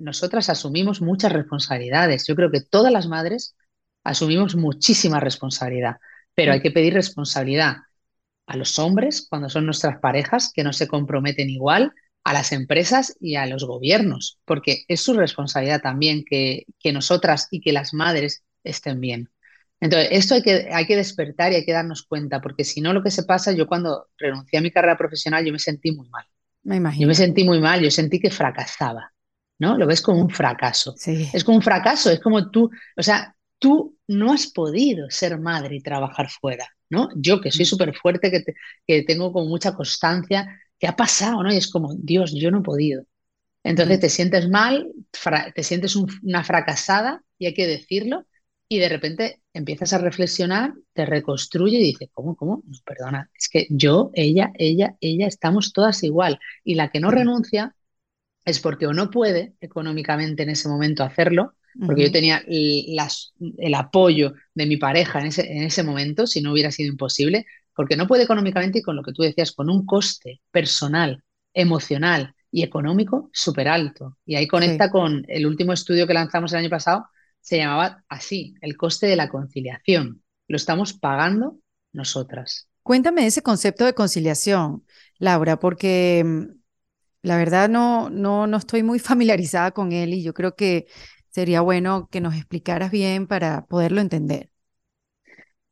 nosotras 0.00 0.50
asumimos 0.50 1.00
muchas 1.00 1.32
responsabilidades. 1.32 2.26
Yo 2.28 2.36
creo 2.36 2.50
que 2.50 2.60
todas 2.60 2.92
las 2.92 3.08
madres 3.08 3.56
asumimos 4.08 4.56
muchísima 4.56 5.20
responsabilidad, 5.20 5.96
pero 6.34 6.52
hay 6.52 6.62
que 6.62 6.70
pedir 6.70 6.94
responsabilidad 6.94 7.76
a 8.46 8.56
los 8.56 8.78
hombres 8.78 9.26
cuando 9.28 9.50
son 9.50 9.66
nuestras 9.66 9.98
parejas, 9.98 10.50
que 10.54 10.64
no 10.64 10.72
se 10.72 10.88
comprometen 10.88 11.50
igual, 11.50 11.92
a 12.24 12.32
las 12.32 12.52
empresas 12.52 13.16
y 13.20 13.36
a 13.36 13.46
los 13.46 13.64
gobiernos, 13.64 14.38
porque 14.46 14.84
es 14.88 15.02
su 15.02 15.14
responsabilidad 15.14 15.82
también 15.82 16.24
que, 16.24 16.64
que 16.78 16.92
nosotras 16.92 17.48
y 17.50 17.60
que 17.60 17.72
las 17.72 17.92
madres 17.92 18.42
estén 18.64 19.00
bien. 19.00 19.30
Entonces, 19.80 20.08
esto 20.12 20.34
hay 20.34 20.42
que, 20.42 20.68
hay 20.72 20.86
que 20.86 20.96
despertar 20.96 21.52
y 21.52 21.56
hay 21.56 21.64
que 21.66 21.72
darnos 21.72 22.02
cuenta, 22.02 22.40
porque 22.40 22.64
si 22.64 22.80
no, 22.80 22.92
lo 22.92 23.02
que 23.02 23.10
se 23.10 23.24
pasa, 23.24 23.52
yo 23.52 23.66
cuando 23.66 24.08
renuncié 24.16 24.58
a 24.58 24.62
mi 24.62 24.70
carrera 24.70 24.96
profesional, 24.96 25.44
yo 25.44 25.52
me 25.52 25.58
sentí 25.58 25.92
muy 25.92 26.08
mal. 26.08 26.24
Me 26.62 26.76
imagino. 26.76 27.02
Yo 27.02 27.08
me 27.08 27.14
sentí 27.14 27.44
muy 27.44 27.60
mal, 27.60 27.80
yo 27.80 27.90
sentí 27.90 28.18
que 28.18 28.30
fracasaba, 28.30 29.12
¿no? 29.58 29.76
Lo 29.76 29.86
ves 29.86 30.00
como 30.00 30.20
un 30.20 30.30
fracaso. 30.30 30.94
Sí. 30.96 31.28
Es 31.32 31.44
como 31.44 31.58
un 31.58 31.62
fracaso, 31.62 32.10
es 32.10 32.20
como 32.20 32.50
tú, 32.50 32.70
o 32.96 33.02
sea, 33.02 33.34
tú 33.58 33.96
no 34.06 34.32
has 34.32 34.46
podido 34.46 35.10
ser 35.10 35.38
madre 35.38 35.76
y 35.76 35.80
trabajar 35.80 36.30
fuera, 36.30 36.68
¿no? 36.90 37.08
Yo 37.16 37.40
que 37.40 37.50
soy 37.50 37.64
mm. 37.64 37.66
súper 37.66 37.94
fuerte, 37.94 38.30
que, 38.30 38.44
que, 38.86 39.02
tengo 39.02 39.32
como 39.32 39.46
mucha 39.46 39.74
constancia, 39.74 40.60
¿qué 40.78 40.86
ha 40.86 40.96
pasado, 40.96 41.42
no? 41.42 41.52
Y 41.52 41.56
es 41.56 41.70
como, 41.70 41.94
Dios, 41.94 42.32
yo 42.34 42.50
no 42.50 42.60
he 42.60 42.62
podido. 42.62 43.04
Entonces 43.64 43.98
mm. 43.98 44.00
te 44.00 44.08
sientes 44.08 44.48
mal, 44.48 44.92
te 45.54 45.62
sientes 45.62 45.96
una 45.96 46.44
fracasada, 46.44 47.22
y 47.38 47.46
hay 47.46 47.54
que 47.54 47.66
decirlo, 47.66 48.26
y 48.68 48.78
de 48.78 48.88
repente 48.88 49.42
empiezas 49.54 49.92
a 49.94 49.98
reflexionar, 49.98 50.74
te 50.92 51.06
reconstruye 51.06 51.78
y 51.78 51.84
dices, 51.84 52.10
¿cómo, 52.12 52.36
cómo? 52.36 52.62
No, 52.66 52.78
perdona, 52.84 53.30
es 53.34 53.48
que 53.48 53.66
yo, 53.70 54.10
ella, 54.14 54.52
ella, 54.54 54.96
ella, 55.00 55.26
estamos 55.26 55.72
todas 55.72 56.02
igual. 56.02 56.38
Y 56.64 56.74
la 56.74 56.90
que 56.90 57.00
no 57.00 57.10
renuncia 57.10 57.74
es 58.44 58.60
porque 58.60 58.86
o 58.86 58.92
no 58.92 59.10
puede 59.10 59.54
económicamente 59.60 60.42
en 60.42 60.50
ese 60.50 60.68
momento 60.68 61.02
hacerlo, 61.02 61.54
porque 61.86 62.02
yo 62.04 62.12
tenía 62.12 62.42
el 62.46 63.74
apoyo 63.74 64.34
de 64.54 64.66
mi 64.66 64.76
pareja 64.76 65.20
en 65.20 65.26
ese, 65.26 65.50
en 65.50 65.62
ese 65.62 65.82
momento, 65.82 66.26
si 66.26 66.40
no 66.40 66.52
hubiera 66.52 66.72
sido 66.72 66.90
imposible, 66.90 67.46
porque 67.74 67.96
no 67.96 68.08
puede 68.08 68.24
económicamente 68.24 68.80
y 68.80 68.82
con 68.82 68.96
lo 68.96 69.02
que 69.02 69.12
tú 69.12 69.22
decías, 69.22 69.52
con 69.52 69.70
un 69.70 69.86
coste 69.86 70.40
personal, 70.50 71.22
emocional 71.54 72.34
y 72.50 72.64
económico 72.64 73.30
súper 73.32 73.68
alto. 73.68 74.16
Y 74.26 74.34
ahí 74.34 74.48
conecta 74.48 74.90
con 74.90 75.24
el 75.28 75.46
último 75.46 75.72
estudio 75.72 76.06
que 76.06 76.14
lanzamos 76.14 76.52
el 76.52 76.58
año 76.58 76.70
pasado, 76.70 77.06
se 77.40 77.58
llamaba 77.58 78.04
así, 78.08 78.54
el 78.60 78.76
coste 78.76 79.06
de 79.06 79.16
la 79.16 79.28
conciliación. 79.28 80.22
Lo 80.48 80.56
estamos 80.56 80.92
pagando 80.92 81.58
nosotras. 81.92 82.68
Cuéntame 82.82 83.26
ese 83.26 83.42
concepto 83.42 83.84
de 83.84 83.94
conciliación, 83.94 84.84
Laura, 85.18 85.58
porque 85.60 86.24
mm, 86.24 86.58
la 87.22 87.36
verdad 87.36 87.68
no, 87.68 88.10
no, 88.10 88.46
no 88.46 88.56
estoy 88.56 88.82
muy 88.82 88.98
familiarizada 88.98 89.70
con 89.70 89.92
él 89.92 90.14
y 90.14 90.22
yo 90.22 90.34
creo 90.34 90.56
que 90.56 90.86
sería 91.38 91.60
bueno 91.60 92.08
que 92.10 92.20
nos 92.20 92.34
explicaras 92.34 92.90
bien 92.90 93.28
para 93.28 93.64
poderlo 93.66 94.00
entender. 94.00 94.50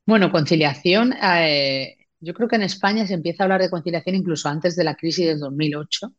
Bueno, 0.07 0.31
conciliación, 0.31 1.13
eh, 1.21 1.97
yo 2.21 2.35
creo 2.35 2.49
que 2.49 2.55
en 2.55 2.63
España 2.63 3.05
se 3.05 3.15
empieza 3.15 3.43
a 3.43 3.47
hablar 3.47 3.61
de 3.61 3.69
conciliación 3.69 4.15
incluso 4.15 4.49
antes 4.49 4.77
de 4.77 4.85
la 4.85 4.95
crisis 4.95 5.27
del 5.27 5.41
2008. 5.41 6.13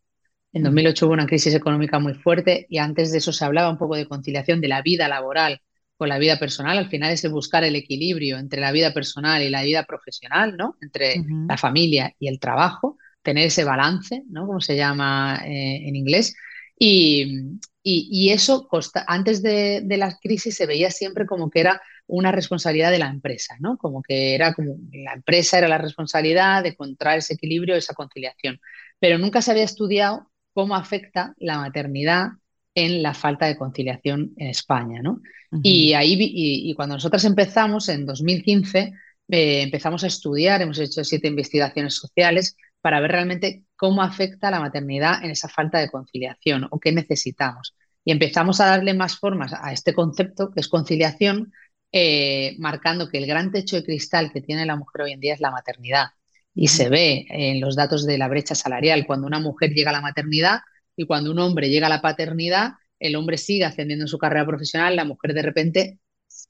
En 0.51 0.63
2008 0.63 1.05
hubo 1.05 1.13
una 1.13 1.25
crisis 1.25 1.55
económica 1.55 1.97
muy 1.97 2.13
fuerte 2.13 2.65
y 2.69 2.79
antes 2.79 3.13
de 3.13 3.19
eso 3.19 3.31
se 3.31 3.45
hablaba 3.45 3.69
un 3.69 3.77
poco 3.77 3.95
de 3.95 4.05
conciliación 4.05 4.59
de 4.59 4.67
la 4.67 4.81
vida 4.81 5.07
laboral 5.07 5.61
con 5.95 6.09
la 6.09 6.17
vida 6.17 6.37
personal. 6.37 6.77
Al 6.77 6.89
final 6.89 7.13
es 7.13 7.23
el 7.23 7.31
buscar 7.31 7.63
el 7.63 7.77
equilibrio 7.77 8.39
entre 8.39 8.59
la 8.59 8.73
vida 8.73 8.93
personal 8.93 9.41
y 9.43 9.49
la 9.49 9.63
vida 9.63 9.85
profesional, 9.85 10.57
¿no? 10.57 10.75
Entre 10.81 11.23
la 11.47 11.55
familia 11.55 12.13
y 12.19 12.27
el 12.27 12.41
trabajo, 12.41 12.97
tener 13.21 13.47
ese 13.47 13.63
balance, 13.63 14.23
¿no? 14.27 14.45
Como 14.45 14.59
se 14.59 14.75
llama 14.75 15.41
eh, 15.45 15.87
en 15.87 15.95
inglés. 15.95 16.35
Y, 16.79 17.59
y, 17.83 18.29
eso 18.31 18.67
antes 19.07 19.41
de, 19.41 19.83
la 19.89 20.17
crisis 20.21 20.55
se 20.55 20.65
veía 20.65 20.91
siempre 20.91 21.25
como 21.25 21.49
que 21.49 21.61
era 21.61 21.81
una 22.05 22.31
responsabilidad 22.31 22.91
de 22.91 22.99
la 22.99 23.07
empresa, 23.07 23.55
¿no? 23.59 23.77
Como 23.77 24.01
que 24.01 24.35
era 24.35 24.53
como 24.53 24.75
la 24.91 25.13
empresa 25.13 25.57
era 25.57 25.67
la 25.67 25.77
responsabilidad 25.77 26.63
de 26.63 26.69
encontrar 26.69 27.17
ese 27.17 27.35
equilibrio, 27.35 27.75
esa 27.75 27.93
conciliación. 27.93 28.59
Pero 28.99 29.17
nunca 29.17 29.41
se 29.41 29.51
había 29.51 29.63
estudiado 29.63 30.29
cómo 30.53 30.75
afecta 30.75 31.33
la 31.37 31.59
maternidad 31.59 32.27
en 32.75 33.01
la 33.01 33.13
falta 33.13 33.47
de 33.47 33.57
conciliación 33.57 34.33
en 34.37 34.47
España, 34.47 35.01
¿no? 35.01 35.21
Y 35.63 35.93
ahí, 35.93 36.17
y, 36.19 36.73
cuando 36.75 36.95
nosotras 36.95 37.23
empezamos, 37.23 37.87
en 37.89 38.05
2015, 38.05 38.91
eh, 39.29 39.61
empezamos 39.61 40.03
a 40.03 40.07
estudiar, 40.07 40.61
hemos 40.61 40.77
hecho 40.79 41.03
siete 41.03 41.27
investigaciones 41.27 41.95
sociales 41.95 42.57
para 42.81 42.99
ver 42.99 43.11
realmente 43.11 43.65
cómo 43.75 44.01
afecta 44.01 44.51
la 44.51 44.59
maternidad 44.59 45.23
en 45.23 45.31
esa 45.31 45.49
falta 45.49 45.79
de 45.79 45.89
conciliación 45.89 46.67
o 46.71 46.79
qué 46.79 46.91
necesitamos. 46.91 47.75
Y 48.03 48.11
empezamos 48.11 48.61
a 48.61 48.67
darle 48.67 48.93
más 48.93 49.17
formas 49.17 49.53
a 49.53 49.73
este 49.73 49.93
concepto 49.93 50.51
que 50.51 50.61
es 50.61 50.67
conciliación, 50.67 51.51
eh, 51.91 52.55
marcando 52.59 53.09
que 53.09 53.17
el 53.17 53.27
gran 53.27 53.51
techo 53.51 53.75
de 53.75 53.83
cristal 53.83 54.31
que 54.31 54.41
tiene 54.41 54.65
la 54.65 54.75
mujer 54.75 55.01
hoy 55.03 55.11
en 55.13 55.19
día 55.19 55.33
es 55.33 55.41
la 55.41 55.51
maternidad. 55.51 56.07
Y 56.53 56.69
se 56.69 56.89
ve 56.89 57.25
en 57.29 57.61
los 57.61 57.75
datos 57.75 58.05
de 58.05 58.17
la 58.17 58.27
brecha 58.27 58.55
salarial, 58.55 59.05
cuando 59.05 59.27
una 59.27 59.39
mujer 59.39 59.71
llega 59.73 59.91
a 59.91 59.93
la 59.93 60.01
maternidad 60.01 60.59
y 60.95 61.05
cuando 61.05 61.31
un 61.31 61.39
hombre 61.39 61.69
llega 61.69 61.87
a 61.87 61.89
la 61.89 62.01
paternidad, 62.01 62.71
el 62.99 63.15
hombre 63.15 63.37
sigue 63.37 63.65
ascendiendo 63.65 64.05
en 64.05 64.09
su 64.09 64.17
carrera 64.17 64.45
profesional, 64.45 64.95
la 64.95 65.05
mujer 65.05 65.33
de 65.33 65.41
repente 65.41 65.99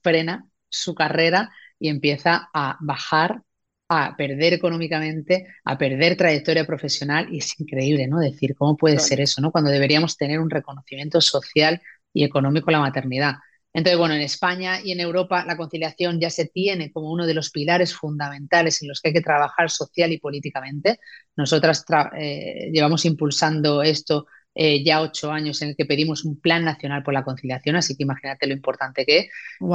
frena 0.01 0.49
su 0.69 0.95
carrera 0.95 1.51
y 1.79 1.89
empieza 1.89 2.49
a 2.53 2.77
bajar 2.81 3.41
a 3.89 4.15
perder 4.17 4.54
económicamente, 4.54 5.47
a 5.63 5.78
perder 5.78 6.17
trayectoria 6.17 6.65
profesional 6.65 7.28
y 7.34 7.39
es 7.39 7.60
increíble, 7.60 8.08
¿no? 8.08 8.19
Decir, 8.19 8.56
¿cómo 8.56 8.76
puede 8.76 9.00
ser 9.00 9.21
eso, 9.21 9.41
¿no? 9.41 9.52
Cuando 9.52 9.71
deberíamos 9.71 10.17
tener 10.17 10.39
un 10.39 10.50
reconocimiento 10.50 11.21
social 11.21 11.82
y 12.13 12.23
económico 12.23 12.69
a 12.69 12.73
la 12.73 12.80
maternidad. 12.80 13.36
Entonces, 13.73 14.00
bueno, 14.00 14.15
en 14.15 14.21
España 14.21 14.82
y 14.84 14.91
en 14.91 15.00
Europa 15.00 15.45
la 15.45 15.56
conciliación 15.56 16.19
ya 16.19 16.30
se 16.30 16.45
tiene 16.47 16.91
como 16.91 17.12
uno 17.12 17.28
de 17.28 17.34
los 17.36 17.52
pilares 17.52 17.93
fundamentales 17.93 18.82
en 18.82 18.88
los 18.89 19.02
que 19.02 19.10
hay 19.10 19.13
que 19.13 19.21
trabajar 19.21 19.69
social 19.69 20.12
y 20.12 20.19
políticamente. 20.19 21.00
Nosotras 21.36 21.86
eh, 22.17 22.71
llevamos 22.73 23.06
impulsando 23.06 23.84
esto 23.84 24.28
eh, 24.60 24.84
ya 24.84 25.02
ocho 25.02 25.32
años 25.32 25.62
en 25.62 25.70
el 25.70 25.76
que 25.76 25.86
pedimos 25.86 26.26
un 26.26 26.41
plan 26.41 26.65
nacional 26.65 27.04
por 27.04 27.13
la 27.13 27.24
conciliación, 27.24 27.76
así 27.76 27.96
que 27.96 28.02
imagínate 28.02 28.48
lo 28.48 28.54
importante 28.54 29.06
que 29.06 29.17
es. 29.20 29.26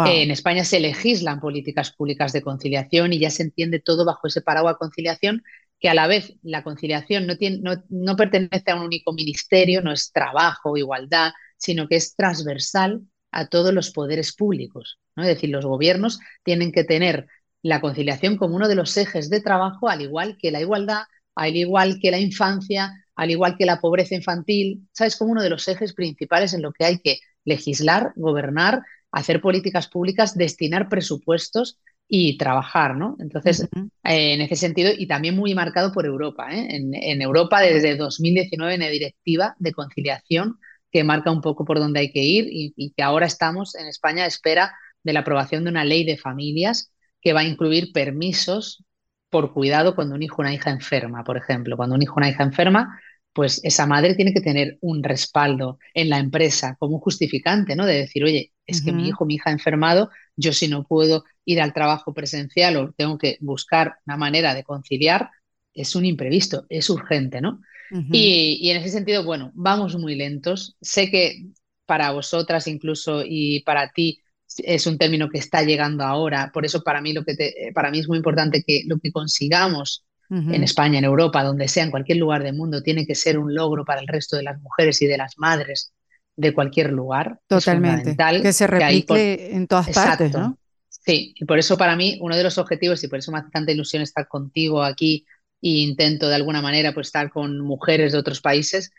Eh, 0.08 0.24
en 0.24 0.32
España 0.32 0.64
se 0.64 0.80
legislan 0.80 1.38
políticas 1.38 1.92
públicas 1.92 2.32
de 2.32 2.42
conciliación 2.42 3.12
y 3.12 3.20
ya 3.20 3.30
se 3.30 3.44
entiende 3.44 3.78
todo 3.78 4.04
bajo 4.04 4.26
ese 4.26 4.40
paraguas 4.40 4.78
conciliación, 4.80 5.44
que 5.78 5.88
a 5.88 5.94
la 5.94 6.08
vez 6.08 6.34
la 6.42 6.64
conciliación 6.64 7.28
no, 7.28 7.36
tiene, 7.36 7.60
no, 7.90 8.16
pertenece 8.16 8.72
a 8.72 8.74
un 8.74 8.82
único 8.82 9.12
ministerio, 9.12 9.82
no 9.82 9.92
es 9.92 10.10
trabajo, 10.10 10.76
igualdad, 10.76 11.30
sino 11.56 11.86
que 11.86 11.94
es 11.94 12.16
transversal 12.16 13.02
a 13.30 13.46
todos 13.46 13.72
los 13.72 13.92
poderes 13.92 14.34
públicos. 14.34 14.98
¿no? 15.14 15.22
Es 15.22 15.28
decir, 15.28 15.50
los 15.50 15.64
gobiernos 15.64 16.18
tienen 16.42 16.72
que 16.72 16.82
tener 16.82 17.28
la 17.62 17.80
conciliación 17.80 18.36
como 18.36 18.56
uno 18.56 18.66
de 18.66 18.74
los 18.74 18.96
ejes 18.96 19.30
de 19.30 19.40
trabajo, 19.40 19.88
al 19.88 20.00
igual 20.00 20.36
que 20.40 20.50
la 20.50 20.60
igualdad, 20.60 21.02
al 21.36 21.54
igual 21.54 22.00
que 22.02 22.10
la 22.10 22.18
infancia, 22.18 23.01
al 23.16 23.30
igual 23.30 23.56
que 23.56 23.66
la 23.66 23.80
pobreza 23.80 24.14
infantil, 24.14 24.88
¿sabes? 24.92 25.16
Como 25.16 25.32
uno 25.32 25.42
de 25.42 25.50
los 25.50 25.66
ejes 25.68 25.92
principales 25.92 26.54
en 26.54 26.62
lo 26.62 26.72
que 26.72 26.84
hay 26.84 26.98
que 26.98 27.18
legislar, 27.44 28.12
gobernar, 28.16 28.82
hacer 29.10 29.40
políticas 29.40 29.88
públicas, 29.88 30.36
destinar 30.36 30.88
presupuestos 30.88 31.78
y 32.08 32.36
trabajar, 32.36 32.96
¿no? 32.96 33.16
Entonces, 33.20 33.68
eh, 34.04 34.34
en 34.34 34.40
ese 34.40 34.56
sentido, 34.56 34.90
y 34.96 35.06
también 35.06 35.36
muy 35.36 35.54
marcado 35.54 35.92
por 35.92 36.06
Europa, 36.06 36.48
¿eh? 36.50 36.68
en, 36.70 37.22
Europa 37.22 37.60
desde 37.60 37.96
2019 37.96 38.74
en 38.74 38.80
la 38.80 38.88
directiva 38.88 39.54
de 39.58 39.72
conciliación 39.72 40.58
que 40.90 41.04
marca 41.04 41.30
un 41.30 41.40
poco 41.40 41.64
por 41.64 41.78
dónde 41.78 42.00
hay 42.00 42.12
que 42.12 42.22
ir 42.22 42.48
y, 42.50 42.74
y 42.76 42.92
que 42.92 43.02
ahora 43.02 43.26
estamos 43.26 43.74
en 43.74 43.86
España 43.86 44.24
a 44.24 44.26
espera 44.26 44.74
de 45.02 45.12
la 45.12 45.20
aprobación 45.20 45.64
de 45.64 45.70
una 45.70 45.84
ley 45.84 46.04
de 46.04 46.18
familias 46.18 46.92
que 47.20 47.32
va 47.32 47.40
a 47.40 47.44
incluir 47.44 47.92
permisos 47.92 48.84
por 49.32 49.54
cuidado 49.54 49.94
cuando 49.94 50.14
un 50.14 50.22
hijo 50.22 50.36
o 50.38 50.40
una 50.42 50.52
hija 50.52 50.70
enferma, 50.70 51.24
por 51.24 51.38
ejemplo. 51.38 51.74
Cuando 51.74 51.96
un 51.96 52.02
hijo 52.02 52.12
o 52.12 52.18
una 52.18 52.28
hija 52.28 52.44
enferma, 52.44 53.00
pues 53.32 53.62
esa 53.64 53.86
madre 53.86 54.14
tiene 54.14 54.34
que 54.34 54.42
tener 54.42 54.76
un 54.82 55.02
respaldo 55.02 55.78
en 55.94 56.10
la 56.10 56.18
empresa 56.18 56.76
como 56.78 56.96
un 56.96 57.00
justificante, 57.00 57.74
¿no? 57.74 57.86
De 57.86 57.94
decir, 57.94 58.22
oye, 58.24 58.52
es 58.66 58.82
que 58.82 58.92
mi 58.92 59.08
hijo, 59.08 59.24
mi 59.24 59.36
hija 59.36 59.48
ha 59.48 59.54
enfermado, 59.54 60.10
yo 60.36 60.52
si 60.52 60.68
no 60.68 60.84
puedo 60.84 61.24
ir 61.46 61.62
al 61.62 61.72
trabajo 61.72 62.12
presencial 62.12 62.76
o 62.76 62.92
tengo 62.92 63.16
que 63.16 63.38
buscar 63.40 63.94
una 64.06 64.18
manera 64.18 64.54
de 64.54 64.64
conciliar, 64.64 65.30
es 65.72 65.96
un 65.96 66.04
imprevisto, 66.04 66.66
es 66.68 66.90
urgente, 66.90 67.40
¿no? 67.40 67.62
y, 67.90 68.58
y, 68.60 68.70
en 68.70 68.78
ese 68.78 68.90
sentido, 68.90 69.24
bueno, 69.24 69.50
vamos 69.54 69.96
muy 69.96 70.14
lentos. 70.14 70.76
Sé 70.82 71.10
que 71.10 71.46
para 71.86 72.12
vosotras 72.12 72.66
incluso 72.66 73.22
y 73.24 73.60
para 73.60 73.92
ti 73.92 74.21
es 74.58 74.86
un 74.86 74.98
término 74.98 75.28
que 75.28 75.38
está 75.38 75.62
llegando 75.62 76.04
ahora. 76.04 76.50
Por 76.52 76.64
eso 76.64 76.82
para 76.82 77.00
mí, 77.00 77.12
lo 77.12 77.24
que 77.24 77.34
para 77.74 77.90
mí 77.90 77.98
es 77.98 78.08
muy 78.08 78.18
importante 78.18 78.62
que 78.62 78.82
lo 78.86 78.98
que 78.98 79.12
consigamos 79.12 80.04
en 80.30 80.62
España, 80.62 80.98
en 80.98 81.04
Europa, 81.04 81.44
donde 81.44 81.68
sea, 81.68 81.84
en 81.84 81.90
cualquier 81.90 82.16
lugar 82.16 82.42
del 82.42 82.54
mundo, 82.54 82.82
tiene 82.82 83.06
que 83.06 83.14
ser 83.14 83.38
un 83.38 83.54
logro 83.54 83.84
para 83.84 84.00
el 84.00 84.08
resto 84.08 84.36
de 84.36 84.42
las 84.42 84.58
mujeres 84.62 85.02
y 85.02 85.06
de 85.06 85.18
las 85.18 85.36
madres 85.36 85.92
de 86.36 86.54
cualquier 86.54 86.90
lugar. 86.90 87.38
Totalmente. 87.46 88.16
que 88.40 88.52
se 88.54 88.66
replique 88.66 89.54
en 89.54 89.66
todas 89.66 89.90
partes, 89.90 90.32
¿no? 90.32 90.56
Sí, 90.88 91.34
y 91.36 91.44
por 91.44 91.58
eso 91.58 91.76
para 91.76 91.96
mí 91.96 92.18
uno 92.20 92.36
de 92.36 92.44
los 92.44 92.58
objetivos, 92.58 93.02
y 93.04 93.08
por 93.08 93.18
eso 93.18 93.32
me 93.32 93.38
hace 93.38 93.50
tanta 93.50 93.72
ilusión 93.72 94.02
estar 94.02 94.28
contigo 94.28 94.82
aquí 94.82 95.26
e 95.60 95.68
intento 95.80 96.28
de 96.28 96.36
alguna 96.36 96.62
manera 96.62 96.94
pues, 96.94 97.08
estar 97.08 97.30
con 97.30 97.60
mujeres 97.60 98.12
de 98.12 98.18
otros 98.18 98.40
países, 98.40 98.90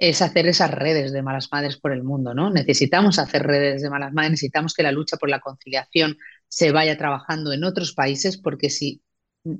es 0.00 0.22
hacer 0.22 0.48
esas 0.48 0.70
redes 0.70 1.12
de 1.12 1.22
malas 1.22 1.48
madres 1.52 1.76
por 1.76 1.92
el 1.92 2.02
mundo, 2.02 2.32
¿no? 2.34 2.50
Necesitamos 2.50 3.18
hacer 3.18 3.42
redes 3.42 3.82
de 3.82 3.90
malas 3.90 4.12
madres, 4.14 4.32
necesitamos 4.32 4.72
que 4.72 4.82
la 4.82 4.92
lucha 4.92 5.18
por 5.18 5.28
la 5.28 5.40
conciliación 5.40 6.16
se 6.48 6.72
vaya 6.72 6.96
trabajando 6.96 7.52
en 7.52 7.64
otros 7.64 7.92
países, 7.92 8.38
porque 8.38 8.70
si 8.70 9.02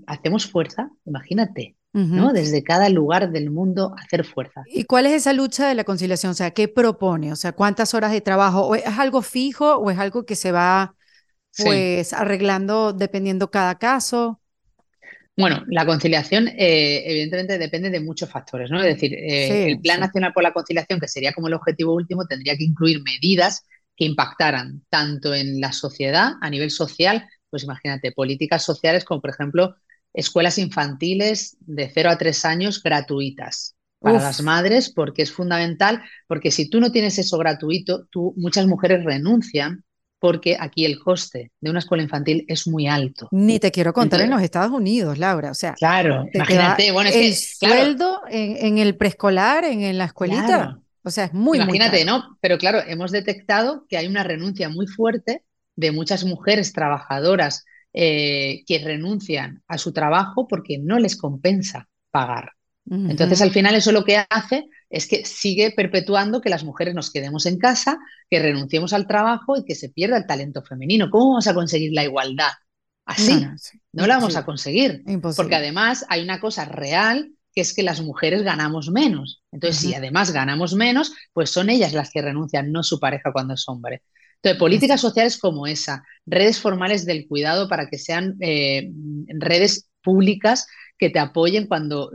hacemos 0.06 0.50
fuerza, 0.50 0.90
imagínate, 1.04 1.76
¿no? 1.92 2.32
Desde 2.32 2.64
cada 2.64 2.88
lugar 2.88 3.30
del 3.30 3.50
mundo 3.50 3.94
hacer 3.98 4.24
fuerza. 4.24 4.62
¿Y 4.66 4.84
cuál 4.84 5.06
es 5.06 5.12
esa 5.12 5.34
lucha 5.34 5.68
de 5.68 5.74
la 5.74 5.84
conciliación? 5.84 6.32
O 6.32 6.34
sea, 6.34 6.52
¿qué 6.52 6.68
propone? 6.68 7.32
O 7.32 7.36
sea, 7.36 7.52
¿cuántas 7.52 7.92
horas 7.92 8.10
de 8.12 8.22
trabajo? 8.22 8.62
¿O 8.66 8.74
¿Es 8.74 8.98
algo 8.98 9.20
fijo 9.20 9.76
o 9.76 9.90
es 9.90 9.98
algo 9.98 10.24
que 10.24 10.36
se 10.36 10.52
va 10.52 10.94
pues 11.58 12.14
arreglando 12.14 12.94
dependiendo 12.94 13.50
cada 13.50 13.78
caso? 13.78 14.39
Bueno, 15.40 15.64
la 15.68 15.86
conciliación 15.86 16.48
eh, 16.48 17.02
evidentemente 17.06 17.58
depende 17.58 17.90
de 17.90 18.00
muchos 18.00 18.28
factores, 18.28 18.70
¿no? 18.70 18.80
Es 18.82 18.94
decir, 18.94 19.14
eh, 19.14 19.72
el 19.72 19.80
Plan 19.80 20.00
Nacional 20.00 20.32
por 20.32 20.42
la 20.42 20.52
Conciliación, 20.52 21.00
que 21.00 21.08
sería 21.08 21.32
como 21.32 21.48
el 21.48 21.54
objetivo 21.54 21.94
último, 21.94 22.26
tendría 22.26 22.56
que 22.56 22.64
incluir 22.64 23.02
medidas 23.02 23.66
que 23.96 24.04
impactaran 24.04 24.82
tanto 24.88 25.34
en 25.34 25.60
la 25.60 25.72
sociedad, 25.72 26.32
a 26.40 26.50
nivel 26.50 26.70
social, 26.70 27.28
pues 27.50 27.64
imagínate, 27.64 28.12
políticas 28.12 28.62
sociales 28.62 29.04
como 29.04 29.20
por 29.20 29.30
ejemplo 29.30 29.76
escuelas 30.12 30.58
infantiles 30.58 31.56
de 31.60 31.90
0 31.92 32.10
a 32.10 32.18
3 32.18 32.44
años 32.44 32.82
gratuitas 32.82 33.76
para 34.00 34.14
las 34.14 34.42
madres, 34.42 34.90
porque 34.90 35.22
es 35.22 35.30
fundamental, 35.30 36.02
porque 36.26 36.50
si 36.50 36.70
tú 36.70 36.80
no 36.80 36.90
tienes 36.90 37.18
eso 37.18 37.36
gratuito, 37.36 38.06
tú, 38.10 38.32
muchas 38.36 38.66
mujeres 38.66 39.04
renuncian 39.04 39.84
porque 40.20 40.56
aquí 40.60 40.84
el 40.84 41.00
coste 41.00 41.50
de 41.60 41.70
una 41.70 41.78
escuela 41.80 42.04
infantil 42.04 42.44
es 42.46 42.68
muy 42.68 42.86
alto. 42.86 43.28
Ni 43.32 43.58
te 43.58 43.72
quiero 43.72 43.92
contar 43.92 44.20
en 44.20 44.30
los 44.30 44.42
Estados 44.42 44.70
Unidos, 44.70 45.18
Laura. 45.18 45.50
O 45.50 45.54
sea, 45.54 45.74
claro, 45.74 46.26
imagínate, 46.32 46.92
bueno, 46.92 47.08
es 47.08 47.16
el 47.16 47.34
sueldo 47.68 48.20
en, 48.28 48.78
el 48.78 48.96
preescolar, 48.96 49.64
en, 49.64 49.96
la 49.96 50.04
escuelita. 50.04 50.78
O 51.02 51.10
sea, 51.10 51.24
es 51.24 51.32
muy 51.32 51.58
Imagínate, 51.58 52.04
¿no? 52.04 52.36
Pero 52.42 52.58
claro, 52.58 52.80
hemos 52.86 53.10
detectado 53.10 53.86
que 53.88 53.96
hay 53.96 54.06
una 54.06 54.22
renuncia 54.22 54.68
muy 54.68 54.86
fuerte 54.86 55.42
de 55.74 55.90
muchas 55.90 56.24
mujeres 56.24 56.74
trabajadoras 56.74 57.64
eh, 57.94 58.62
que 58.66 58.78
renuncian 58.78 59.62
a 59.66 59.78
su 59.78 59.92
trabajo 59.92 60.46
porque 60.46 60.78
no 60.78 60.98
les 60.98 61.16
compensa 61.16 61.88
pagar. 62.10 62.52
Entonces, 62.90 63.40
al 63.40 63.52
final, 63.52 63.76
eso 63.76 63.92
lo 63.92 64.04
que 64.04 64.24
hace 64.28 64.66
es 64.90 65.06
que 65.06 65.24
sigue 65.24 65.70
perpetuando 65.70 66.40
que 66.40 66.50
las 66.50 66.64
mujeres 66.64 66.94
nos 66.94 67.12
quedemos 67.12 67.46
en 67.46 67.58
casa, 67.58 67.98
que 68.28 68.40
renunciemos 68.40 68.92
al 68.92 69.06
trabajo 69.06 69.56
y 69.56 69.64
que 69.64 69.76
se 69.76 69.88
pierda 69.88 70.18
el 70.18 70.26
talento 70.26 70.62
femenino. 70.62 71.08
¿Cómo 71.10 71.30
vamos 71.30 71.46
a 71.46 71.54
conseguir 71.54 71.92
la 71.92 72.04
igualdad? 72.04 72.50
Así, 73.06 73.44
no, 73.92 74.06
la 74.06 74.18
vamos 74.18 74.36
a 74.36 74.44
conseguir. 74.44 75.02
Porque 75.36 75.54
además 75.54 76.04
hay 76.08 76.22
una 76.22 76.40
cosa 76.40 76.64
real 76.64 77.32
que 77.54 77.60
es 77.60 77.74
que 77.74 77.82
las 77.82 78.00
mujeres 78.00 78.42
ganamos 78.42 78.90
menos. 78.90 79.42
Entonces, 79.50 79.80
si 79.80 79.94
además 79.94 80.32
ganamos 80.32 80.74
menos, 80.74 81.12
pues 81.32 81.50
son 81.50 81.70
ellas 81.70 81.92
las 81.92 82.10
que 82.10 82.22
renuncian, 82.22 82.70
no 82.70 82.82
su 82.82 83.00
pareja 83.00 83.32
cuando 83.32 83.54
es 83.54 83.68
hombre. 83.68 84.02
Entonces, 84.36 84.58
políticas 84.58 85.00
sociales 85.00 85.38
como 85.38 85.66
esa, 85.66 86.04
redes 86.24 86.60
formales 86.60 87.04
del 87.04 87.26
cuidado 87.26 87.68
para 87.68 87.88
que 87.88 87.98
sean 87.98 88.36
eh, 88.40 88.90
redes 89.28 89.88
públicas 90.02 90.66
que 90.96 91.10
te 91.10 91.18
apoyen 91.18 91.66
cuando 91.66 92.12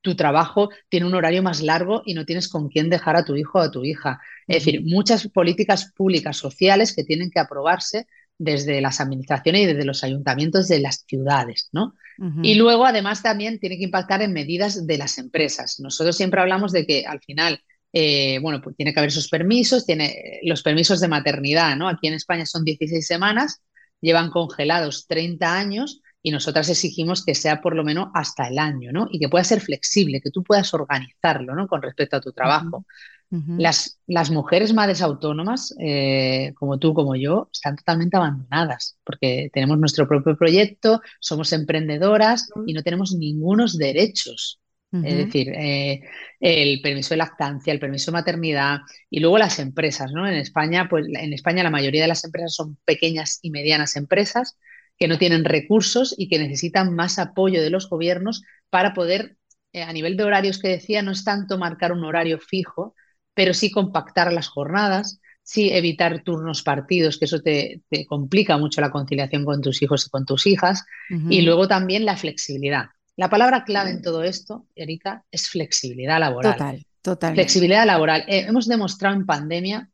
tu 0.00 0.14
trabajo 0.14 0.70
tiene 0.88 1.06
un 1.06 1.14
horario 1.14 1.42
más 1.42 1.60
largo 1.60 2.02
y 2.04 2.14
no 2.14 2.24
tienes 2.24 2.48
con 2.48 2.68
quién 2.68 2.88
dejar 2.90 3.16
a 3.16 3.24
tu 3.24 3.36
hijo 3.36 3.58
o 3.58 3.62
a 3.62 3.70
tu 3.70 3.84
hija. 3.84 4.20
Es 4.46 4.64
decir, 4.64 4.82
muchas 4.84 5.28
políticas 5.28 5.92
públicas 5.92 6.36
sociales 6.36 6.94
que 6.94 7.04
tienen 7.04 7.30
que 7.30 7.40
aprobarse 7.40 8.06
desde 8.38 8.80
las 8.80 9.00
administraciones 9.00 9.62
y 9.62 9.66
desde 9.66 9.84
los 9.84 10.04
ayuntamientos 10.04 10.68
de 10.68 10.78
las 10.78 11.04
ciudades, 11.06 11.68
¿no? 11.72 11.94
Y 12.42 12.56
luego, 12.56 12.84
además, 12.84 13.22
también 13.22 13.60
tiene 13.60 13.76
que 13.76 13.84
impactar 13.84 14.22
en 14.22 14.32
medidas 14.32 14.88
de 14.88 14.98
las 14.98 15.18
empresas. 15.18 15.78
Nosotros 15.78 16.16
siempre 16.16 16.40
hablamos 16.40 16.72
de 16.72 16.84
que 16.84 17.06
al 17.06 17.20
final, 17.20 17.60
eh, 17.92 18.40
bueno, 18.40 18.60
pues 18.60 18.74
tiene 18.74 18.92
que 18.92 18.98
haber 18.98 19.10
esos 19.10 19.28
permisos, 19.28 19.86
tiene 19.86 20.40
los 20.42 20.62
permisos 20.64 21.00
de 21.00 21.06
maternidad, 21.06 21.76
¿no? 21.76 21.88
Aquí 21.88 22.08
en 22.08 22.14
España 22.14 22.44
son 22.44 22.64
16 22.64 23.06
semanas, 23.06 23.62
llevan 24.00 24.30
congelados 24.30 25.06
30 25.06 25.58
años, 25.58 26.00
y 26.22 26.30
nosotras 26.30 26.68
exigimos 26.68 27.24
que 27.24 27.34
sea 27.34 27.60
por 27.60 27.76
lo 27.76 27.84
menos 27.84 28.08
hasta 28.14 28.48
el 28.48 28.58
año, 28.58 28.92
¿no? 28.92 29.08
Y 29.10 29.18
que 29.18 29.28
pueda 29.28 29.44
ser 29.44 29.60
flexible, 29.60 30.20
que 30.20 30.30
tú 30.30 30.42
puedas 30.42 30.72
organizarlo, 30.74 31.54
¿no? 31.54 31.68
Con 31.68 31.82
respecto 31.82 32.16
a 32.16 32.20
tu 32.20 32.32
trabajo. 32.32 32.84
las, 33.30 34.00
las, 34.06 34.30
mujeres 34.30 34.72
madres 34.72 35.02
autónomas, 35.02 35.74
eh, 35.78 36.54
como 36.54 36.78
tú, 36.78 36.94
como 36.94 37.14
yo, 37.14 37.50
están 37.52 37.76
totalmente 37.76 38.16
abandonadas 38.16 38.96
porque 39.04 39.50
tenemos 39.52 39.78
nuestro 39.78 40.08
propio 40.08 40.34
proyecto, 40.34 41.02
somos 41.20 41.52
emprendedoras 41.52 42.48
y 42.66 42.72
no 42.72 42.82
tenemos 42.82 43.14
ningunos 43.14 43.76
derechos. 43.76 44.60
Es 44.90 45.18
decir, 45.18 45.50
eh, 45.50 46.00
el 46.40 46.80
permiso 46.80 47.10
de 47.10 47.18
lactancia, 47.18 47.74
el 47.74 47.78
permiso 47.78 48.10
de 48.10 48.16
maternidad 48.16 48.78
y 49.10 49.20
luego 49.20 49.36
las 49.36 49.58
empresas, 49.58 50.12
¿no? 50.12 50.26
En 50.26 50.32
España, 50.32 50.88
pues 50.88 51.06
en 51.06 51.34
España 51.34 51.62
la 51.62 51.68
mayoría 51.68 52.00
de 52.00 52.08
las 52.08 52.24
empresas 52.24 52.54
son 52.54 52.78
pequeñas 52.86 53.38
y 53.42 53.50
medianas 53.50 53.96
empresas 53.96 54.56
que 54.98 55.08
no 55.08 55.18
tienen 55.18 55.44
recursos 55.44 56.14
y 56.18 56.28
que 56.28 56.38
necesitan 56.38 56.94
más 56.94 57.18
apoyo 57.18 57.62
de 57.62 57.70
los 57.70 57.88
gobiernos 57.88 58.42
para 58.70 58.94
poder, 58.94 59.36
eh, 59.72 59.82
a 59.82 59.92
nivel 59.92 60.16
de 60.16 60.24
horarios 60.24 60.58
que 60.58 60.68
decía, 60.68 61.02
no 61.02 61.12
es 61.12 61.24
tanto 61.24 61.58
marcar 61.58 61.92
un 61.92 62.04
horario 62.04 62.38
fijo, 62.38 62.94
pero 63.34 63.54
sí 63.54 63.70
compactar 63.70 64.32
las 64.32 64.48
jornadas, 64.48 65.20
sí 65.42 65.70
evitar 65.70 66.22
turnos 66.24 66.62
partidos, 66.62 67.18
que 67.18 67.26
eso 67.26 67.40
te, 67.40 67.82
complica 68.08 68.58
mucho 68.58 68.80
la 68.80 68.90
conciliación 68.90 69.44
con 69.44 69.62
tus 69.62 69.80
hijos 69.80 70.06
y 70.06 70.10
con 70.10 70.26
tus 70.26 70.46
hijas, 70.46 70.84
y 71.08 71.42
luego 71.42 71.68
también 71.68 72.04
la 72.04 72.16
flexibilidad. 72.16 72.86
La 73.16 73.30
palabra 73.30 73.64
clave 73.64 73.90
en 73.90 74.02
todo 74.02 74.24
esto, 74.24 74.66
Erika, 74.74 75.24
es 75.30 75.48
flexibilidad 75.48 76.20
laboral. 76.20 76.52
Total, 76.52 76.86
total. 77.00 77.34
Flexibilidad 77.34 77.86
laboral. 77.86 78.24
Eh, 78.28 78.46
hemos 78.48 78.68
demostrado 78.68 79.16
en 79.16 79.24
pandemia 79.24 79.88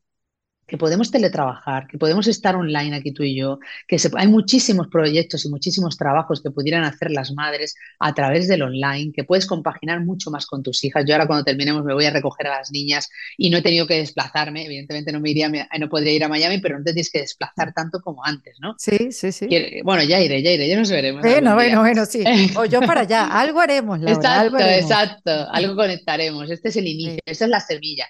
que 0.67 0.77
podemos 0.77 1.11
teletrabajar, 1.11 1.87
que 1.87 1.97
podemos 1.97 2.27
estar 2.27 2.55
online 2.55 2.95
aquí 2.95 3.11
tú 3.11 3.23
y 3.23 3.35
yo, 3.35 3.59
que 3.87 3.97
hay 4.15 4.27
muchísimos 4.27 4.87
proyectos 4.87 5.45
y 5.45 5.49
muchísimos 5.49 5.97
trabajos 5.97 6.41
que 6.41 6.51
pudieran 6.51 6.83
hacer 6.83 7.11
las 7.11 7.31
madres 7.33 7.75
a 7.99 8.13
través 8.13 8.47
del 8.47 8.63
online, 8.63 9.11
que 9.13 9.23
puedes 9.23 9.45
compaginar 9.45 10.03
mucho 10.03 10.31
más 10.31 10.45
con 10.45 10.63
tus 10.63 10.83
hijas. 10.83 11.05
Yo 11.07 11.13
ahora 11.13 11.27
cuando 11.27 11.43
terminemos 11.43 11.83
me 11.83 11.93
voy 11.93 12.05
a 12.05 12.11
recoger 12.11 12.47
a 12.47 12.57
las 12.57 12.71
niñas 12.71 13.09
y 13.37 13.49
no 13.49 13.57
he 13.57 13.61
tenido 13.61 13.85
que 13.85 13.97
desplazarme, 13.97 14.65
evidentemente 14.65 15.11
no 15.11 15.19
me 15.19 15.29
iría, 15.29 15.49
no 15.49 15.89
podría 15.89 16.13
ir 16.13 16.23
a 16.23 16.27
Miami, 16.27 16.59
pero 16.59 16.77
no 16.77 16.83
te 16.83 16.93
tienes 16.93 17.11
que 17.11 17.19
desplazar 17.19 17.73
tanto 17.73 18.01
como 18.01 18.25
antes, 18.25 18.57
¿no? 18.59 18.75
Sí, 18.77 19.11
sí, 19.11 19.31
sí. 19.31 19.47
bueno, 19.83 20.03
ya 20.03 20.19
iré, 20.19 20.41
ya 20.41 20.51
iré, 20.51 20.67
ya 20.67 20.77
nos 20.77 20.89
veremos. 20.89 21.21
Bueno, 21.21 21.53
bueno, 21.53 21.79
bueno, 21.81 22.05
sí. 22.05 22.23
O 22.57 22.65
yo 22.65 22.81
para 22.81 23.01
allá, 23.01 23.25
algo 23.39 23.59
haremos, 23.59 23.99
Laura, 23.99 24.13
Exacto, 24.13 24.57
algo 24.57 24.59
exacto, 24.59 25.31
algo 25.51 25.75
conectaremos. 25.75 26.49
Este 26.49 26.69
es 26.69 26.75
el 26.77 26.87
inicio, 26.87 27.19
esta 27.25 27.45
es 27.45 27.51
la 27.51 27.59
semilla. 27.59 28.07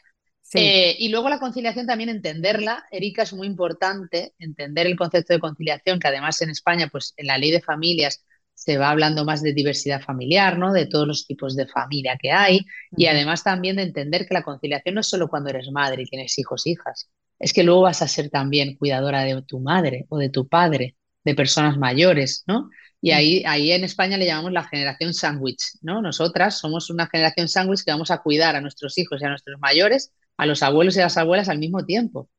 Eh, 0.53 0.95
y 0.99 1.09
luego 1.09 1.29
la 1.29 1.39
conciliación 1.39 1.87
también 1.87 2.09
entenderla, 2.09 2.85
Erika, 2.91 3.23
es 3.23 3.33
muy 3.33 3.47
importante 3.47 4.33
entender 4.37 4.85
el 4.85 4.95
concepto 4.95 5.33
de 5.33 5.39
conciliación, 5.39 5.99
que 5.99 6.07
además 6.07 6.41
en 6.41 6.51
España, 6.51 6.87
pues 6.91 7.13
en 7.17 7.27
la 7.27 7.37
ley 7.37 7.51
de 7.51 7.61
familias 7.61 8.23
se 8.53 8.77
va 8.77 8.89
hablando 8.89 9.25
más 9.25 9.41
de 9.41 9.53
diversidad 9.53 10.01
familiar, 10.01 10.57
¿no? 10.57 10.71
De 10.71 10.85
todos 10.85 11.07
los 11.07 11.27
tipos 11.27 11.55
de 11.55 11.67
familia 11.67 12.17
que 12.21 12.31
hay 12.31 12.61
y 12.95 13.07
además 13.07 13.43
también 13.43 13.75
de 13.75 13.83
entender 13.83 14.25
que 14.27 14.33
la 14.33 14.43
conciliación 14.43 14.95
no 14.95 15.01
es 15.01 15.07
solo 15.07 15.27
cuando 15.27 15.49
eres 15.49 15.69
madre 15.71 16.03
y 16.03 16.05
tienes 16.05 16.37
hijos, 16.39 16.65
hijas, 16.65 17.09
es 17.37 17.51
que 17.51 17.63
luego 17.63 17.81
vas 17.81 18.01
a 18.01 18.07
ser 18.07 18.29
también 18.29 18.75
cuidadora 18.77 19.23
de 19.23 19.41
tu 19.41 19.59
madre 19.59 20.05
o 20.09 20.17
de 20.17 20.29
tu 20.29 20.47
padre, 20.47 20.95
de 21.23 21.35
personas 21.35 21.77
mayores, 21.77 22.43
¿no? 22.47 22.69
Y 23.01 23.11
ahí, 23.11 23.43
ahí 23.45 23.71
en 23.71 23.83
España 23.83 24.17
le 24.17 24.25
llamamos 24.25 24.53
la 24.53 24.63
generación 24.63 25.13
sándwich, 25.13 25.77
¿no? 25.81 26.01
Nosotras 26.01 26.57
somos 26.57 26.89
una 26.89 27.07
generación 27.07 27.49
sándwich 27.49 27.83
que 27.83 27.91
vamos 27.91 28.09
a 28.09 28.19
cuidar 28.19 28.55
a 28.55 28.61
nuestros 28.61 28.97
hijos 28.97 29.21
y 29.21 29.25
a 29.25 29.29
nuestros 29.29 29.59
mayores 29.59 30.13
a 30.37 30.45
los 30.45 30.63
abuelos 30.63 30.95
y 30.95 30.99
a 30.99 31.03
las 31.03 31.17
abuelas 31.17 31.49
al 31.49 31.59
mismo 31.59 31.85
tiempo, 31.85 32.29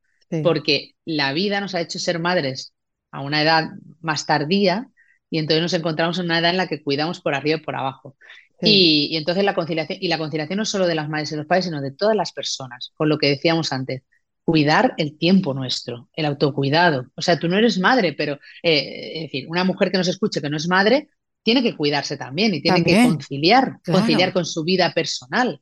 porque 0.42 0.92
la 1.04 1.32
vida 1.32 1.60
nos 1.60 1.74
ha 1.74 1.80
hecho 1.80 1.98
ser 1.98 2.18
madres 2.18 2.74
a 3.10 3.20
una 3.20 3.42
edad 3.42 3.70
más 4.00 4.26
tardía 4.26 4.88
y 5.30 5.38
entonces 5.38 5.62
nos 5.62 5.72
encontramos 5.72 6.18
en 6.18 6.26
una 6.26 6.38
edad 6.38 6.50
en 6.50 6.56
la 6.56 6.66
que 6.66 6.82
cuidamos 6.82 7.20
por 7.20 7.34
arriba 7.34 7.58
y 7.58 7.62
por 7.62 7.76
abajo. 7.76 8.16
Y, 8.62 9.16
entonces 9.16 9.44
la 9.44 9.54
conciliación, 9.54 9.98
y 10.00 10.08
la 10.08 10.18
conciliación 10.18 10.56
no 10.56 10.62
es 10.62 10.68
solo 10.68 10.86
de 10.86 10.94
las 10.94 11.08
madres 11.08 11.32
y 11.32 11.36
los 11.36 11.46
padres, 11.46 11.66
sino 11.66 11.82
de 11.82 11.90
todas 11.90 12.16
las 12.16 12.32
personas, 12.32 12.92
con 12.94 13.08
lo 13.08 13.18
que 13.18 13.28
decíamos 13.28 13.72
antes, 13.72 14.02
cuidar 14.44 14.94
el 14.96 15.18
tiempo 15.18 15.52
nuestro, 15.52 16.08
el 16.14 16.24
autocuidado. 16.24 17.06
O 17.16 17.22
sea, 17.22 17.38
tú 17.38 17.48
no 17.48 17.58
eres 17.58 17.78
madre, 17.78 18.12
pero 18.12 18.38
eh, 18.62 19.12
es 19.14 19.22
decir, 19.24 19.46
una 19.48 19.64
mujer 19.64 19.90
que 19.90 19.98
nos 19.98 20.08
escuche 20.08 20.40
que 20.40 20.48
no 20.48 20.56
es 20.56 20.68
madre, 20.68 21.08
tiene 21.42 21.62
que 21.62 21.76
cuidarse 21.76 22.16
también 22.16 22.54
y 22.54 22.62
tiene 22.62 22.82
que 22.82 23.02
conciliar, 23.04 23.78
conciliar 23.84 24.32
con 24.32 24.44
su 24.44 24.64
vida 24.64 24.92
personal. 24.92 25.60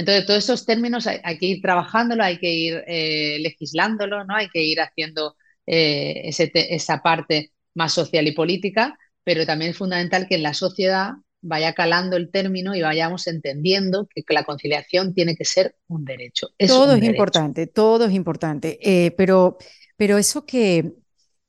Entonces, 0.00 0.24
todos 0.24 0.42
esos 0.42 0.64
términos 0.64 1.06
hay, 1.06 1.36
que 1.36 1.44
ir 1.44 1.60
trabajándolo, 1.60 2.24
hay 2.24 2.38
que 2.38 2.50
ir 2.50 2.82
eh, 2.86 3.36
legislándolo, 3.40 4.24
¿no? 4.24 4.34
Hay 4.34 4.48
que 4.48 4.62
ir 4.62 4.80
haciendo 4.80 5.36
eh, 5.66 6.22
esa 6.24 7.02
parte 7.02 7.52
más 7.74 7.92
social 7.92 8.26
y 8.26 8.32
política, 8.32 8.98
pero 9.24 9.44
también 9.44 9.72
es 9.72 9.76
fundamental 9.76 10.26
que 10.26 10.36
en 10.36 10.42
la 10.42 10.54
sociedad 10.54 11.10
vaya 11.42 11.74
calando 11.74 12.16
el 12.16 12.30
término 12.30 12.74
y 12.74 12.80
vayamos 12.80 13.26
entendiendo 13.26 14.08
que, 14.08 14.24
la 14.30 14.44
conciliación 14.44 15.12
tiene 15.12 15.36
que 15.36 15.44
ser 15.44 15.76
un 15.88 16.06
derecho. 16.06 16.48
todo 16.66 16.94
es 16.94 17.02
importante, 17.02 17.66
todo 17.66 18.06
es 18.06 18.14
importante, 18.14 18.78
eh, 18.80 19.10
pero, 19.10 19.58
pero 19.98 20.16
eso, 20.16 20.46
que, 20.46 20.94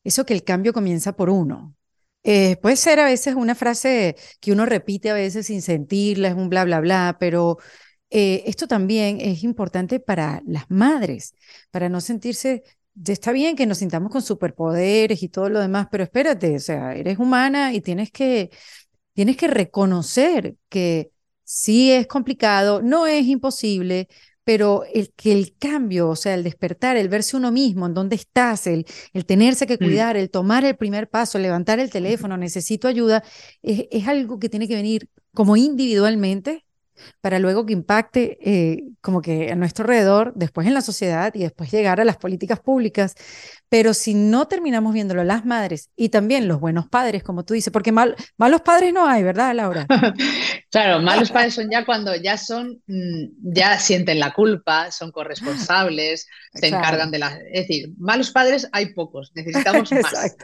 eso 0.03 0.25
que 0.25 0.33
el 0.33 0.43
cambio 0.43 0.73
comienza 0.73 1.15
por 1.15 1.29
uno. 1.29 1.77
puede 2.21 2.75
ser 2.75 2.99
a 2.99 3.05
veces 3.05 3.35
una 3.35 3.55
frase 3.55 4.17
que 4.41 4.51
uno 4.51 4.65
repite 4.65 5.09
a 5.09 5.13
veces 5.13 5.45
sin 5.45 5.61
sentirla, 5.61 6.27
es 6.27 6.35
un 6.35 6.49
bla, 6.49 6.65
bla, 6.65 6.81
bla, 6.81 7.15
pero 7.17 7.57
eh, 8.11 8.43
esto 8.45 8.67
también 8.67 9.19
es 9.21 9.41
importante 9.43 10.01
para 10.01 10.41
las 10.45 10.69
madres, 10.69 11.33
para 11.71 11.87
no 11.87 12.01
sentirse, 12.01 12.63
está 13.07 13.31
bien 13.31 13.55
que 13.55 13.65
nos 13.65 13.77
sintamos 13.77 14.11
con 14.11 14.21
superpoderes 14.21 15.23
y 15.23 15.29
todo 15.29 15.49
lo 15.49 15.61
demás, 15.61 15.87
pero 15.89 16.03
espérate, 16.03 16.55
o 16.57 16.59
sea, 16.59 16.93
eres 16.93 17.19
humana 17.19 17.73
y 17.73 17.79
tienes 17.79 18.11
que, 18.11 18.51
tienes 19.13 19.37
que 19.37 19.47
reconocer 19.47 20.55
que 20.67 21.11
sí 21.45 21.91
es 21.91 22.05
complicado, 22.07 22.81
no 22.81 23.07
es 23.07 23.25
imposible, 23.27 24.09
pero 24.43 24.83
el 24.93 25.13
que 25.15 25.31
el 25.31 25.55
cambio, 25.57 26.09
o 26.09 26.15
sea, 26.17 26.33
el 26.33 26.43
despertar, 26.43 26.97
el 26.97 27.07
verse 27.07 27.37
uno 27.37 27.49
mismo, 27.51 27.85
en 27.85 27.93
dónde 27.93 28.17
estás, 28.17 28.67
el, 28.67 28.85
el 29.13 29.25
tenerse 29.25 29.67
que 29.67 29.75
mm. 29.75 29.77
cuidar, 29.77 30.17
el 30.17 30.29
tomar 30.29 30.65
el 30.65 30.75
primer 30.75 31.09
paso, 31.09 31.39
levantar 31.39 31.79
el 31.79 31.89
teléfono, 31.89 32.35
necesito 32.37 32.89
ayuda, 32.89 33.23
es, 33.61 33.87
es 33.89 34.07
algo 34.09 34.37
que 34.39 34.49
tiene 34.49 34.67
que 34.67 34.75
venir 34.75 35.09
como 35.33 35.55
individualmente 35.55 36.65
para 37.21 37.39
luego 37.39 37.65
que 37.65 37.73
impacte 37.73 38.37
eh, 38.41 38.83
como 39.01 39.21
que 39.21 39.51
a 39.51 39.55
nuestro 39.55 39.83
alrededor, 39.83 40.33
después 40.35 40.67
en 40.67 40.73
la 40.73 40.81
sociedad 40.81 41.33
y 41.35 41.39
después 41.39 41.71
llegar 41.71 41.99
a 41.99 42.05
las 42.05 42.17
políticas 42.17 42.59
públicas. 42.59 43.15
Pero 43.69 43.93
si 43.93 44.13
no 44.13 44.47
terminamos 44.47 44.93
viéndolo 44.93 45.23
las 45.23 45.45
madres 45.45 45.89
y 45.95 46.09
también 46.09 46.47
los 46.47 46.59
buenos 46.59 46.89
padres, 46.89 47.23
como 47.23 47.45
tú 47.45 47.53
dices, 47.53 47.71
porque 47.71 47.91
mal, 47.91 48.15
malos 48.37 48.61
padres 48.61 48.93
no 48.93 49.07
hay, 49.07 49.23
¿verdad, 49.23 49.55
Laura? 49.55 49.87
claro, 50.71 51.01
malos 51.01 51.31
padres 51.31 51.53
son 51.53 51.69
ya 51.71 51.85
cuando 51.85 52.13
ya 52.15 52.37
son, 52.37 52.81
mm, 52.87 53.53
ya 53.53 53.79
sienten 53.79 54.19
la 54.19 54.33
culpa, 54.33 54.91
son 54.91 55.11
corresponsables, 55.11 56.27
se 56.53 56.67
encargan 56.67 57.11
de 57.11 57.19
las... 57.19 57.33
Es 57.53 57.67
decir, 57.67 57.91
malos 57.97 58.31
padres 58.31 58.67
hay 58.71 58.93
pocos, 58.93 59.31
necesitamos 59.35 59.91
más. 59.91 60.35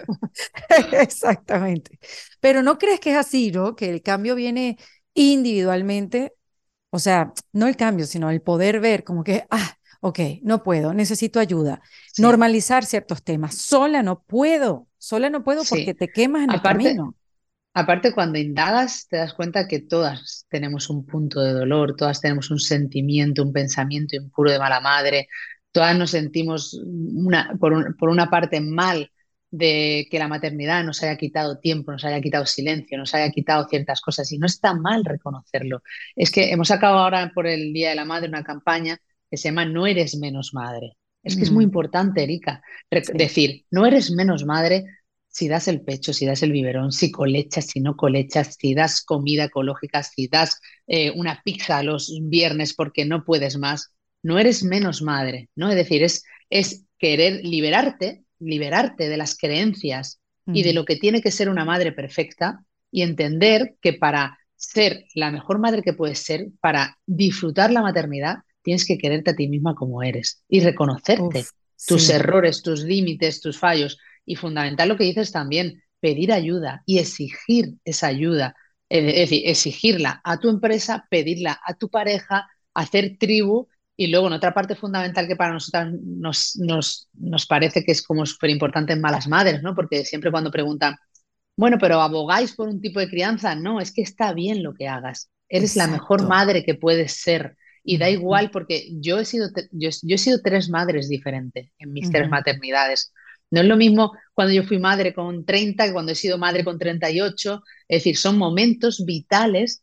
Exactamente. 0.93 2.00
Pero 2.39 2.63
¿no 2.63 2.78
crees 2.78 3.00
que 3.00 3.12
es 3.12 3.17
así, 3.17 3.52
¿no? 3.52 3.76
Que 3.76 3.89
el 3.89 4.02
cambio 4.02 4.36
viene 4.36 4.78
individualmente 5.13 6.34
o 6.89 7.00
sea, 7.00 7.34
no 7.54 7.67
el 7.67 7.76
cambio, 7.76 8.06
sino 8.06 8.30
el 8.30 8.41
poder 8.41 8.80
ver 8.80 9.04
como 9.04 9.23
que, 9.23 9.45
ah, 9.50 9.78
ok, 10.02 10.19
no 10.43 10.63
puedo, 10.63 10.93
necesito 10.93 11.39
ayuda. 11.39 11.82
Normalizar 12.17 12.86
ciertos 12.86 13.23
temas. 13.23 13.56
Sola 13.56 14.04
no 14.04 14.21
puedo, 14.21 14.88
sola 14.97 15.30
no 15.30 15.43
puedo 15.43 15.63
porque 15.69 15.93
te 15.93 16.08
quemas 16.08 16.43
en 16.43 16.52
el 16.52 16.62
camino. 16.62 17.15
Aparte, 17.73 18.12
cuando 18.12 18.39
indagas, 18.39 19.08
te 19.08 19.17
das 19.17 19.36
cuenta 19.36 19.67
que 19.67 19.80
todas 19.80 20.47
tenemos 20.50 20.89
un 20.89 21.06
punto 21.06 21.41
de 21.41 21.54
dolor, 21.54 21.95
todas 21.95 22.21
tenemos 22.21 22.50
un 22.50 22.60
sentimiento, 22.60 23.43
un 23.43 23.54
pensamiento 23.54 24.15
impuro 24.15 24.50
de 24.52 24.58
mala 24.58 24.80
madre, 24.80 25.28
todas 25.71 25.95
nos 25.95 26.10
sentimos 26.10 26.73
una, 26.84 27.56
por, 27.60 27.95
por 27.97 28.10
una 28.10 28.32
parte 28.32 28.62
mal 28.62 29.12
de 29.49 30.07
que 30.12 30.19
la 30.19 30.27
maternidad 30.27 30.83
nos 30.83 31.01
haya 31.03 31.17
quitado 31.17 31.60
tiempo, 31.60 31.91
nos 31.91 32.03
haya 32.03 32.21
quitado 32.21 32.45
silencio, 32.45 32.97
nos 32.97 33.13
haya 33.13 33.31
quitado 33.31 33.67
ciertas 33.69 34.01
cosas 34.01 34.31
y 34.31 34.38
no 34.38 34.45
está 34.45 34.73
mal 34.73 35.05
reconocerlo. 35.05 35.81
Es 36.15 36.31
que 36.31 36.51
hemos 36.51 36.71
acabado 36.71 36.99
ahora 36.99 37.31
por 37.33 37.47
el 37.47 37.73
Día 37.73 37.89
de 37.89 37.95
la 37.95 38.05
Madre 38.05 38.27
una 38.27 38.43
campaña 38.43 38.99
que 39.29 39.38
se 39.38 39.49
llama 39.49 39.65
No 39.65 39.88
eres 39.88 40.17
menos 40.17 40.53
madre. 40.53 40.97
Es 41.23 41.36
que 41.36 41.43
es 41.43 41.51
muy 41.51 41.65
mm. 41.65 41.69
importante, 41.69 42.23
Erika, 42.23 42.62
decir, 42.89 43.65
no 43.69 43.86
eres 43.86 44.12
menos 44.12 44.45
madre 44.45 44.86
si 45.27 45.47
das 45.47 45.67
el 45.67 45.81
pecho, 45.81 46.13
si 46.13 46.25
das 46.25 46.41
el 46.41 46.51
biberón, 46.51 46.91
si 46.91 47.12
colechas, 47.12 47.67
si 47.67 47.81
no 47.81 47.95
colechas, 47.95 48.55
si 48.60 48.73
das 48.73 49.03
comida 49.03 49.45
ecológica, 49.45 50.01
si 50.03 50.27
das 50.27 50.60
eh, 50.88 51.12
una 51.12 51.41
pizza 51.43 51.83
los 51.83 52.17
viernes 52.23 52.73
porque 52.73 53.05
no 53.05 53.25
puedes 53.25 53.57
más. 53.57 53.93
No 54.23 54.39
eres 54.39 54.63
menos 54.63 55.01
madre, 55.01 55.49
¿no? 55.55 55.69
Es 55.69 55.75
decir, 55.75 56.01
es, 56.01 56.23
es 56.49 56.86
querer 56.97 57.45
liberarte 57.45 58.23
liberarte 58.39 59.10
de 59.10 59.17
las 59.17 59.38
creencias 59.38 60.19
y 60.45 60.63
de 60.63 60.73
lo 60.73 60.86
que 60.86 60.95
tiene 60.95 61.21
que 61.21 61.32
ser 61.32 61.50
una 61.50 61.65
madre 61.65 61.91
perfecta 61.91 62.63
y 62.89 63.02
entender 63.02 63.76
que 63.82 63.93
para 63.93 64.38
ser 64.56 65.06
la 65.13 65.30
mejor 65.30 65.60
madre 65.60 65.82
que 65.82 65.93
puedes 65.93 66.19
ser, 66.19 66.47
para 66.62 66.97
disfrutar 67.06 67.71
la 67.71 67.82
maternidad, 67.82 68.38
tienes 68.62 68.86
que 68.86 68.97
quererte 68.97 69.32
a 69.32 69.36
ti 69.36 69.47
misma 69.47 69.76
como 69.76 70.04
eres 70.04 70.43
y 70.47 70.62
reconocerte 70.62 71.45
tus 71.86 72.10
errores, 72.10 72.62
tus 72.62 72.84
límites, 72.84 73.41
tus 73.41 73.58
fallos. 73.58 73.97
Y 74.26 74.36
fundamental 74.36 74.89
lo 74.89 74.97
que 74.97 75.06
dices 75.06 75.32
también, 75.32 75.84
pedir 76.00 76.32
ayuda 76.32 76.84
y 76.86 77.00
exigir 77.00 77.76
esa 77.86 78.08
ayuda, 78.08 78.56
es 78.89 79.06
decir, 79.06 79.43
exigirla 79.45 80.21
a 80.23 80.39
tu 80.39 80.50
empresa, 80.50 81.08
pedirla 81.10 81.60
a 81.65 81.76
tu 81.76 81.89
pareja, 81.89 82.47
hacer 82.73 83.17
tribu 83.19 83.67
y 83.99 84.07
luego, 84.07 84.27
en 84.27 84.33
otra 84.33 84.53
parte 84.53 84.75
fundamental 84.75 85.27
que 85.27 85.36
para 85.36 85.53
nosotras 85.53 85.91
nos, 85.91 86.55
nos, 86.57 87.10
nos 87.13 87.47
parece 87.47 87.83
que 87.83 87.91
es 87.91 88.03
como 88.03 88.27
súper 88.27 88.51
importante 88.51 88.93
en 88.93 89.01
Malas 89.01 89.27
Madres, 89.27 89.63
¿no? 89.63 89.73
Porque 89.73 90.05
siempre 90.05 90.29
cuando 90.29 90.51
preguntan, 90.51 90.95
bueno, 91.57 91.77
pero 91.81 91.99
abogáis 91.99 92.53
por 92.53 92.69
un 92.69 92.79
tipo 92.79 92.99
de 92.99 93.10
crianza, 93.10 93.55
no, 93.55 93.81
es 93.81 93.91
que 93.91 94.03
está 94.03 94.33
bien 94.33 94.62
lo 94.62 94.75
que 94.75 94.88
hagas. 94.88 95.31
Eres 95.49 95.75
la 95.75 95.88
mejor 95.88 96.27
madre 96.27 96.63
que 96.63 96.75
puedes 96.75 97.13
ser. 97.13 97.57
Y 97.83 97.97
da 97.97 98.07
igual 98.10 98.51
porque 98.51 98.88
yo 98.99 99.17
he 99.17 99.25
sido, 99.25 99.49
yo, 99.71 99.89
he 99.89 100.17
sido 100.17 100.41
tres 100.43 100.69
madres 100.69 101.10
diferentes 101.10 101.71
en 101.79 101.91
mis 101.91 102.12
tres 102.12 102.29
maternidades. 102.29 103.12
No 103.49 103.62
es 103.62 103.65
lo 103.65 103.77
mismo 103.77 104.12
cuando 104.33 104.53
yo 104.53 104.63
fui 104.63 104.77
madre 104.77 105.13
con 105.13 105.43
30 105.45 105.88
que 105.88 105.93
cuando 105.93 106.12
he 106.12 106.15
sido 106.15 106.38
madre 106.38 106.63
con 106.63 106.77
38. 106.77 107.63
Es 107.88 107.99
decir, 107.99 108.17
son 108.17 108.38
momentos 108.38 109.03
vitales 109.05 109.81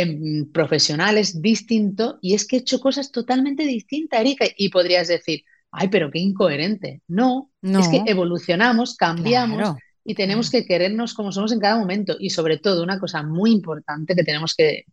en 0.00 0.50
profesionales 0.52 1.40
distinto 1.40 2.18
y 2.20 2.34
es 2.34 2.46
que 2.46 2.56
he 2.56 2.60
hecho 2.60 2.80
cosas 2.80 3.10
totalmente 3.10 3.64
distintas, 3.64 4.20
Erika, 4.20 4.46
y 4.56 4.68
podrías 4.68 5.08
decir, 5.08 5.44
ay, 5.70 5.88
pero 5.88 6.10
qué 6.10 6.18
incoherente. 6.18 7.02
No, 7.08 7.50
es 7.62 7.88
que 7.88 8.02
evolucionamos, 8.06 8.96
cambiamos 8.96 9.76
y 10.04 10.14
tenemos 10.14 10.50
que 10.50 10.64
querernos 10.64 11.14
como 11.14 11.32
somos 11.32 11.52
en 11.52 11.60
cada 11.60 11.78
momento 11.78 12.16
y 12.18 12.30
sobre 12.30 12.58
todo 12.58 12.82
una 12.82 12.98
cosa 12.98 13.22
muy 13.22 13.52
importante 13.52 14.14
que 14.14 14.24
tenemos 14.24 14.54
que 14.54 14.84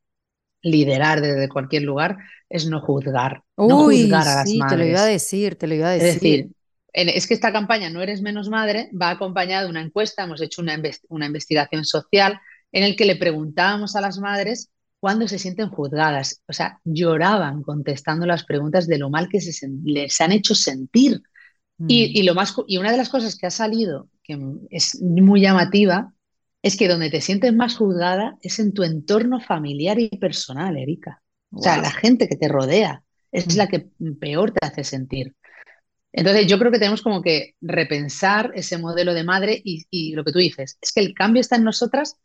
liderar 0.62 1.22
desde 1.22 1.48
cualquier 1.48 1.84
lugar 1.84 2.18
es 2.50 2.68
no 2.68 2.82
juzgar, 2.82 3.44
no 3.56 3.84
juzgar 3.84 4.28
a 4.28 4.36
las 4.36 4.50
sí, 4.50 4.60
Te 4.68 4.78
lo 4.78 4.86
iba 4.86 5.02
a 5.02 5.06
decir, 5.06 5.56
te 5.56 5.68
lo 5.68 5.76
iba 5.76 5.90
a 5.90 5.92
decir. 5.92 6.08
Es 6.08 6.22
decir, 6.22 6.52
es 6.94 7.28
que 7.28 7.34
esta 7.34 7.52
campaña 7.52 7.90
No 7.90 8.02
eres 8.02 8.22
menos 8.22 8.50
madre 8.50 8.90
va 9.00 9.12
acompañada 9.12 9.64
de 9.64 9.70
una 9.70 9.82
encuesta, 9.82 10.24
hemos 10.24 10.42
hecho 10.42 10.62
una, 10.62 10.82
una 11.10 11.26
investigación 11.28 11.86
social 11.86 12.40
en 12.72 12.84
el 12.84 12.96
que 12.96 13.06
le 13.06 13.16
preguntábamos 13.16 13.96
a 13.96 14.02
las 14.02 14.20
madres 14.20 14.70
cuándo 15.06 15.28
se 15.28 15.38
sienten 15.38 15.70
juzgadas. 15.70 16.42
O 16.48 16.54
sea, 16.54 16.80
lloraban 16.84 17.62
contestando 17.62 18.26
las 18.26 18.44
preguntas 18.44 18.88
de 18.88 18.98
lo 18.98 19.12
mal 19.12 19.30
que 19.30 19.40
se, 19.40 19.70
les 19.84 20.20
han 20.20 20.32
hecho 20.32 20.56
sentir. 20.56 21.22
Y, 21.88 22.24
mm. 22.24 22.26
lo 22.26 22.34
más, 22.34 22.56
y 22.66 22.78
una 22.78 22.92
de 22.92 22.98
las 22.98 23.10
cosas 23.10 23.38
que 23.38 23.46
ha 23.46 23.52
salido, 23.52 24.10
que 24.24 24.36
es 24.72 25.00
muy 25.04 25.42
llamativa, 25.42 26.12
es 26.64 26.76
que 26.76 26.88
donde 26.88 27.12
te 27.12 27.22
sientes 27.22 27.54
más 27.54 27.78
juzgada 27.78 28.40
es 28.42 28.58
en 28.58 28.74
tu 28.74 28.82
entorno 28.82 29.40
familiar 29.40 30.00
y 30.00 30.10
personal, 30.10 30.76
Erika. 30.76 31.22
O 31.52 31.62
sea, 31.62 31.78
la 31.78 31.92
gente 31.92 32.28
que 32.28 32.36
te 32.36 32.48
rodea 32.48 33.04
es 33.32 33.54
mm. 33.54 33.58
la 33.60 33.68
que 33.68 33.88
peor 34.20 34.54
te 34.54 34.66
hace 34.66 34.84
sentir. 34.84 35.36
Entonces, 36.14 36.48
yo 36.48 36.58
creo 36.58 36.72
que 36.72 36.80
tenemos 36.80 37.04
como 37.04 37.22
que 37.22 37.54
repensar 37.62 38.54
ese 38.56 38.80
modelo 38.80 39.14
de 39.14 39.24
madre 39.24 39.62
y, 39.64 40.16
lo 40.16 40.24
que 40.24 40.32
tú 40.32 40.40
dices, 40.40 40.80
es 40.82 40.92
que 40.92 41.02
el 41.02 41.14
cambio 41.14 41.42
está 41.42 41.58
en 41.58 41.64
nosotras, 41.64 42.16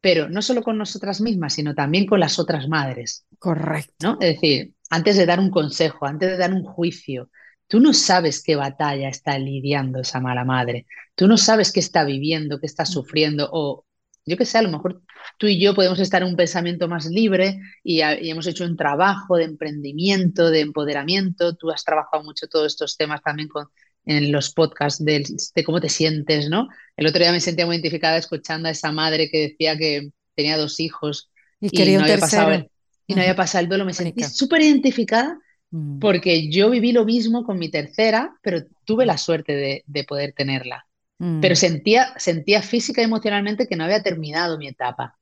pero 0.00 0.28
no 0.28 0.42
solo 0.42 0.62
con 0.62 0.78
nosotras 0.78 1.20
mismas, 1.20 1.54
sino 1.54 1.74
también 1.74 2.06
con 2.06 2.20
las 2.20 2.38
otras 2.38 2.68
madres. 2.68 3.26
Correcto. 3.38 3.94
¿no? 4.02 4.12
Es 4.20 4.34
decir, 4.34 4.74
antes 4.90 5.16
de 5.16 5.26
dar 5.26 5.40
un 5.40 5.50
consejo, 5.50 6.06
antes 6.06 6.30
de 6.30 6.36
dar 6.36 6.52
un 6.52 6.62
juicio, 6.62 7.30
tú 7.66 7.80
no 7.80 7.92
sabes 7.92 8.42
qué 8.42 8.56
batalla 8.56 9.08
está 9.08 9.38
lidiando 9.38 10.00
esa 10.00 10.20
mala 10.20 10.44
madre, 10.44 10.86
tú 11.14 11.26
no 11.28 11.36
sabes 11.36 11.72
qué 11.72 11.80
está 11.80 12.04
viviendo, 12.04 12.60
qué 12.60 12.66
está 12.66 12.86
sufriendo, 12.86 13.48
o 13.52 13.84
yo 14.24 14.36
qué 14.36 14.44
sé, 14.44 14.58
a 14.58 14.62
lo 14.62 14.70
mejor 14.70 15.02
tú 15.38 15.46
y 15.46 15.58
yo 15.60 15.74
podemos 15.74 15.98
estar 16.00 16.22
en 16.22 16.28
un 16.28 16.36
pensamiento 16.36 16.86
más 16.88 17.06
libre 17.06 17.60
y, 17.82 18.00
hemos 18.02 18.46
hecho 18.46 18.64
un 18.64 18.76
trabajo 18.76 19.36
de 19.36 19.44
emprendimiento, 19.44 20.50
de 20.50 20.60
empoderamiento. 20.60 21.56
Tú 21.56 21.70
has 21.70 21.82
trabajado 21.82 22.22
mucho 22.22 22.46
todos 22.46 22.66
estos 22.66 22.96
temas 22.96 23.22
también 23.22 23.48
con, 23.48 23.68
en 24.08 24.32
los 24.32 24.52
podcasts 24.52 25.04
de, 25.04 25.24
cómo 25.64 25.80
te 25.80 25.88
sientes, 25.88 26.48
¿no? 26.48 26.68
El 26.96 27.06
otro 27.06 27.20
día 27.20 27.30
me 27.30 27.40
sentía 27.40 27.66
muy 27.66 27.76
identificada 27.76 28.16
escuchando 28.16 28.68
a 28.68 28.72
esa 28.72 28.90
madre 28.90 29.30
que 29.30 29.48
decía 29.48 29.76
que 29.76 30.10
tenía 30.34 30.56
dos 30.56 30.80
hijos 30.80 31.30
y, 31.60 31.68
no, 31.94 32.02
había 32.02 32.18
pasado 32.18 32.52
el, 32.52 32.70
y 33.06 33.14
no 33.14 33.20
había 33.20 33.36
pasado 33.36 33.62
el 33.62 33.68
duelo. 33.68 33.84
Me 33.84 33.94
sentí 33.94 34.24
súper 34.24 34.62
identificada 34.62 35.38
mm. 35.70 35.98
porque 35.98 36.50
yo 36.50 36.70
viví 36.70 36.92
lo 36.92 37.04
mismo 37.04 37.44
con 37.44 37.58
mi 37.58 37.70
tercera, 37.70 38.36
pero 38.42 38.64
tuve 38.84 39.06
la 39.06 39.18
suerte 39.18 39.84
de 39.86 40.04
poder 40.04 40.32
tenerla. 40.32 40.88
Pero 41.18 41.54
mm. 41.54 41.56
sentía, 41.56 42.14
sentía 42.16 42.62
física 42.62 43.00
y 43.00 43.04
emocionalmente 43.04 43.66
que 43.66 43.74
no 43.74 43.84
había 43.84 44.02
terminado 44.02 44.56
mi 44.56 44.68
etapa. 44.68 45.16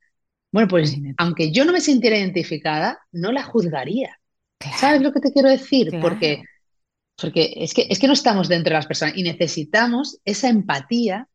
Bueno, 0.53 0.69
pues 0.69 0.97
aunque 1.17 1.51
yo 1.51 1.65
no 1.65 1.73
me 1.73 1.81
sintiera 1.81 2.19
identificada, 2.19 2.99
no 3.13 3.33
la 3.33 3.43
juzgaría. 3.43 4.19
¿Sabes 4.79 5.03
lo 5.03 5.13
que 5.13 5.21
te 5.21 5.33
quiero 5.33 5.49
decir? 5.49 5.99
Porque, 6.01 6.45
porque 7.21 7.55
es, 7.57 7.75
que, 7.75 7.87
es 7.89 7.99
que 7.99 8.07
no 8.07 8.13
estamos 8.13 8.49
dentro 8.49 8.71
de 8.71 8.79
las 8.79 8.87
personas 8.87 9.17
y 9.17 9.23
necesitamos 9.23 10.19
esa 10.25 10.49
empatía 10.49 11.29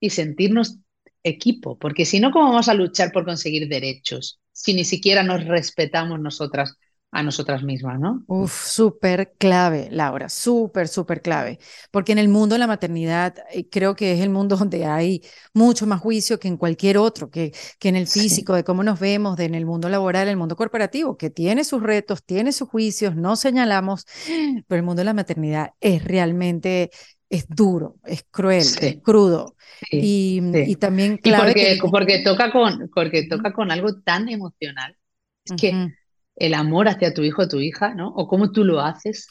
y 0.00 0.10
sentirnos 0.10 0.78
equipo, 1.22 1.78
porque 1.78 2.04
si 2.04 2.20
no, 2.20 2.30
¿cómo 2.30 2.50
vamos 2.50 2.68
a 2.68 2.74
luchar 2.74 3.12
por 3.12 3.24
conseguir 3.24 3.68
derechos 3.68 4.40
si 4.52 4.74
ni 4.74 4.84
siquiera 4.84 5.22
nos 5.22 5.44
respetamos 5.44 6.18
nosotras 6.20 6.76
a 7.10 7.22
nosotras 7.22 7.62
mismas, 7.62 7.98
¿no? 7.98 8.22
Uf, 8.26 8.66
súper 8.66 9.32
clave, 9.38 9.88
Laura, 9.90 10.28
súper, 10.28 10.88
súper 10.88 11.22
clave, 11.22 11.58
porque 11.90 12.12
en 12.12 12.18
el 12.18 12.28
mundo 12.28 12.54
de 12.54 12.58
la 12.58 12.66
maternidad 12.66 13.34
eh, 13.50 13.66
creo 13.70 13.96
que 13.96 14.12
es 14.12 14.20
el 14.20 14.28
mundo 14.28 14.56
donde 14.58 14.84
hay 14.84 15.22
mucho 15.54 15.86
más 15.86 16.00
juicio 16.00 16.38
que 16.38 16.48
en 16.48 16.58
cualquier 16.58 16.98
otro, 16.98 17.30
que, 17.30 17.52
que 17.78 17.88
en 17.88 17.96
el 17.96 18.06
físico, 18.06 18.54
de 18.54 18.64
cómo 18.64 18.82
nos 18.82 19.00
vemos, 19.00 19.36
de 19.36 19.46
en 19.46 19.54
el 19.54 19.64
mundo 19.64 19.88
laboral, 19.88 20.28
el 20.28 20.36
mundo 20.36 20.54
corporativo, 20.56 21.16
que 21.16 21.30
tiene 21.30 21.64
sus 21.64 21.82
retos, 21.82 22.22
tiene 22.24 22.52
sus 22.52 22.68
juicios, 22.68 23.16
no 23.16 23.36
señalamos, 23.36 24.04
pero 24.68 24.78
el 24.78 24.84
mundo 24.84 25.00
de 25.00 25.06
la 25.06 25.14
maternidad 25.14 25.70
es 25.80 26.04
realmente 26.04 26.90
es 27.30 27.46
duro, 27.48 27.96
es 28.04 28.24
cruel, 28.30 28.66
es 28.80 28.98
crudo. 29.02 29.54
y, 29.90 30.40
y, 30.54 30.76
también 30.76 31.18
clave 31.18 31.52
porque, 31.52 31.78
porque, 31.90 32.18
toca 32.20 32.50
con, 32.50 32.90
porque 32.94 33.26
toca 33.28 33.52
con 33.52 33.70
algo 33.70 34.00
tan 34.00 34.28
emocional. 34.28 34.96
Es 35.44 35.52
que 35.60 35.90
el 36.38 36.54
amor 36.54 36.88
hacia 36.88 37.14
tu 37.14 37.22
hijo 37.22 37.42
o 37.42 37.48
tu 37.48 37.60
hija, 37.60 37.94
¿no? 37.94 38.08
O 38.08 38.28
cómo 38.28 38.50
tú 38.50 38.64
lo 38.64 38.80
haces, 38.80 39.28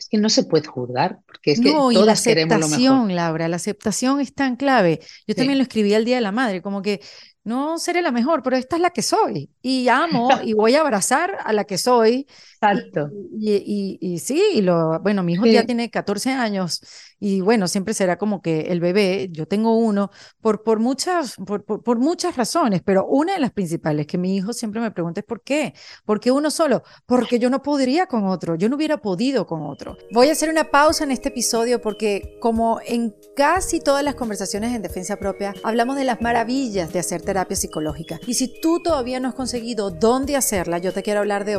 es 0.00 0.08
que 0.08 0.18
no 0.18 0.28
se 0.30 0.44
puede 0.44 0.66
juzgar, 0.66 1.18
porque 1.26 1.52
es 1.52 1.60
que 1.60 1.70
todas 1.72 1.94
y 1.94 2.04
la 2.04 2.12
aceptación, 2.12 3.14
Laura, 3.14 3.48
la 3.48 3.56
aceptación 3.56 4.20
es 4.20 4.34
tan 4.34 4.56
clave. 4.56 5.00
Yo 5.26 5.34
también 5.34 5.58
lo 5.58 5.62
escribí 5.62 5.92
al 5.94 6.04
Día 6.04 6.16
de 6.16 6.22
la 6.22 6.32
Madre, 6.32 6.62
como 6.62 6.80
que 6.80 7.00
no 7.44 7.78
seré 7.78 8.02
la 8.02 8.10
mejor, 8.10 8.42
pero 8.42 8.56
esta 8.56 8.76
es 8.76 8.82
la 8.82 8.90
que 8.90 9.02
soy. 9.02 9.50
Y 9.60 9.88
amo 9.88 10.28
y 10.44 10.54
voy 10.54 10.74
a 10.74 10.80
abrazar 10.80 11.36
a 11.44 11.52
la 11.52 11.64
que 11.64 11.78
soy. 11.78 12.26
Exacto. 12.62 13.10
Y, 13.38 13.98
y, 14.00 14.18
sí, 14.18 14.42
y 14.54 14.60
lo, 14.60 15.00
bueno, 15.00 15.22
mi 15.22 15.32
hijo 15.32 15.46
ya 15.46 15.64
tiene 15.64 15.90
14 15.90 16.30
años 16.30 16.82
y 17.18 17.40
bueno, 17.40 17.68
siempre 17.68 17.94
será 17.94 18.18
como 18.18 18.42
que 18.42 18.62
el 18.68 18.80
bebé, 18.80 19.28
yo 19.30 19.46
tengo 19.46 19.76
uno, 19.76 20.10
por, 20.40 20.62
por, 20.62 20.78
muchas, 20.78 21.36
por, 21.36 21.64
por, 21.64 21.98
muchas 21.98 22.36
razones, 22.36 22.82
pero 22.84 23.06
una 23.06 23.34
de 23.34 23.40
las 23.40 23.52
principales 23.52 24.06
que 24.06 24.18
mi 24.18 24.36
hijo 24.36 24.52
siempre 24.52 24.80
me 24.80 24.90
pregunta 24.90 25.20
es 25.20 25.26
¿por 25.26 25.42
qué? 25.42 25.74
¿Por 26.04 26.20
qué 26.20 26.30
uno 26.30 26.50
solo? 26.50 26.82
Porque 27.06 27.38
yo 27.38 27.48
no 27.48 27.62
podría 27.62 28.06
con 28.06 28.26
otro, 28.26 28.56
yo 28.56 28.68
no 28.68 28.76
hubiera 28.76 28.98
podido 28.98 29.46
con 29.46 29.62
otro. 29.62 29.96
Voy 30.12 30.28
a 30.28 30.32
hacer 30.32 30.50
una 30.50 30.70
pausa 30.70 31.04
en 31.04 31.12
este 31.12 31.30
episodio 31.30 31.80
porque 31.80 32.36
como 32.40 32.80
en 32.86 33.14
casi 33.36 33.80
todas 33.80 34.04
las 34.04 34.16
conversaciones 34.16 34.74
en 34.74 34.82
defensa 34.82 35.16
propia, 35.16 35.54
hablamos 35.62 35.96
de 35.96 36.04
las 36.04 36.20
maravillas 36.20 36.92
de 36.92 36.98
hacer 36.98 37.22
terapia 37.22 37.56
psicológica. 37.56 38.18
Y 38.26 38.34
si 38.34 38.60
tú 38.60 38.80
todavía 38.82 39.20
no 39.20 39.28
has 39.28 39.34
conseguido 39.34 39.90
dónde 39.90 40.36
hacerla, 40.36 40.78
yo 40.78 40.92
te 40.92 41.02
quiero 41.02 41.20
hablar 41.20 41.44
de 41.44 41.56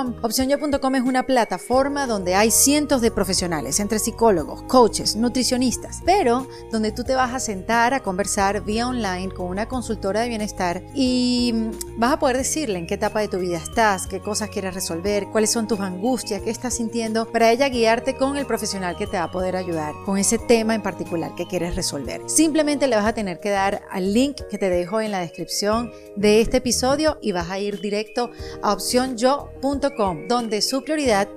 opcionyo.com. 0.00 0.24
Opcionyo.com 0.30 0.94
es 0.94 1.02
una 1.02 1.24
plataforma 1.24 2.06
donde 2.06 2.34
hay 2.34 2.50
cientos 2.50 3.00
de 3.00 3.10
profesionales, 3.10 3.80
entre 3.80 3.98
psicólogos, 3.98 4.62
coaches, 4.62 5.16
nutricionistas, 5.16 6.00
pero 6.04 6.46
donde 6.70 6.92
tú 6.92 7.04
te 7.04 7.14
vas 7.14 7.34
a 7.34 7.40
sentar 7.40 7.94
a 7.94 8.00
conversar 8.00 8.64
vía 8.64 8.86
online 8.86 9.30
con 9.32 9.46
una 9.46 9.68
consultora 9.68 10.20
de 10.20 10.28
bienestar 10.28 10.82
y 10.94 11.52
mm, 11.54 11.98
vas 11.98 12.12
a 12.14 12.18
poder 12.18 12.36
decirle 12.36 12.78
en 12.78 12.86
qué 12.86 12.94
etapa 12.94 13.20
de 13.20 13.28
tu 13.28 13.38
vida 13.38 13.58
estás, 13.58 14.06
qué 14.06 14.20
cosas 14.20 14.50
quieres 14.50 14.74
resolver, 14.74 15.26
cuáles 15.30 15.50
son 15.50 15.68
tus 15.68 15.80
angustias, 15.80 16.42
qué 16.42 16.50
estás 16.50 16.74
sintiendo, 16.74 17.30
para 17.30 17.50
ella 17.50 17.68
guiarte 17.68 18.16
con 18.16 18.36
el 18.36 18.46
profesional 18.46 18.96
que 18.96 19.06
te 19.06 19.18
va 19.18 19.24
a 19.24 19.30
poder 19.30 19.56
ayudar 19.56 19.94
con 20.04 20.18
ese 20.18 20.38
tema 20.38 20.74
en 20.74 20.82
particular 20.82 21.34
que 21.34 21.46
quieres 21.46 21.76
resolver. 21.76 22.22
Simplemente 22.26 22.86
le 22.86 22.96
vas 22.96 23.06
a 23.06 23.12
tener 23.12 23.40
que 23.40 23.50
dar 23.50 23.82
al 23.90 24.12
link 24.12 24.40
que 24.50 24.58
te 24.58 24.70
dejo 24.70 25.00
en 25.00 25.10
la 25.10 25.20
descripción 25.20 25.90
de 26.16 26.40
este 26.40 26.58
episodio 26.58 27.18
y 27.20 27.32
vas 27.32 27.50
a 27.50 27.58
ir 27.58 27.80
directo 27.80 28.30
a 28.62 28.72
opcionyo.com, 28.72 29.89
donde 30.28 30.62
su 30.62 30.82
prioridad 30.82 31.28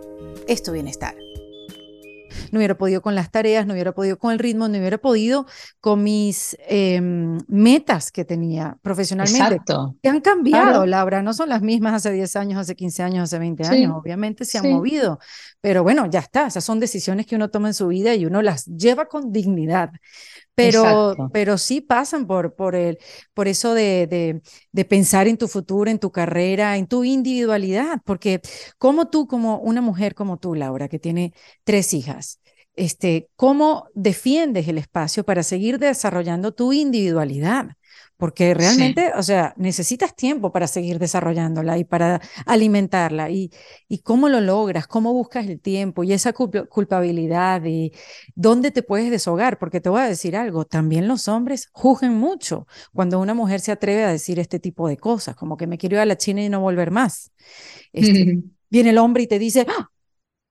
es 0.47 0.63
tu 0.63 0.71
bienestar 0.71 1.15
no 2.53 2.59
hubiera 2.59 2.77
podido 2.77 3.01
con 3.01 3.15
las 3.15 3.31
tareas, 3.31 3.65
no 3.65 3.73
hubiera 3.73 3.93
podido 3.93 4.17
con 4.19 4.31
el 4.31 4.37
ritmo, 4.37 4.67
no 4.67 4.77
hubiera 4.77 4.99
podido 4.99 5.47
con 5.81 6.03
mis 6.03 6.55
em, 6.67 7.39
metas 7.47 8.11
que 8.11 8.25
tenía 8.25 8.77
profesionalmente. 8.83 9.55
Exacto. 9.55 9.95
Que 10.03 10.09
han 10.09 10.21
cambiado, 10.21 10.85
Laura, 10.85 11.23
no 11.23 11.33
son 11.33 11.49
las 11.49 11.63
mismas 11.63 11.95
hace 11.95 12.11
10 12.11 12.35
años, 12.35 12.59
hace 12.59 12.75
15 12.75 13.01
años, 13.01 13.23
hace 13.23 13.39
20 13.39 13.65
años, 13.65 13.93
obviamente 13.95 14.45
se 14.45 14.59
han 14.59 14.69
movido, 14.69 15.19
pero 15.61 15.81
bueno, 15.81 16.05
ya 16.05 16.19
está, 16.19 16.45
esas 16.45 16.63
son 16.63 16.79
decisiones 16.79 17.25
que 17.25 17.35
uno 17.35 17.49
toma 17.49 17.69
en 17.69 17.73
su 17.73 17.87
vida 17.87 18.13
y 18.13 18.25
uno 18.27 18.43
las 18.43 18.65
lleva 18.65 19.05
con 19.05 19.31
dignidad. 19.31 19.89
Pero, 20.55 21.15
pero 21.31 21.57
sí 21.57 21.81
pasan 21.81 22.27
por, 22.27 22.55
por, 22.55 22.75
el, 22.75 22.99
por 23.33 23.47
eso 23.47 23.73
de, 23.73 24.05
de, 24.05 24.41
de, 24.71 24.85
pensar 24.85 25.27
en 25.27 25.37
tu 25.37 25.47
futuro, 25.47 25.89
en 25.89 25.97
tu 25.97 26.11
carrera, 26.11 26.77
en 26.77 26.85
tu 26.85 27.03
individualidad, 27.03 28.01
porque 28.05 28.39
como 28.77 29.09
tú, 29.09 29.27
como 29.27 29.57
una 29.57 29.81
mujer 29.81 30.13
como 30.13 30.37
tú, 30.37 30.53
Laura, 30.53 30.89
que 30.89 30.99
tiene 30.99 31.33
tres 31.63 31.93
hijas, 31.95 32.39
este, 32.75 33.29
¿cómo 33.35 33.87
defiendes 33.95 34.67
el 34.67 34.77
espacio 34.77 35.23
para 35.23 35.43
seguir 35.43 35.79
desarrollando 35.79 36.53
tu 36.53 36.73
individualidad? 36.73 37.69
Porque 38.17 38.54
realmente, 38.54 39.12
o 39.15 39.23
sea, 39.23 39.54
necesitas 39.58 40.15
tiempo 40.15 40.52
para 40.52 40.67
seguir 40.67 40.99
desarrollándola 40.99 41.78
y 41.78 41.84
para 41.84 42.21
alimentarla. 42.45 43.30
Y, 43.30 43.52
y 43.88 43.99
cómo 43.99 44.30
lo 44.30 44.39
logras, 44.39 44.88
cómo 44.88 45.13
buscas 45.13 45.47
el 45.47 45.60
tiempo 45.60 46.04
y 46.04 46.13
esa 46.13 46.34
culpabilidad 46.34 47.63
y 47.65 47.91
dónde 48.36 48.71
te 48.71 48.84
puedes 48.84 49.12
deshogar, 49.12 49.58
porque 49.60 49.82
te 49.82 49.89
voy 49.89 50.02
a 50.02 50.08
decir 50.08 50.38
algo, 50.38 50.65
también 50.65 51.08
los 51.08 51.28
hombres 51.28 51.69
juzgan 51.73 52.15
mucho 52.15 52.67
cuando 52.93 53.19
una 53.19 53.34
mujer 53.34 53.60
se 53.60 53.71
atreve 53.71 54.04
a 54.04 54.12
decir 54.12 54.39
este 54.39 54.60
tipo 54.60 54.88
de 54.88 54.97
cosas, 54.97 55.36
como 55.36 55.58
que 55.58 55.67
me 55.67 55.78
quiero 55.78 55.95
ir 55.95 56.02
a 56.02 56.06
la 56.06 56.17
China 56.17 56.43
y 56.43 56.49
no 56.49 56.62
volver 56.62 56.91
más. 56.91 57.32
Este, 57.91 58.39
viene 58.69 58.91
el 58.91 58.97
hombre 58.97 59.23
y 59.23 59.28
te 59.28 59.39
dice, 59.39 59.65
¡Ah! 59.67 59.89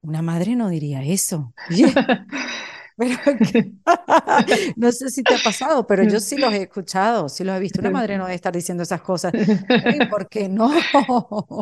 una 0.02 0.20
madre 0.20 0.56
no 0.56 0.68
diría 0.68 1.02
eso. 1.02 1.54
no 4.76 4.92
sé 4.92 5.10
si 5.10 5.22
te 5.22 5.34
ha 5.34 5.38
pasado, 5.38 5.86
pero 5.86 6.04
yo 6.04 6.20
sí 6.20 6.38
los 6.38 6.52
he 6.52 6.62
escuchado, 6.62 7.28
sí 7.28 7.44
los 7.44 7.56
he 7.56 7.60
visto. 7.60 7.80
Una 7.80 7.90
madre 7.90 8.18
no 8.18 8.24
debe 8.24 8.34
estar 8.34 8.52
diciendo 8.52 8.82
esas 8.82 9.02
cosas. 9.02 9.32
¿Por 10.10 10.28
qué 10.28 10.48
no? 10.48 10.72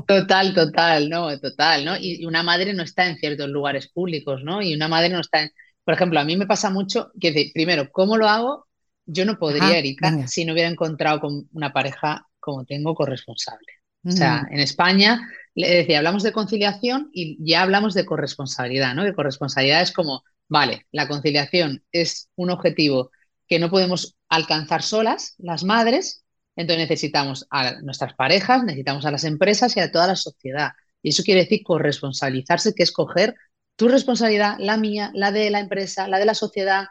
Total, 0.06 0.54
total, 0.54 1.08
¿no? 1.08 1.38
Total, 1.38 1.84
¿no? 1.84 1.96
Y 1.96 2.24
una 2.24 2.42
madre 2.42 2.72
no 2.74 2.82
está 2.82 3.06
en 3.06 3.16
ciertos 3.16 3.48
lugares 3.48 3.88
públicos, 3.88 4.42
¿no? 4.44 4.62
Y 4.62 4.74
una 4.74 4.88
madre 4.88 5.10
no 5.10 5.20
está 5.20 5.42
en... 5.42 5.50
Por 5.84 5.94
ejemplo, 5.94 6.20
a 6.20 6.24
mí 6.24 6.36
me 6.36 6.46
pasa 6.46 6.70
mucho 6.70 7.10
que, 7.20 7.50
primero, 7.54 7.90
¿cómo 7.90 8.16
lo 8.16 8.28
hago? 8.28 8.66
Yo 9.06 9.24
no 9.24 9.38
podría, 9.38 9.78
Erika, 9.78 10.28
si 10.28 10.44
no 10.44 10.52
hubiera 10.52 10.68
encontrado 10.68 11.20
con 11.20 11.48
una 11.52 11.72
pareja 11.72 12.26
como 12.38 12.64
tengo 12.64 12.94
corresponsable. 12.94 13.66
O 14.04 14.10
sea, 14.10 14.46
en 14.50 14.60
España, 14.60 15.20
le 15.54 15.68
decía, 15.68 15.98
hablamos 15.98 16.22
de 16.22 16.32
conciliación 16.32 17.10
y 17.12 17.36
ya 17.40 17.62
hablamos 17.62 17.92
de 17.94 18.06
corresponsabilidad, 18.06 18.94
¿no? 18.94 19.04
Que 19.04 19.12
corresponsabilidad 19.12 19.82
es 19.82 19.92
como, 19.92 20.22
vale, 20.51 20.86
la 20.90 21.09
conciliación 21.09 21.82
es 21.92 22.28
un 22.36 22.51
objetivo 22.51 23.11
que 23.48 23.59
no 23.59 23.70
podemos 23.70 24.16
alcanzar 24.28 24.82
solas, 24.82 25.34
las 25.38 25.64
madres, 25.64 26.24
entonces 26.57 26.88
necesitamos 26.88 27.46
a 27.51 27.80
nuestras 27.80 28.14
parejas, 28.14 28.64
necesitamos 28.64 29.07
a 29.07 29.12
las 29.12 29.24
empresas 29.24 29.76
y 29.76 29.80
a 29.80 29.90
toda 29.90 30.09
la 30.09 30.16
sociedad. 30.16 30.72
Y 31.03 31.11
eso 31.11 31.22
quiere 31.22 31.42
decir 31.42 31.62
corresponsabilizarse, 31.64 32.74
que 32.74 32.82
es 32.82 32.92
coger 32.92 33.34
tu 33.76 33.88
responsabilidad, 33.88 34.57
la 34.59 34.76
mía, 34.76 35.11
la 35.14 35.32
de 35.32 35.48
la 35.51 35.61
empresa, 35.61 36.07
la 36.09 36.18
de 36.18 36.26
la 36.26 36.34
sociedad. 36.34 36.86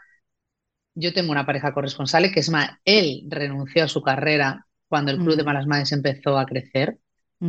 Yo 0.95 1.13
tengo 1.13 1.31
una 1.31 1.45
pareja 1.45 1.73
corresponsable 1.73 2.31
que 2.31 2.39
es 2.39 2.49
más, 2.49 2.71
él 2.85 3.23
renunció 3.27 3.83
a 3.83 3.87
su 3.87 4.01
carrera 4.01 4.65
cuando 4.87 5.11
el 5.11 5.19
Club 5.19 5.35
de 5.35 5.43
mm. 5.43 5.45
Malas 5.45 5.67
Madres 5.67 5.91
empezó 5.91 6.39
a 6.39 6.45
crecer, 6.45 6.97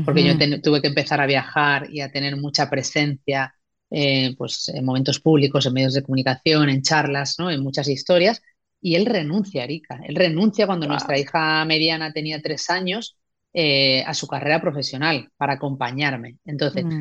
porque 0.04 0.24
yo 0.24 0.60
tuve 0.60 0.82
que 0.82 0.88
empezar 0.88 1.20
a 1.20 1.26
viajar 1.26 1.88
y 1.90 2.00
a 2.00 2.12
tener 2.12 2.36
mucha 2.36 2.68
presencia 2.68 3.54
eh, 3.90 4.34
pues, 4.36 4.68
en 4.68 4.84
momentos 4.84 5.20
públicos, 5.20 5.66
en 5.66 5.72
medios 5.72 5.94
de 5.94 6.02
comunicación, 6.02 6.68
en 6.68 6.82
charlas, 6.82 7.36
¿no? 7.38 7.50
en 7.50 7.62
muchas 7.62 7.88
historias, 7.88 8.42
y 8.80 8.94
él 8.94 9.06
renuncia, 9.06 9.64
Erika. 9.64 10.00
Él 10.06 10.14
renuncia 10.14 10.66
cuando 10.66 10.86
nuestra 10.86 11.18
hija 11.18 11.64
mediana 11.64 12.12
tenía 12.12 12.40
tres 12.40 12.70
años 12.70 13.18
eh, 13.52 14.02
a 14.06 14.14
su 14.14 14.26
carrera 14.26 14.60
profesional 14.60 15.28
para 15.36 15.54
acompañarme. 15.54 16.38
Entonces, 16.44 16.84
mm. 16.84 17.00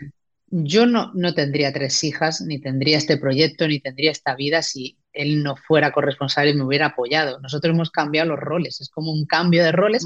yo 0.50 0.86
no, 0.86 1.12
no 1.14 1.34
tendría 1.34 1.72
tres 1.72 2.04
hijas, 2.04 2.42
ni 2.42 2.60
tendría 2.60 2.98
este 2.98 3.18
proyecto, 3.18 3.68
ni 3.68 3.80
tendría 3.80 4.12
esta 4.12 4.36
vida 4.36 4.62
si 4.62 4.98
él 5.14 5.44
no 5.44 5.56
fuera 5.56 5.92
corresponsable 5.92 6.52
y 6.52 6.56
me 6.56 6.64
hubiera 6.64 6.88
apoyado. 6.88 7.40
Nosotros 7.40 7.74
hemos 7.74 7.92
cambiado 7.92 8.30
los 8.30 8.40
roles, 8.40 8.82
es 8.82 8.90
como 8.90 9.12
un 9.12 9.26
cambio 9.26 9.64
de 9.64 9.72
roles, 9.72 10.06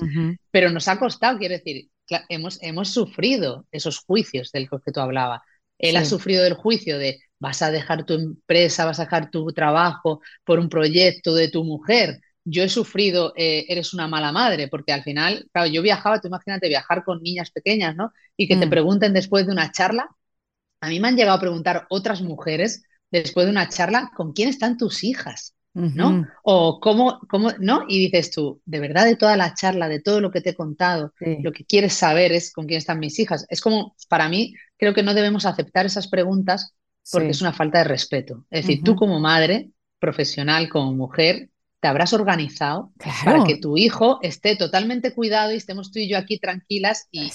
pero 0.51 0.69
nos 0.69 0.87
ha 0.87 0.99
costado, 0.99 1.37
quiero 1.39 1.55
decir, 1.55 1.89
hemos, 2.29 2.61
hemos 2.61 2.89
sufrido 2.89 3.65
esos 3.71 3.99
juicios 3.99 4.51
del 4.51 4.69
que 4.69 4.91
tú 4.91 4.99
hablabas. 4.99 5.41
Él 5.77 5.97
ha 5.97 6.05
sufrido 6.05 6.45
el 6.45 6.53
juicio 6.53 6.97
de 6.97 7.19
vas 7.43 7.61
a 7.61 7.71
dejar 7.71 8.05
tu 8.05 8.13
empresa, 8.13 8.85
vas 8.85 8.99
a 8.99 9.03
dejar 9.03 9.29
tu 9.29 9.45
trabajo 9.47 10.21
por 10.45 10.59
un 10.59 10.69
proyecto 10.69 11.35
de 11.35 11.49
tu 11.49 11.65
mujer. 11.65 12.21
Yo 12.45 12.63
he 12.63 12.69
sufrido, 12.69 13.33
eh, 13.35 13.65
eres 13.67 13.93
una 13.93 14.07
mala 14.07 14.31
madre, 14.31 14.69
porque 14.69 14.93
al 14.93 15.03
final, 15.03 15.45
claro, 15.51 15.67
yo 15.67 15.81
viajaba, 15.81 16.21
tú 16.21 16.29
imagínate 16.29 16.69
viajar 16.69 17.03
con 17.03 17.21
niñas 17.21 17.51
pequeñas, 17.51 17.97
¿no? 17.97 18.13
Y 18.37 18.47
que 18.47 18.55
te 18.55 18.65
mm. 18.65 18.69
pregunten 18.69 19.13
después 19.13 19.45
de 19.45 19.51
una 19.51 19.73
charla. 19.73 20.07
A 20.79 20.87
mí 20.87 21.01
me 21.01 21.09
han 21.09 21.17
llegado 21.17 21.37
a 21.37 21.41
preguntar 21.41 21.85
otras 21.89 22.21
mujeres 22.21 22.83
después 23.11 23.45
de 23.45 23.51
una 23.51 23.67
charla, 23.67 24.11
¿con 24.15 24.31
quién 24.31 24.47
están 24.47 24.77
tus 24.77 25.03
hijas? 25.03 25.53
¿No? 25.75 26.27
O 26.43 26.79
cómo, 26.79 27.19
cómo, 27.27 27.51
¿no? 27.59 27.85
Y 27.87 27.97
dices 27.97 28.29
tú, 28.29 28.61
de 28.63 28.79
verdad, 28.79 29.05
de 29.05 29.15
toda 29.15 29.35
la 29.35 29.55
charla, 29.55 29.89
de 29.89 30.01
todo 30.01 30.21
lo 30.21 30.29
que 30.29 30.39
te 30.39 30.51
he 30.51 30.55
contado, 30.55 31.13
lo 31.19 31.51
que 31.51 31.65
quieres 31.65 31.93
saber 31.93 32.31
es 32.31 32.53
con 32.53 32.67
quién 32.67 32.77
están 32.77 32.99
mis 32.99 33.17
hijas. 33.17 33.47
Es 33.49 33.59
como, 33.59 33.95
para 34.07 34.29
mí, 34.29 34.53
creo 34.83 34.93
que 34.93 35.03
no 35.03 35.13
debemos 35.13 35.45
aceptar 35.45 35.85
esas 35.85 36.09
preguntas 36.09 36.73
porque 37.09 37.29
es 37.29 37.39
una 37.39 37.53
falta 37.53 37.77
de 37.77 37.83
respeto. 37.85 38.45
Es 38.49 38.65
decir, 38.65 38.83
tú 38.83 38.97
como 38.97 39.17
madre, 39.21 39.69
profesional, 39.97 40.67
como 40.67 40.93
mujer, 40.93 41.49
te 41.79 41.87
habrás 41.87 42.11
organizado 42.11 42.91
para 43.23 43.45
que 43.45 43.55
tu 43.55 43.77
hijo 43.77 44.19
esté 44.21 44.57
totalmente 44.57 45.13
cuidado 45.13 45.53
y 45.53 45.55
estemos 45.55 45.89
tú 45.89 45.99
y 45.99 46.09
yo 46.09 46.17
aquí 46.17 46.37
tranquilas 46.37 47.07
y, 47.11 47.31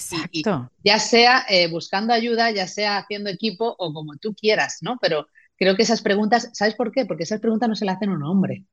ya 0.83 0.99
sea 0.99 1.43
eh, 1.49 1.67
buscando 1.69 2.13
ayuda, 2.13 2.51
ya 2.51 2.67
sea 2.67 2.99
haciendo 2.99 3.31
equipo 3.31 3.75
o 3.79 3.93
como 3.93 4.17
tú 4.17 4.35
quieras, 4.35 4.77
¿no? 4.81 4.99
Pero 5.01 5.25
creo 5.57 5.75
que 5.75 5.81
esas 5.81 6.03
preguntas, 6.03 6.51
¿sabes 6.53 6.75
por 6.75 6.91
qué? 6.91 7.05
Porque 7.07 7.23
esas 7.23 7.39
preguntas 7.39 7.67
no 7.67 7.75
se 7.75 7.85
le 7.85 7.91
hacen 7.91 8.09
a 8.09 8.13
un 8.13 8.23
hombre. 8.23 8.65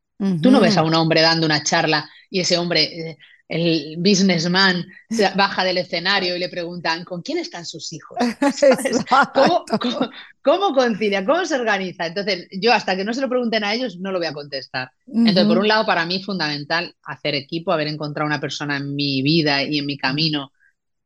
Tú 0.42 0.50
no 0.50 0.60
ves 0.60 0.76
a 0.76 0.82
un 0.82 0.94
hombre 0.94 1.22
dando 1.22 1.46
una 1.46 1.62
charla 1.62 2.08
y 2.28 2.40
ese 2.40 2.58
hombre, 2.58 3.10
eh, 3.10 3.18
el 3.49 3.97
businessman, 3.99 4.84
baja 5.36 5.64
del 5.64 5.78
escenario 5.78 6.34
y 6.34 6.38
le 6.38 6.49
preguntan, 6.49 7.05
¿con 7.05 7.22
quién 7.22 7.38
están 7.38 7.64
sus 7.64 7.92
hijos? 7.92 8.18
¿Cómo, 10.42 10.74
concilia? 10.74 11.24
¿Cómo 11.24 11.44
se 11.44 11.55
organiza? 11.55 12.07
Entonces, 12.07 12.49
yo 12.53 12.72
hasta 12.72 12.97
que 12.97 13.05
no 13.05 13.14
se 13.14 13.20
lo 13.20 13.28
pregunten 13.28 13.62
a 13.64 13.74
ellos, 13.74 13.99
no 13.99 14.11
lo 14.11 14.18
voy 14.18 14.26
a 14.26 14.32
contestar. 14.32 14.90
Entonces, 15.07 15.44
por 15.44 15.59
un 15.59 15.68
lado, 15.68 15.86
para 15.86 16.07
mí 16.07 16.16
es 16.16 16.26
fundamental 16.26 16.94
hacer 17.05 17.34
equipo, 17.34 17.72
haber 17.72 17.88
encontrado 17.88 18.26
una 18.26 18.40
persona 18.40 18.76
en 18.76 18.94
mi 18.94 19.22
vida 19.22 19.62
y 19.62 19.78
en 19.78 19.86
mi 19.86 19.97
camino 19.97 20.53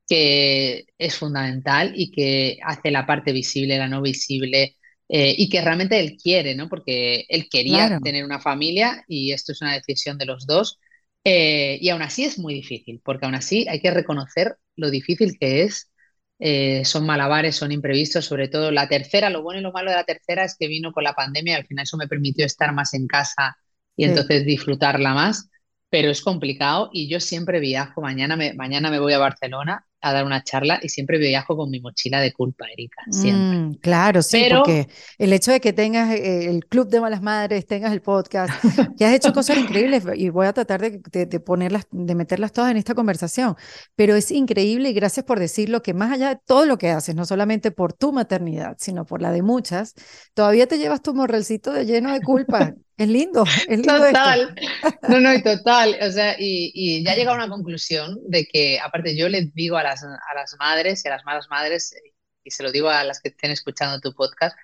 que 0.09 0.87
es 0.99 1.15
fundamental 1.15 1.93
y 1.95 2.11
que 2.11 2.59
hace 2.65 2.91
la 2.91 3.07
parte 3.07 3.33
visible, 3.33 3.79
la 3.79 3.87
no 3.87 4.03
visible, 4.03 4.77
eh, 5.09 5.35
y 5.39 5.49
que 5.49 5.61
realmente 5.61 6.01
él 6.01 6.17
quiere, 6.17 6.57
¿no? 6.57 6.69
Porque 6.69 7.27
él 7.29 7.49
quería 7.49 7.99
tener 8.03 8.25
una 8.25 8.41
familia 8.41 9.05
y 9.07 9.33
esto 9.33 9.53
es 9.53 9.61
una 9.61 9.75
decisión 9.75 10.19
de 10.19 10.27
los 10.27 10.47
dos. 10.47 10.81
Eh, 11.25 11.79
y 11.81 11.89
aún 11.91 12.03
así 12.03 12.25
es 12.25 12.39
muy 12.39 12.55
difícil, 12.55 13.01
porque 13.05 13.27
aún 13.27 13.35
así 13.35 13.67
hay 13.69 13.81
que 13.81 13.91
reconocer 13.91 14.57
lo 14.77 14.91
difícil 14.91 15.39
que 15.39 15.63
es. 15.63 15.91
Eh, 16.39 16.85
son 16.87 17.05
malabares, 17.05 17.57
son 17.57 17.71
imprevistos, 17.73 18.25
sobre 18.25 18.49
todo 18.49 18.71
la 18.71 18.89
tercera. 18.89 19.29
Lo 19.31 19.43
bueno 19.43 19.61
y 19.61 19.63
lo 19.63 19.73
malo 19.73 19.91
de 19.91 19.97
la 19.97 20.05
tercera 20.05 20.45
es 20.45 20.57
que 20.59 20.69
vino 20.69 20.93
con 20.93 21.05
la 21.05 21.13
pandemia 21.15 21.55
y 21.55 21.57
al 21.57 21.67
final 21.67 21.83
eso 21.85 21.97
me 21.99 22.09
permitió 22.09 22.47
estar 22.47 22.73
más 22.73 22.95
en 22.95 23.07
casa 23.07 23.57
y 23.97 24.05
entonces 24.05 24.45
disfrutarla 24.47 25.15
más. 25.15 25.51
Pero 25.91 26.11
es 26.11 26.23
complicado 26.23 26.89
y 26.93 27.09
yo 27.11 27.21
siempre 27.21 27.61
viajo. 27.61 28.01
Mañana 28.01 28.37
me, 28.37 28.55
mañana 28.55 28.91
me 28.91 29.01
voy 29.01 29.13
a 29.13 29.19
Barcelona 29.19 29.85
a 30.01 30.13
dar 30.13 30.25
una 30.25 30.43
charla 30.43 30.81
y 30.83 30.89
siempre 30.89 31.19
viajo 31.19 31.57
con 31.57 31.71
mi 31.71 31.81
mochila 31.81 32.21
de 32.21 32.33
culpa, 32.33 32.67
Erika, 32.73 33.03
siempre. 33.11 33.59
Mm, 33.59 33.75
claro, 33.75 34.23
sí, 34.23 34.47
porque 34.51 34.89
el 35.19 35.33
hecho 35.33 35.53
de 35.53 35.61
que 35.61 35.73
tengas 35.73 36.11
eh, 36.11 36.49
el 36.49 36.65
Club 36.67 36.89
de 36.89 37.01
Malas 37.01 37.23
Madres, 37.23 37.67
tengas 37.67 37.93
el 37.93 38.01
podcast, 38.01 38.53
que 38.99 39.05
has 39.05 39.15
hecho 39.15 39.33
cosas 39.33 39.59
increíbles 39.59 40.05
y 40.17 40.31
voy 40.31 40.47
a 40.47 40.53
tratar 40.53 40.81
de, 40.81 41.27
de, 41.27 41.41
ponerlas, 41.41 41.87
de 41.91 42.15
meterlas 42.15 42.53
todas 42.53 42.71
en 42.71 42.77
esta 42.77 42.95
conversación, 42.95 43.57
pero 43.95 44.17
es 44.17 44.31
increíble 44.31 44.91
y 44.91 44.93
gracias 44.93 45.25
por 45.27 45.39
decirlo 45.39 45.83
que 45.83 45.95
más 45.95 46.13
allá 46.13 46.31
de 46.31 46.41
todo 46.47 46.65
lo 46.67 46.79
que 46.79 46.91
haces, 46.91 47.15
no 47.15 47.27
solamente 47.27 47.71
por 47.71 47.93
tu 47.93 48.13
maternidad, 48.13 48.77
sino 48.79 49.05
por 49.05 49.21
la 49.21 49.33
de 49.33 49.43
muchas, 49.43 49.95
todavía 50.35 50.67
te 50.67 50.79
llevas 50.79 51.03
tu 51.03 51.15
morrelcito 51.15 51.73
de 51.73 51.85
lleno 51.85 52.13
de 52.13 52.21
culpa. 52.21 52.75
Es 53.01 53.09
lindo, 53.09 53.45
es 53.67 53.79
lindo. 53.79 53.97
Total. 53.97 54.55
No, 55.09 55.21
no, 55.21 55.33
y 55.33 55.43
total. 55.43 55.97
O 56.03 56.11
sea, 56.11 56.37
y, 56.39 56.71
y 56.75 57.03
ya 57.03 57.15
llega 57.15 57.33
a 57.33 57.35
una 57.35 57.49
conclusión 57.49 58.19
de 58.29 58.45
que, 58.47 58.79
aparte, 58.79 59.17
yo 59.17 59.29
les 59.31 59.55
digo 59.55 59.79
a 59.79 59.83
las, 59.83 60.05
a 60.05 60.35
las 60.35 60.55
madres 60.59 61.03
y 61.05 61.09
a 61.09 61.13
las 61.13 61.25
malas 61.25 61.49
madres, 61.49 61.95
eh, 61.95 62.13
y 62.45 62.51
se 62.51 62.63
lo 62.63 62.71
digo 62.71 62.91
a 62.91 63.03
las 63.05 63.21
que 63.23 63.31
estén 63.31 63.53
escuchando 63.53 64.01
tu 64.01 64.15
podcast, 64.15 64.55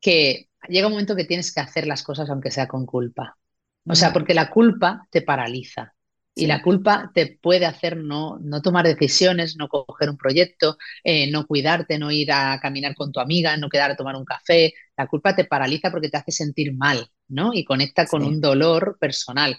que 0.00 0.50
llega 0.68 0.88
un 0.88 0.92
momento 0.94 1.14
que 1.14 1.24
tienes 1.24 1.54
que 1.54 1.60
hacer 1.60 1.86
las 1.86 2.02
cosas 2.02 2.28
aunque 2.30 2.50
sea 2.50 2.66
con 2.66 2.84
culpa. 2.84 3.38
O 3.86 3.94
sea, 3.94 4.12
porque 4.12 4.34
la 4.34 4.50
culpa 4.50 5.06
te 5.10 5.22
paraliza. 5.22 5.94
Y 6.36 6.46
la 6.48 6.62
culpa 6.62 7.12
te 7.14 7.38
puede 7.40 7.64
hacer 7.64 7.96
no, 7.96 8.38
no 8.40 8.60
tomar 8.60 8.86
decisiones, 8.86 9.56
no 9.56 9.68
coger 9.68 10.10
un 10.10 10.16
proyecto, 10.18 10.78
eh, 11.04 11.30
no 11.30 11.46
cuidarte, 11.46 11.96
no 11.98 12.10
ir 12.10 12.32
a 12.32 12.58
caminar 12.60 12.96
con 12.96 13.12
tu 13.12 13.20
amiga, 13.20 13.56
no 13.56 13.68
quedar 13.68 13.92
a 13.92 13.96
tomar 13.96 14.16
un 14.16 14.24
café. 14.24 14.74
La 14.96 15.06
culpa 15.06 15.36
te 15.36 15.44
paraliza 15.44 15.92
porque 15.92 16.08
te 16.08 16.16
hace 16.16 16.32
sentir 16.32 16.74
mal, 16.74 17.08
¿no? 17.28 17.52
Y 17.52 17.64
conecta 17.64 18.06
con 18.06 18.22
un 18.24 18.40
dolor 18.40 18.96
personal. 19.00 19.56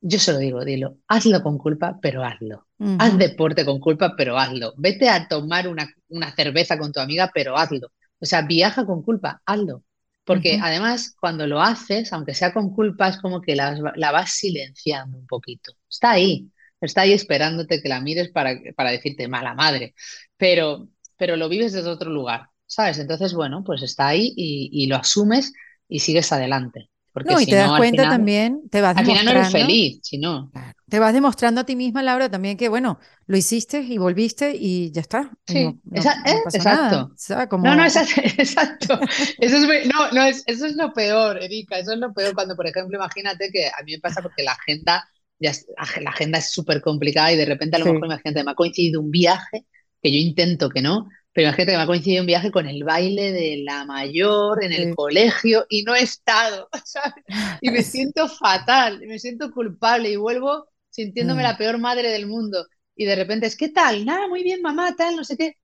Yo 0.00 0.18
se 0.18 0.32
lo 0.32 0.38
digo, 0.38 0.64
dilo, 0.64 0.98
hazlo 1.08 1.42
con 1.42 1.58
culpa, 1.58 1.98
pero 2.00 2.24
hazlo. 2.24 2.66
Haz 2.98 3.18
deporte 3.18 3.64
con 3.64 3.80
culpa, 3.80 4.14
pero 4.16 4.38
hazlo. 4.38 4.72
Vete 4.76 5.08
a 5.08 5.26
tomar 5.26 5.66
una, 5.66 5.92
una, 6.08 6.32
cerveza 6.34 6.78
con 6.78 6.92
tu 6.92 7.00
amiga, 7.00 7.30
pero 7.34 7.56
hazlo. 7.56 7.88
O 8.20 8.26
sea, 8.26 8.42
viaja 8.42 8.86
con 8.86 9.02
culpa, 9.02 9.42
hazlo. 9.44 9.82
Porque 10.24 10.60
además, 10.62 11.16
cuando 11.18 11.46
lo 11.46 11.60
haces, 11.60 12.12
aunque 12.12 12.34
sea 12.34 12.52
con 12.52 12.70
culpa, 12.74 13.08
es 13.08 13.16
como 13.16 13.40
que 13.40 13.56
la, 13.56 13.92
la, 13.96 14.12
vas 14.12 14.32
silenciando 14.32 15.16
un 15.16 15.26
poquito. 15.26 15.72
Está 15.88 16.10
ahí, 16.12 16.52
está 16.80 17.00
ahí 17.00 17.14
esperándote 17.14 17.80
que 17.82 17.88
la 17.88 18.00
mires 18.00 18.28
para, 18.30 18.54
para 18.76 18.90
decirte 18.90 19.26
mala 19.26 19.54
madre, 19.54 19.94
pero, 20.36 20.88
pero 21.16 21.36
lo 21.36 21.48
vives 21.48 21.72
desde 21.72 21.88
otro 21.88 22.10
lugar, 22.10 22.50
¿sabes? 22.66 22.98
Entonces, 22.98 23.32
bueno, 23.32 23.64
pues 23.64 23.82
está 23.82 24.08
ahí 24.08 24.34
y, 24.36 24.68
y 24.70 24.86
lo 24.86 24.96
asumes 24.96 25.54
y 25.88 26.00
sigues 26.00 26.32
adelante 26.32 26.90
no, 27.24 27.40
y 27.40 27.46
te 27.46 27.56
das 27.56 27.76
cuenta 27.76 28.08
también, 28.08 28.68
te 28.70 28.80
vas 28.80 28.96
Al 28.96 29.06
final 29.06 29.24
no 29.24 29.30
eres 29.30 29.50
feliz, 29.50 30.00
si 30.02 30.18
no. 30.18 30.50
Te 30.88 30.98
vas 30.98 31.12
demostrando 31.12 31.60
a 31.60 31.64
ti 31.64 31.76
misma, 31.76 32.02
Laura, 32.02 32.30
también 32.30 32.56
que, 32.56 32.68
bueno, 32.68 32.98
lo 33.26 33.36
hiciste 33.36 33.80
y 33.80 33.98
volviste 33.98 34.56
y 34.58 34.90
ya 34.90 35.00
está. 35.00 35.30
Sí, 35.46 35.64
no, 35.64 35.80
exacto. 35.94 37.10
No, 37.58 37.76
no, 37.76 37.84
exacto. 37.84 38.98
Eso 39.38 39.56
es, 39.56 39.86
no, 39.86 40.10
no, 40.12 40.24
es, 40.24 40.42
eso 40.46 40.66
es 40.66 40.76
lo 40.76 40.92
peor, 40.92 41.42
Erika, 41.42 41.78
eso 41.78 41.92
es 41.92 41.98
lo 41.98 42.12
peor 42.12 42.34
cuando, 42.34 42.56
por 42.56 42.66
ejemplo, 42.66 42.96
imagínate 42.96 43.50
que 43.50 43.66
a 43.66 43.82
mí 43.84 43.92
me 43.92 44.00
pasa 44.00 44.22
porque 44.22 44.42
la 44.42 44.52
agenda, 44.52 45.06
ya 45.38 45.52
la 46.00 46.10
agenda 46.10 46.38
es 46.38 46.50
súper 46.50 46.80
complicada 46.80 47.32
y 47.32 47.36
de 47.36 47.44
repente 47.44 47.76
a 47.76 47.80
lo 47.80 47.86
mejor, 47.86 48.06
imagínate, 48.06 48.44
me 48.44 48.52
ha 48.52 48.54
coincidido 48.54 49.00
un 49.00 49.10
viaje 49.10 49.66
que 50.00 50.10
yo 50.10 50.18
intento 50.18 50.70
que 50.70 50.80
no, 50.80 51.08
pero 51.38 51.50
imagínate 51.50 51.70
que 51.70 51.76
me 51.76 51.82
ha 51.84 51.86
coincidido 51.86 52.22
un 52.22 52.26
viaje 52.26 52.50
con 52.50 52.66
el 52.66 52.82
baile 52.82 53.30
de 53.30 53.58
la 53.58 53.84
mayor 53.84 54.64
en 54.64 54.72
el 54.72 54.92
colegio 54.96 55.66
y 55.68 55.84
no 55.84 55.94
he 55.94 56.02
estado, 56.02 56.68
¿sabes? 56.84 57.22
Y 57.60 57.70
me 57.70 57.82
siento 57.84 58.28
fatal, 58.28 58.98
me 59.06 59.20
siento 59.20 59.52
culpable 59.52 60.10
y 60.10 60.16
vuelvo 60.16 60.66
sintiéndome 60.90 61.42
mm. 61.42 61.44
la 61.44 61.56
peor 61.56 61.78
madre 61.78 62.10
del 62.10 62.26
mundo. 62.26 62.66
Y 62.96 63.04
de 63.04 63.14
repente 63.14 63.46
es, 63.46 63.56
¿qué 63.56 63.68
tal? 63.68 64.04
Nada, 64.04 64.26
muy 64.26 64.42
bien, 64.42 64.62
mamá, 64.62 64.96
tal, 64.96 65.14
no 65.14 65.22
sé 65.22 65.36
qué. 65.36 65.58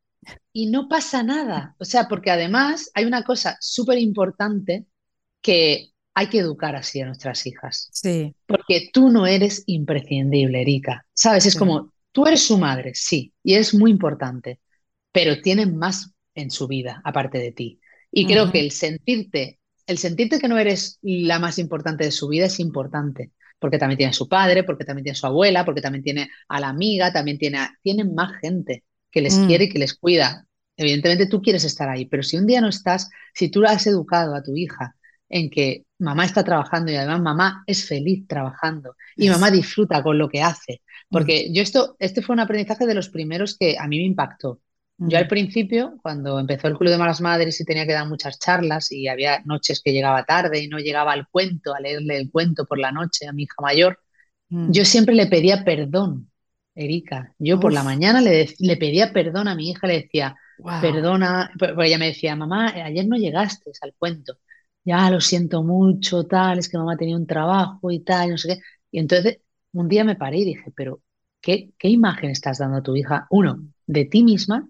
Y 0.53 0.71
no 0.71 0.87
pasa 0.89 1.25
nada. 1.25 1.75
O 1.81 1.85
sea, 1.85 2.07
porque 2.07 2.31
además 2.31 2.93
hay 2.95 3.05
una 3.07 3.25
cosa 3.25 3.57
súper 3.61 3.99
importante 3.99 4.87
que 5.43 5.89
hay 6.15 6.29
que 6.29 6.39
educar 6.39 6.77
así 6.77 7.01
a 7.01 7.07
nuestras 7.07 7.45
hijas. 7.49 7.89
Sí. 7.93 8.33
Porque 8.47 8.91
tú 8.93 9.11
no 9.11 9.27
eres 9.27 9.65
imprescindible, 9.67 10.63
Erika. 10.63 11.05
¿Sabes? 11.13 11.47
Es 11.47 11.57
como, 11.57 11.93
tú 12.13 12.29
eres 12.29 12.47
su 12.47 12.59
madre, 12.59 12.93
sí, 12.95 13.33
y 13.43 13.55
es 13.55 13.75
muy 13.75 13.91
importante, 13.91 14.61
pero 15.15 15.41
tienen 15.41 15.77
más 15.77 16.13
en 16.35 16.51
su 16.51 16.67
vida 16.67 17.01
aparte 17.05 17.39
de 17.39 17.53
ti. 17.53 17.81
Y 18.11 18.27
creo 18.27 18.51
que 18.51 18.59
el 18.59 18.73
sentirte, 18.73 19.61
el 19.87 19.97
sentirte 19.97 20.41
que 20.41 20.49
no 20.49 20.59
eres 20.59 20.99
la 21.03 21.39
más 21.39 21.61
importante 21.61 22.03
de 22.03 22.11
su 22.11 22.27
vida 22.27 22.47
es 22.47 22.59
importante, 22.59 23.31
porque 23.61 23.79
también 23.79 23.99
tiene 23.99 24.13
su 24.13 24.29
padre, 24.29 24.65
porque 24.65 24.85
también 24.85 25.05
tiene 25.05 25.15
su 25.15 25.27
abuela, 25.27 25.65
porque 25.65 25.81
también 25.81 26.03
tiene 26.03 26.31
a 26.49 26.59
la 26.59 26.69
amiga, 26.69 27.13
también 27.13 27.39
tiene, 27.39 27.61
tienen 27.81 28.13
más 28.13 28.41
gente 28.41 28.83
que 29.09 29.21
les 29.21 29.39
mm. 29.39 29.47
quiere 29.47 29.65
y 29.65 29.69
que 29.69 29.79
les 29.79 29.95
cuida. 29.95 30.47
Evidentemente 30.77 31.27
tú 31.27 31.41
quieres 31.41 31.63
estar 31.63 31.89
ahí, 31.89 32.07
pero 32.07 32.25
si 32.25 32.37
un 32.37 32.49
día 32.49 32.61
no 32.61 32.69
estás, 32.69 33.09
si 33.33 33.51
tú 33.51 33.65
has 33.65 33.87
educado 33.87 34.35
a 34.35 34.43
tu 34.43 34.57
hija 34.57 34.97
en 35.29 35.49
que 35.49 35.85
mamá 35.99 36.25
está 36.25 36.43
trabajando 36.43 36.91
y 36.91 36.97
además 36.97 37.21
mamá 37.21 37.63
es 37.69 37.87
feliz 37.87 38.27
trabajando 38.27 38.97
y 39.17 39.29
mamá 39.29 39.53
disfruta 39.53 40.03
con 40.03 40.19
lo 40.19 40.29
que 40.29 40.43
hace. 40.43 40.83
Porque 41.09 41.53
yo 41.53 41.63
esto, 41.63 41.95
este 42.01 42.21
fue 42.21 42.35
un 42.35 42.41
aprendizaje 42.41 42.85
de 42.85 42.95
los 42.95 43.11
primeros 43.11 43.57
que 43.57 43.77
a 43.79 43.87
mí 43.87 43.99
me 43.99 44.07
impactó. 44.07 44.61
Yo 44.97 45.19
al 45.19 45.27
principio, 45.27 45.99
cuando 46.03 46.39
empezó 46.39 46.69
el 46.69 46.79
Club 46.79 46.91
de 46.91 46.99
Malas 46.99 47.21
Madres 47.21 47.61
y 47.61 47.65
tenía 47.65 47.85
que 47.87 47.93
dar 47.93 48.09
muchas 48.09 48.39
charlas 48.39 48.93
y 48.93 49.09
había 49.09 49.43
noches 49.45 49.83
que 49.85 49.93
llegaba 49.93 50.25
tarde 50.25 50.63
y 50.63 50.69
no 50.69 50.79
llegaba 50.79 51.13
al 51.13 51.27
cuento, 51.29 51.75
a 51.75 51.81
leerle 51.81 52.17
el 52.17 52.31
cuento 52.31 52.65
por 52.65 52.79
la 52.79 52.93
noche 52.93 53.27
a 53.27 53.33
mi 53.33 53.43
hija 53.43 53.57
mayor, 53.61 53.99
yo 54.49 54.85
siempre 54.85 55.17
le 55.17 55.27
pedía 55.27 55.65
perdón, 55.65 56.31
Erika. 56.77 57.35
Yo 57.39 57.59
por 57.59 57.73
la 57.73 57.83
mañana 57.83 58.21
le, 58.21 58.55
le, 58.59 58.77
pedía 58.77 59.13
perdón 59.13 59.49
a 59.49 59.57
mi 59.57 59.71
hija, 59.71 59.87
le 59.89 60.03
decía, 60.03 60.37
perdona, 60.81 61.51
porque 61.59 61.87
ella 61.87 61.99
me 61.99 62.07
decía, 62.07 62.37
mamá, 62.37 62.69
ayer 62.69 63.07
no 63.07 63.17
llegaste 63.17 63.73
al 63.83 63.95
cuento 63.99 64.39
ya 64.85 65.11
lo 65.11 65.21
siento 65.21 65.63
mucho, 65.63 66.25
tal, 66.25 66.59
es 66.59 66.69
que 66.69 66.79
mamá 66.79 66.97
tenía 66.97 67.17
un 67.17 67.27
trabajo 67.27 67.91
y 67.91 68.01
tal, 68.01 68.31
no 68.31 68.39
sé 68.39 68.49
qué. 68.57 68.61
Y 68.91 68.99
entonces 69.01 69.39
un 69.73 69.89
día 69.89 70.05
me 70.05 70.17
paré 70.17 70.39
y 70.39 70.45
dije, 70.45 70.73
pero 70.77 71.03
¿qué, 71.41 71.73
qué 71.79 71.89
imagen 71.89 72.31
estás 72.31 72.59
dando 72.59 72.79
a 72.79 72.83
tu 72.83 72.95
hija? 72.97 73.27
Uno, 73.31 73.65
de 73.87 74.05
ti 74.05 74.23
misma. 74.23 74.69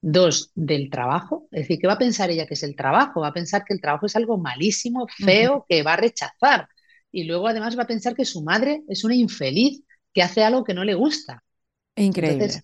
Dos, 0.00 0.50
del 0.54 0.90
trabajo. 0.90 1.48
Es 1.50 1.62
decir, 1.62 1.78
¿qué 1.80 1.86
va 1.86 1.94
a 1.94 1.98
pensar 1.98 2.30
ella 2.30 2.46
que 2.46 2.54
es 2.54 2.62
el 2.62 2.76
trabajo? 2.76 3.20
Va 3.20 3.28
a 3.28 3.32
pensar 3.32 3.64
que 3.64 3.74
el 3.74 3.80
trabajo 3.80 4.06
es 4.06 4.16
algo 4.16 4.38
malísimo, 4.38 5.06
feo, 5.08 5.66
que 5.68 5.82
va 5.82 5.94
a 5.94 5.96
rechazar. 5.96 6.68
Y 7.10 7.24
luego 7.24 7.48
además 7.48 7.78
va 7.78 7.84
a 7.84 7.88
pensar 7.88 8.14
que 8.14 8.24
su 8.24 8.42
madre 8.42 8.82
es 8.88 9.04
una 9.04 9.14
infeliz 9.14 9.82
que 10.12 10.22
hace 10.22 10.44
algo 10.44 10.64
que 10.64 10.74
no 10.74 10.84
le 10.84 10.94
gusta. 10.94 11.42
Increíble. 11.96 12.44
Entonces 12.44 12.62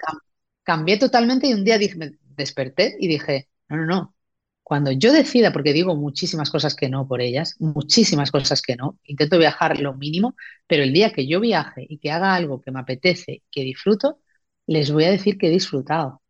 cambié 0.62 0.98
totalmente 0.98 1.48
y 1.48 1.54
un 1.54 1.64
día 1.64 1.78
dije, 1.78 1.96
me 1.96 2.12
desperté 2.36 2.96
y 3.00 3.08
dije, 3.08 3.48
no, 3.68 3.76
no, 3.76 3.86
no, 3.86 4.14
cuando 4.62 4.92
yo 4.92 5.12
decida, 5.12 5.52
porque 5.52 5.72
digo 5.72 5.96
muchísimas 5.96 6.50
cosas 6.50 6.74
que 6.74 6.88
no 6.88 7.06
por 7.06 7.20
ellas, 7.20 7.56
muchísimas 7.58 8.30
cosas 8.30 8.62
que 8.62 8.76
no, 8.76 8.98
intento 9.04 9.38
viajar 9.38 9.78
lo 9.80 9.94
mínimo, 9.94 10.34
pero 10.66 10.82
el 10.82 10.92
día 10.92 11.12
que 11.12 11.26
yo 11.26 11.40
viaje 11.40 11.84
y 11.88 11.98
que 11.98 12.10
haga 12.10 12.34
algo 12.34 12.60
que 12.62 12.70
me 12.70 12.80
apetece, 12.80 13.42
que 13.50 13.64
disfruto, 13.64 14.18
les 14.66 14.90
voy 14.90 15.04
a 15.04 15.10
decir 15.10 15.36
que 15.36 15.48
he 15.48 15.50
disfrutado, 15.50 16.21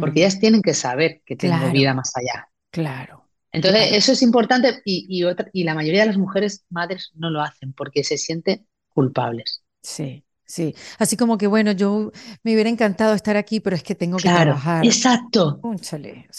porque 0.00 0.20
ellas 0.20 0.38
tienen 0.38 0.62
que 0.62 0.74
saber 0.74 1.22
que 1.24 1.36
tengo 1.36 1.70
vida 1.70 1.94
más 1.94 2.12
allá. 2.16 2.48
Claro. 2.70 3.24
Entonces, 3.52 3.92
eso 3.92 4.12
es 4.12 4.22
importante 4.22 4.82
y, 4.84 5.24
y 5.52 5.64
la 5.64 5.74
mayoría 5.74 6.02
de 6.02 6.08
las 6.08 6.18
mujeres 6.18 6.64
madres 6.68 7.12
no 7.14 7.30
lo 7.30 7.40
hacen 7.40 7.72
porque 7.72 8.04
se 8.04 8.18
sienten 8.18 8.66
culpables. 8.88 9.62
Sí. 9.82 10.24
Sí, 10.50 10.74
así 10.98 11.18
como 11.18 11.36
que 11.36 11.46
bueno, 11.46 11.72
yo 11.72 12.10
me 12.42 12.54
hubiera 12.54 12.70
encantado 12.70 13.12
estar 13.12 13.36
aquí, 13.36 13.60
pero 13.60 13.76
es 13.76 13.82
que 13.82 13.94
tengo 13.94 14.16
que 14.16 14.30
trabajar. 14.30 14.82
Exacto. 14.82 15.60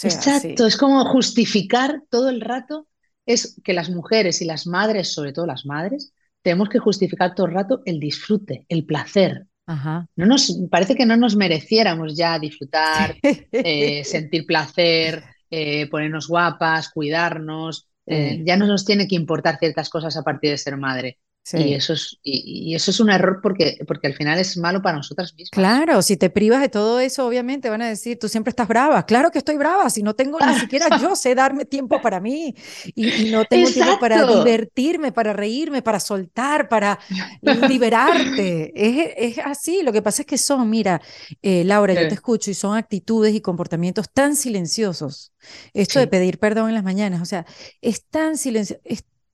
exacto, 0.03 0.65
es 0.65 0.75
como 0.77 1.05
justificar 1.05 2.01
todo 2.09 2.29
el 2.29 2.41
rato, 2.41 2.87
es 3.27 3.61
que 3.63 3.73
las 3.73 3.91
mujeres 3.91 4.41
y 4.41 4.45
las 4.45 4.65
madres, 4.65 5.13
sobre 5.13 5.31
todo 5.31 5.45
las 5.45 5.63
madres, 5.67 6.11
tenemos 6.41 6.69
que 6.69 6.79
justificar 6.79 7.35
todo 7.35 7.45
el 7.45 7.53
rato 7.53 7.83
el 7.85 7.99
disfrute, 7.99 8.65
el 8.67 8.83
placer. 8.83 9.45
Ajá. 9.69 10.07
No 10.15 10.25
nos, 10.25 10.51
parece 10.71 10.95
que 10.95 11.05
no 11.05 11.15
nos 11.15 11.35
mereciéramos 11.35 12.17
ya 12.17 12.39
disfrutar, 12.39 13.15
eh, 13.21 14.03
sentir 14.03 14.47
placer, 14.47 15.23
eh, 15.51 15.87
ponernos 15.91 16.27
guapas, 16.27 16.89
cuidarnos. 16.89 17.87
Eh, 18.07 18.41
ya 18.43 18.57
no 18.57 18.65
nos 18.65 18.83
tiene 18.83 19.07
que 19.07 19.13
importar 19.13 19.59
ciertas 19.59 19.91
cosas 19.91 20.17
a 20.17 20.23
partir 20.23 20.49
de 20.49 20.57
ser 20.57 20.75
madre. 20.75 21.19
Y, 21.57 21.73
eso 21.73 21.93
es, 21.93 22.19
y, 22.21 22.75
eso 22.75 22.91
es 22.91 22.99
un 22.99 23.09
error 23.09 23.39
porque, 23.41 23.79
porque 23.87 24.07
al 24.07 24.13
final 24.13 24.37
es 24.37 24.55
malo 24.57 24.81
para 24.81 24.97
nosotras 24.97 25.33
mismas. 25.33 25.49
Claro, 25.51 26.01
si 26.01 26.15
te 26.15 26.29
privas 26.29 26.61
de 26.61 26.69
todo 26.69 26.99
eso, 26.99 27.25
obviamente 27.25 27.69
van 27.69 27.81
a 27.81 27.89
decir, 27.89 28.19
tú 28.19 28.29
siempre 28.29 28.49
estás 28.49 28.67
brava. 28.67 29.05
Claro 29.05 29.31
que 29.31 29.39
estoy 29.39 29.57
brava, 29.57 29.89
si 29.89 30.03
no 30.03 30.13
tengo 30.13 30.37
ni 30.39 30.59
siquiera 30.59 30.87
yo 31.01 31.15
sé 31.15 31.33
darme 31.33 31.65
tiempo 31.65 32.01
para 32.01 32.19
mí 32.19 32.53
y, 32.93 33.31
no 33.31 33.45
tengo 33.45 33.69
tiempo 33.69 33.99
para 33.99 34.25
divertirme, 34.25 35.11
para 35.11 35.33
reírme, 35.33 35.81
para 35.81 35.99
soltar, 35.99 36.69
para 36.69 36.99
liberarte. 37.41 38.71
es, 38.75 39.37
es, 39.37 39.45
así, 39.45 39.81
lo 39.81 39.91
que 39.91 40.01
pasa 40.01 40.21
es 40.21 40.27
que 40.27 40.37
son, 40.37 40.69
mira, 40.69 41.01
eh, 41.41 41.63
Laura, 41.63 41.93
yo 41.93 42.07
te 42.07 42.13
escucho 42.13 42.51
y 42.51 42.53
son 42.53 42.77
actitudes 42.77 43.33
y 43.33 43.41
comportamientos 43.41 44.11
tan 44.11 44.35
silenciosos. 44.35 45.33
Esto 45.73 45.99
de 45.99 46.07
pedir 46.07 46.37
perdón 46.37 46.69
en 46.69 46.75
las 46.75 46.83
mañanas, 46.83 47.21
o 47.21 47.25
sea, 47.25 47.45
es 47.81 48.05
tan 48.05 48.37
silencioso, 48.37 48.81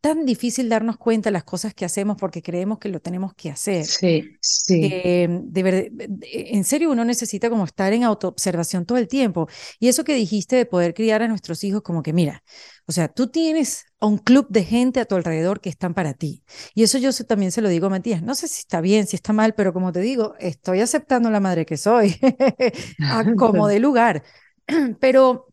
tan 0.05 0.23
difícil 0.23 0.69
darnos 0.69 0.97
cuenta 0.97 1.29
de 1.29 1.33
las 1.33 1.43
cosas 1.43 1.73
que 1.73 1.83
hacemos 1.83 2.15
porque 2.15 2.43
creemos 2.43 2.77
que 2.77 2.89
lo 2.89 2.99
tenemos 2.99 3.33
que 3.33 3.49
hacer. 3.49 3.85
Sí, 3.85 4.37
sí. 4.39 4.79
de 4.79 5.91
en 6.31 6.63
serio, 6.63 6.91
uno 6.91 7.03
necesita 7.03 7.49
como 7.49 7.65
estar 7.65 7.91
en 7.91 8.03
autoobservación 8.03 8.85
todo 8.85 8.99
el 8.99 9.07
tiempo. 9.07 9.49
Y 9.79 9.87
eso 9.87 10.03
que 10.03 10.13
dijiste 10.13 10.57
de 10.57 10.67
poder 10.67 10.93
criar 10.93 11.23
a 11.23 11.27
nuestros 11.27 11.63
hijos, 11.63 11.81
como 11.81 12.03
que 12.03 12.13
mira, 12.13 12.43
o 12.85 12.91
sea, 12.91 13.07
tú 13.07 13.31
tienes 13.31 13.85
un 13.99 14.19
club 14.19 14.45
de 14.49 14.63
gente 14.63 14.99
a 14.99 15.05
tu 15.05 15.15
alrededor 15.15 15.59
que 15.59 15.69
están 15.69 15.95
para 15.95 16.13
ti. 16.13 16.43
Y 16.75 16.83
eso 16.83 16.99
yo 16.99 17.11
también 17.25 17.51
se 17.51 17.61
lo 17.61 17.69
digo 17.69 17.87
a 17.87 17.89
Matías. 17.89 18.21
No 18.21 18.35
sé 18.35 18.47
si 18.47 18.59
está 18.59 18.81
bien, 18.81 19.07
si 19.07 19.15
está 19.15 19.33
mal, 19.33 19.55
pero 19.55 19.73
como 19.73 19.91
te 19.91 20.01
digo, 20.01 20.35
estoy 20.37 20.81
aceptando 20.81 21.31
la 21.31 21.39
madre 21.39 21.65
que 21.65 21.77
soy, 21.77 22.15
como 23.39 23.67
de 23.67 23.79
lugar. 23.79 24.21
Pero 24.99 25.47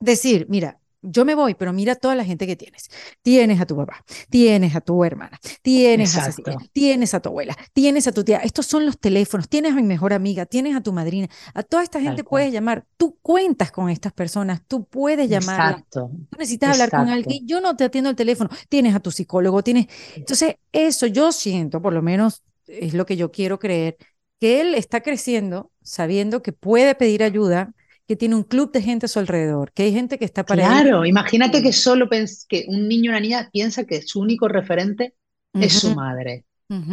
decir, 0.00 0.46
mira, 0.50 0.80
yo 1.02 1.24
me 1.24 1.34
voy, 1.34 1.54
pero 1.54 1.72
mira 1.72 1.94
toda 1.94 2.14
la 2.14 2.24
gente 2.24 2.46
que 2.46 2.56
tienes. 2.56 2.88
Tienes 3.22 3.60
a 3.60 3.66
tu 3.66 3.76
papá, 3.76 4.04
tienes 4.30 4.74
a 4.74 4.80
tu 4.80 5.04
hermana, 5.04 5.38
tienes 5.62 6.16
a 6.16 6.24
Cecilia, 6.24 6.58
tienes 6.72 7.14
a 7.14 7.20
tu 7.20 7.28
abuela, 7.28 7.56
tienes 7.72 8.06
a 8.06 8.12
tu 8.12 8.24
tía. 8.24 8.38
Estos 8.38 8.66
son 8.66 8.86
los 8.86 8.98
teléfonos, 8.98 9.48
tienes 9.48 9.72
a 9.72 9.76
mi 9.76 9.82
mejor 9.82 10.12
amiga, 10.12 10.46
tienes 10.46 10.74
a 10.76 10.80
tu 10.80 10.92
madrina. 10.92 11.28
A 11.54 11.62
toda 11.62 11.82
esta 11.82 12.00
gente 12.00 12.24
puedes 12.24 12.52
llamar. 12.52 12.86
Tú 12.96 13.18
cuentas 13.22 13.70
con 13.70 13.90
estas 13.90 14.12
personas, 14.12 14.62
tú 14.66 14.84
puedes 14.84 15.28
llamar. 15.28 15.84
Tú 15.90 16.10
necesitas 16.38 16.72
hablar 16.72 16.90
con 16.90 17.08
alguien. 17.08 17.46
Yo 17.46 17.60
no 17.60 17.76
te 17.76 17.84
atiendo 17.84 18.10
el 18.10 18.16
teléfono. 18.16 18.50
Tienes 18.68 18.94
a 18.94 19.00
tu 19.00 19.10
psicólogo, 19.10 19.62
tienes. 19.62 19.86
Entonces, 20.16 20.56
eso 20.72 21.06
yo 21.06 21.32
siento, 21.32 21.80
por 21.80 21.92
lo 21.92 22.02
menos 22.02 22.42
es 22.66 22.94
lo 22.94 23.06
que 23.06 23.16
yo 23.16 23.30
quiero 23.30 23.58
creer, 23.58 23.96
que 24.40 24.60
él 24.60 24.74
está 24.74 25.00
creciendo 25.00 25.70
sabiendo 25.82 26.42
que 26.42 26.52
puede 26.52 26.94
pedir 26.94 27.22
ayuda 27.22 27.72
que 28.06 28.16
tiene 28.16 28.36
un 28.36 28.44
club 28.44 28.72
de 28.72 28.82
gente 28.82 29.06
a 29.06 29.08
su 29.08 29.18
alrededor, 29.18 29.72
que 29.72 29.84
hay 29.84 29.92
gente 29.92 30.18
que 30.18 30.24
está 30.24 30.44
para 30.44 30.66
Claro, 30.66 31.04
imagínate 31.04 31.62
que 31.62 31.72
solo 31.72 32.08
que 32.08 32.66
un 32.68 32.88
niño 32.88 33.10
o 33.10 33.12
una 33.12 33.20
niña 33.20 33.50
piensa 33.52 33.84
que 33.84 34.02
su 34.02 34.20
único 34.20 34.48
referente 34.48 35.14
es 35.52 35.72
su 35.72 35.94
madre. 35.94 36.44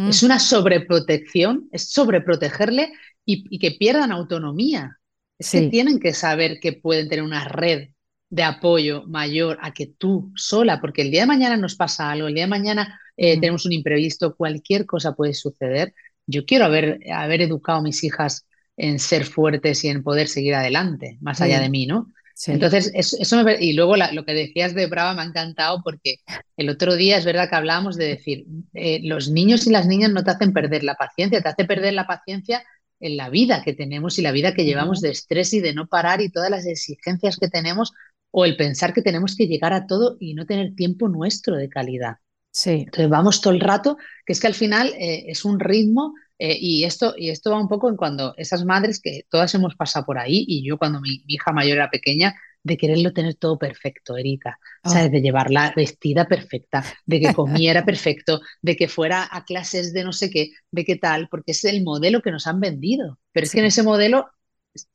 Es 0.08 0.22
una 0.22 0.38
sobreprotección, 0.38 1.68
es 1.72 1.90
sobreprotegerle 1.90 2.92
y, 3.24 3.44
y 3.50 3.58
que 3.58 3.72
pierdan 3.72 4.12
autonomía. 4.12 4.98
Es 5.38 5.50
que 5.50 5.68
tienen 5.68 5.98
que 5.98 6.14
saber 6.14 6.58
que 6.60 6.74
pueden 6.74 7.08
tener 7.08 7.24
una 7.24 7.44
red 7.44 7.88
de 8.30 8.42
apoyo 8.42 9.04
mayor 9.06 9.58
a 9.62 9.72
que 9.72 9.86
tú 9.86 10.32
sola, 10.34 10.80
porque 10.80 11.02
el 11.02 11.10
día 11.10 11.20
de 11.20 11.26
mañana 11.26 11.56
nos 11.56 11.76
pasa 11.76 12.10
algo, 12.10 12.28
el 12.28 12.34
día 12.34 12.44
de 12.44 12.50
mañana 12.50 13.00
eh, 13.16 13.38
tenemos 13.38 13.66
un 13.66 13.72
imprevisto, 13.72 14.34
cualquier 14.34 14.86
cosa 14.86 15.14
puede 15.14 15.34
suceder. 15.34 15.94
Yo 16.26 16.44
quiero 16.44 16.64
haber, 16.64 17.00
haber 17.12 17.42
educado 17.42 17.78
a 17.78 17.82
mis 17.82 18.02
hijas 18.02 18.46
en 18.76 18.98
ser 18.98 19.24
fuertes 19.24 19.84
y 19.84 19.88
en 19.88 20.02
poder 20.02 20.28
seguir 20.28 20.54
adelante, 20.54 21.18
más 21.20 21.40
allá 21.40 21.60
de 21.60 21.68
mí, 21.70 21.86
¿no? 21.86 22.12
Entonces, 22.46 22.90
eso, 22.94 23.44
me, 23.44 23.62
y 23.62 23.74
luego 23.74 23.94
lo 23.96 24.24
que 24.24 24.34
decías 24.34 24.74
de 24.74 24.86
Brava 24.86 25.14
me 25.14 25.22
ha 25.22 25.26
encantado 25.26 25.82
porque 25.84 26.16
el 26.56 26.68
otro 26.68 26.96
día 26.96 27.16
es 27.16 27.24
verdad 27.24 27.48
que 27.48 27.54
hablábamos 27.54 27.96
de 27.96 28.06
decir, 28.06 28.46
eh, 28.72 29.00
los 29.04 29.30
niños 29.30 29.66
y 29.66 29.70
las 29.70 29.86
niñas 29.86 30.10
no 30.10 30.24
te 30.24 30.32
hacen 30.32 30.52
perder 30.52 30.82
la 30.82 30.96
paciencia, 30.96 31.40
te 31.40 31.48
hace 31.48 31.64
perder 31.64 31.94
la 31.94 32.08
paciencia 32.08 32.64
en 32.98 33.16
la 33.16 33.28
vida 33.28 33.62
que 33.62 33.72
tenemos 33.72 34.18
y 34.18 34.22
la 34.22 34.32
vida 34.32 34.52
que 34.52 34.64
llevamos 34.64 35.00
de 35.00 35.10
estrés 35.10 35.52
y 35.52 35.60
de 35.60 35.74
no 35.74 35.86
parar 35.86 36.20
y 36.20 36.30
todas 36.30 36.50
las 36.50 36.66
exigencias 36.66 37.36
que 37.36 37.48
tenemos 37.48 37.92
o 38.32 38.44
el 38.44 38.56
pensar 38.56 38.92
que 38.92 39.02
tenemos 39.02 39.36
que 39.36 39.46
llegar 39.46 39.72
a 39.72 39.86
todo 39.86 40.16
y 40.18 40.34
no 40.34 40.44
tener 40.44 40.74
tiempo 40.74 41.08
nuestro 41.08 41.56
de 41.56 41.68
calidad. 41.68 42.16
Sí. 42.50 42.84
Entonces 42.84 43.08
vamos 43.08 43.40
todo 43.40 43.52
el 43.52 43.60
rato, 43.60 43.96
que 44.26 44.32
es 44.32 44.40
que 44.40 44.48
al 44.48 44.54
final 44.54 44.88
eh, 44.98 45.24
es 45.28 45.44
un 45.44 45.60
ritmo 45.60 46.14
eh, 46.38 46.56
y, 46.60 46.84
esto, 46.84 47.14
y 47.16 47.30
esto 47.30 47.50
va 47.50 47.60
un 47.60 47.68
poco 47.68 47.88
en 47.88 47.96
cuando 47.96 48.34
esas 48.36 48.64
madres 48.64 49.00
que 49.00 49.24
todas 49.28 49.54
hemos 49.54 49.76
pasado 49.76 50.04
por 50.04 50.18
ahí, 50.18 50.44
y 50.48 50.66
yo 50.66 50.78
cuando 50.78 51.00
mi, 51.00 51.22
hija 51.26 51.52
mayor 51.52 51.76
era 51.76 51.90
pequeña, 51.90 52.34
de 52.62 52.76
quererlo 52.76 53.12
tener 53.12 53.34
todo 53.34 53.58
perfecto, 53.58 54.16
Erika, 54.16 54.58
¿sabes? 54.82 55.06
Ah. 55.06 55.08
De 55.10 55.20
llevarla 55.20 55.72
vestida 55.76 56.26
perfecta, 56.26 56.82
de 57.04 57.20
que 57.20 57.34
comiera 57.34 57.84
perfecto, 57.86 58.40
de 58.62 58.74
que 58.74 58.88
fuera 58.88 59.28
a 59.30 59.44
clases 59.44 59.92
de 59.92 60.02
no 60.02 60.12
sé 60.12 60.30
qué, 60.30 60.50
de 60.70 60.84
qué 60.84 60.96
tal, 60.96 61.28
porque 61.28 61.52
es 61.52 61.64
el 61.64 61.84
modelo 61.84 62.22
que 62.22 62.30
nos 62.30 62.46
han 62.46 62.60
vendido. 62.60 63.18
Pero 63.32 63.44
es 63.44 63.52
que 63.52 63.60
en 63.60 63.66
ese 63.66 63.82
modelo, 63.82 64.30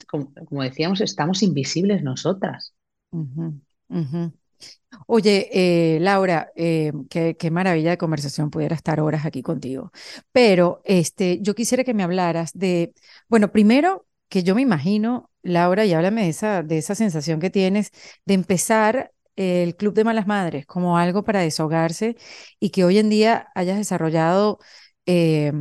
como, 0.08 0.64
decíamos, 0.64 1.00
estamos 1.00 1.44
invisibles 1.44 2.02
nosotras. 2.04 2.74
Oye, 5.08 5.50
eh, 5.54 6.00
Laura, 6.00 6.52
eh, 6.56 6.92
qué, 7.10 7.36
qué, 7.38 7.52
maravilla 7.52 7.92
de 7.92 7.98
conversación, 7.98 8.50
pudiera 8.50 8.76
estar 8.76 9.00
horas 9.00 9.26
aquí 9.26 9.42
contigo. 9.42 9.92
Pero 10.32 10.82
este, 10.86 11.40
yo 11.42 11.56
quisiera 11.56 11.84
que 11.84 11.94
me 11.94 12.04
hablaras 12.04 12.52
de, 12.54 12.94
bueno, 13.28 13.52
primero 13.52 14.06
que 14.30 14.44
yo 14.44 14.56
me 14.56 14.62
imagino, 14.62 15.30
Laura, 15.42 15.86
y 15.86 15.94
háblame 15.94 16.24
de 16.24 16.30
esa, 16.30 16.64
de 16.64 16.78
esa 16.78 16.96
sensación 16.96 17.40
que 17.40 17.50
tienes 17.50 17.92
de 18.26 18.34
empezar 18.36 19.12
el 19.36 19.76
Club 19.76 19.94
de 19.94 20.04
Malas 20.04 20.28
Madres 20.28 20.66
como 20.66 20.98
algo 20.98 21.24
para 21.24 21.40
desahogarse 21.42 22.18
y 22.60 22.72
que 22.72 22.84
hoy 22.84 22.98
en 23.00 23.10
día 23.10 23.48
hayas 23.56 23.78
desarrollado 23.78 24.60
eh, 25.06 25.52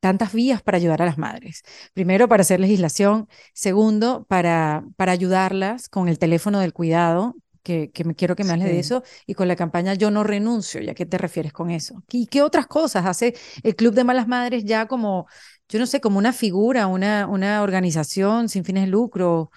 tantas 0.00 0.32
vías 0.34 0.62
para 0.62 0.76
ayudar 0.76 1.02
a 1.02 1.06
las 1.06 1.18
madres. 1.18 1.62
Primero, 1.94 2.28
para 2.28 2.42
hacer 2.42 2.60
legislación. 2.60 3.28
Segundo, 3.54 4.24
para, 4.28 4.84
para 4.96 5.12
ayudarlas 5.12 5.88
con 5.88 6.08
el 6.08 6.18
teléfono 6.18 6.60
del 6.60 6.74
cuidado, 6.74 7.36
que, 7.64 7.90
que 7.90 8.04
me 8.04 8.14
quiero 8.14 8.36
que 8.36 8.44
me 8.44 8.52
hables 8.52 8.68
de 8.68 8.78
eso, 8.78 9.02
y 9.26 9.34
con 9.34 9.48
la 9.48 9.56
campaña 9.56 9.94
Yo 9.94 10.12
no 10.12 10.22
renuncio, 10.24 10.80
¿ya 10.80 10.94
qué 10.94 11.06
te 11.06 11.18
refieres 11.18 11.52
con 11.52 11.70
eso? 11.70 12.04
¿Y 12.12 12.26
qué 12.28 12.42
otras 12.42 12.68
cosas 12.68 13.06
hace 13.06 13.34
el 13.64 13.74
Club 13.76 13.94
de 13.94 14.04
Malas 14.04 14.28
Madres 14.28 14.64
ya 14.64 14.86
como, 14.86 15.26
yo 15.68 15.80
no 15.80 15.86
sé, 15.86 16.00
como 16.00 16.18
una 16.18 16.32
figura, 16.32 16.86
una, 16.86 17.26
una 17.26 17.62
organización 17.62 18.48
sin 18.48 18.64
fines 18.64 18.84
de 18.84 18.90
lucro? 18.90 19.50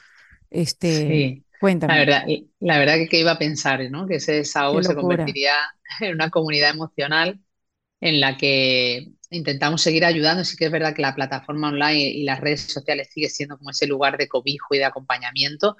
Este, 0.49 1.43
Cuéntame. 1.60 1.93
La 1.93 1.99
verdad, 1.99 2.24
la 2.60 2.80
verdad 2.80 2.95
que, 2.95 3.08
que 3.08 3.20
iba 3.20 3.32
a 3.32 3.39
pensar, 3.39 3.80
¿no? 3.91 4.08
Que 4.08 4.16
ese 4.16 4.34
desahogo 4.34 4.84
se 4.84 4.95
convertiría 4.95 5.53
en 6.01 6.14
una 6.14 6.30
comunidad 6.30 6.72
emocional 6.72 7.39
en 8.01 8.22
la 8.22 8.38
que 8.38 9.10
intentamos 9.30 9.82
seguir 9.82 10.05
ayudando. 10.05 10.43
Sí 10.45 10.58
que 10.58 10.66
es 10.66 10.72
verdad 10.72 10.95
que 10.95 11.01
la 11.01 11.16
plataforma 11.16 11.70
online 11.70 12.10
y 12.10 12.24
las 12.24 12.39
redes 12.41 12.62
sociales 12.62 13.10
sigue 13.12 13.30
siendo 13.30 13.58
como 13.58 13.72
ese 13.72 13.88
lugar 13.88 14.18
de 14.18 14.28
cobijo 14.28 14.76
y 14.76 14.80
de 14.80 14.86
acompañamiento, 14.86 15.78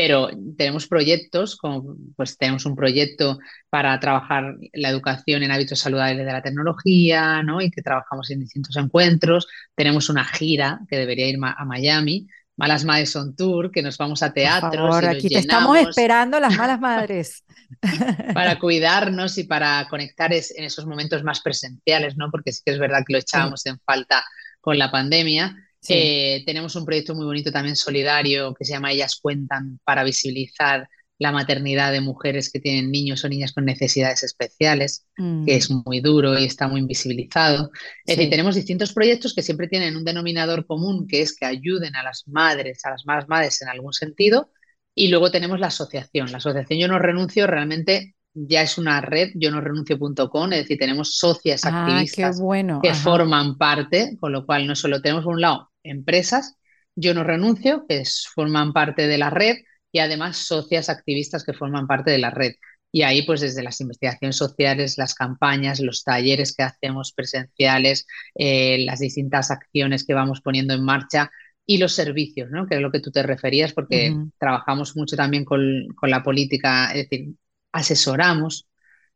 pero 0.00 0.30
tenemos 0.56 0.86
proyectos, 0.86 1.56
como 1.56 1.96
pues 2.14 2.38
tenemos 2.38 2.64
un 2.66 2.76
proyecto 2.76 3.40
para 3.68 3.98
trabajar 3.98 4.54
la 4.72 4.90
educación 4.90 5.42
en 5.42 5.50
hábitos 5.50 5.80
saludables 5.80 6.24
de 6.24 6.32
la 6.32 6.40
tecnología, 6.40 7.42
¿no? 7.42 7.60
Y 7.60 7.72
que 7.72 7.82
trabajamos 7.82 8.30
en 8.30 8.38
distintos 8.38 8.76
encuentros. 8.76 9.48
Tenemos 9.74 10.08
una 10.08 10.22
gira 10.22 10.78
que 10.88 10.98
debería 10.98 11.26
ir 11.26 11.36
a 11.42 11.64
Miami 11.64 12.28
Malas 12.56 12.84
Madres 12.84 13.16
on 13.16 13.34
Tour, 13.34 13.72
que 13.72 13.82
nos 13.82 13.98
vamos 13.98 14.22
a 14.22 14.32
teatro. 14.32 14.94
aquí 14.94 15.28
te 15.30 15.40
estamos 15.40 15.76
esperando 15.76 16.38
las 16.38 16.56
malas 16.56 16.78
madres. 16.78 17.42
para 18.34 18.56
cuidarnos 18.60 19.36
y 19.36 19.44
para 19.44 19.88
conectar 19.90 20.32
en 20.32 20.62
esos 20.64 20.86
momentos 20.86 21.24
más 21.24 21.40
presenciales, 21.40 22.16
¿no? 22.16 22.30
Porque 22.30 22.52
sí 22.52 22.62
que 22.64 22.70
es 22.70 22.78
verdad 22.78 23.02
que 23.04 23.14
lo 23.14 23.18
echábamos 23.18 23.66
en 23.66 23.80
falta 23.80 24.24
con 24.60 24.78
la 24.78 24.92
pandemia. 24.92 25.56
Eh, 25.88 26.42
tenemos 26.44 26.74
un 26.76 26.84
proyecto 26.84 27.14
muy 27.14 27.24
bonito 27.24 27.52
también 27.52 27.76
solidario 27.76 28.54
que 28.54 28.64
se 28.64 28.72
llama 28.72 28.92
Ellas 28.92 29.18
Cuentan 29.20 29.78
para 29.84 30.04
visibilizar 30.04 30.88
la 31.18 31.32
maternidad 31.32 31.92
de 31.92 32.00
mujeres 32.00 32.50
que 32.50 32.60
tienen 32.60 32.90
niños 32.90 33.24
o 33.24 33.28
niñas 33.28 33.52
con 33.52 33.64
necesidades 33.64 34.22
especiales, 34.22 35.04
que 35.16 35.22
mm. 35.22 35.48
es 35.48 35.70
muy 35.70 36.00
duro 36.00 36.38
y 36.38 36.44
está 36.44 36.68
muy 36.68 36.80
invisibilizado. 36.80 37.70
Es 38.06 38.16
decir, 38.16 38.30
tenemos 38.30 38.54
distintos 38.54 38.92
proyectos 38.92 39.34
que 39.34 39.42
siempre 39.42 39.66
tienen 39.66 39.96
un 39.96 40.04
denominador 40.04 40.64
común, 40.64 41.08
que 41.08 41.22
es 41.22 41.36
que 41.36 41.44
ayuden 41.44 41.96
a 41.96 42.04
las 42.04 42.28
madres, 42.28 42.84
a 42.84 42.90
las 42.90 43.04
malas 43.04 43.28
madres 43.28 43.60
en 43.62 43.68
algún 43.68 43.92
sentido, 43.92 44.52
y 44.94 45.08
luego 45.08 45.30
tenemos 45.30 45.58
la 45.58 45.68
asociación. 45.68 46.30
La 46.30 46.38
asociación 46.38 46.78
Yo 46.78 46.88
No 46.88 47.00
Renuncio 47.00 47.48
realmente 47.48 48.14
ya 48.46 48.62
es 48.62 48.78
una 48.78 49.00
red, 49.00 49.30
yo 49.34 49.50
no 49.50 49.60
renuncio.com, 49.60 50.52
es 50.52 50.60
decir, 50.60 50.78
tenemos 50.78 51.16
socias 51.16 51.64
ah, 51.64 51.82
activistas 51.82 52.40
que 52.82 52.94
forman 52.94 53.56
parte, 53.56 54.16
con 54.20 54.32
lo 54.32 54.46
cual 54.46 54.66
no 54.66 54.76
solo 54.76 55.00
tenemos 55.00 55.24
por 55.24 55.34
un 55.34 55.40
lado 55.40 55.70
empresas, 55.82 56.56
yo 56.94 57.14
no 57.14 57.24
renuncio, 57.24 57.84
que 57.88 58.02
forman 58.34 58.72
parte 58.72 59.06
de 59.06 59.18
la 59.18 59.30
red, 59.30 59.56
y 59.90 60.00
además 60.00 60.36
socias 60.36 60.88
activistas 60.88 61.44
que 61.44 61.54
forman 61.54 61.86
parte 61.86 62.10
de 62.10 62.18
la 62.18 62.30
red. 62.30 62.52
Y 62.90 63.02
ahí, 63.02 63.22
pues 63.22 63.40
desde 63.40 63.62
las 63.62 63.80
investigaciones 63.80 64.36
sociales, 64.36 64.96
las 64.96 65.14
campañas, 65.14 65.80
los 65.80 66.04
talleres 66.04 66.54
que 66.54 66.62
hacemos 66.62 67.12
presenciales, 67.12 68.06
eh, 68.34 68.84
las 68.84 69.00
distintas 69.00 69.50
acciones 69.50 70.06
que 70.06 70.14
vamos 70.14 70.40
poniendo 70.40 70.74
en 70.74 70.84
marcha 70.84 71.30
y 71.66 71.76
los 71.78 71.92
servicios, 71.92 72.50
¿no? 72.50 72.66
que 72.66 72.76
es 72.76 72.80
lo 72.80 72.90
que 72.90 73.00
tú 73.00 73.10
te 73.10 73.22
referías, 73.22 73.74
porque 73.74 74.16
trabajamos 74.38 74.96
mucho 74.96 75.16
también 75.16 75.44
con, 75.44 75.60
con, 75.96 76.08
la 76.08 76.22
política, 76.22 76.90
es 76.92 77.08
decir, 77.10 77.34
asesoramos, 77.72 78.68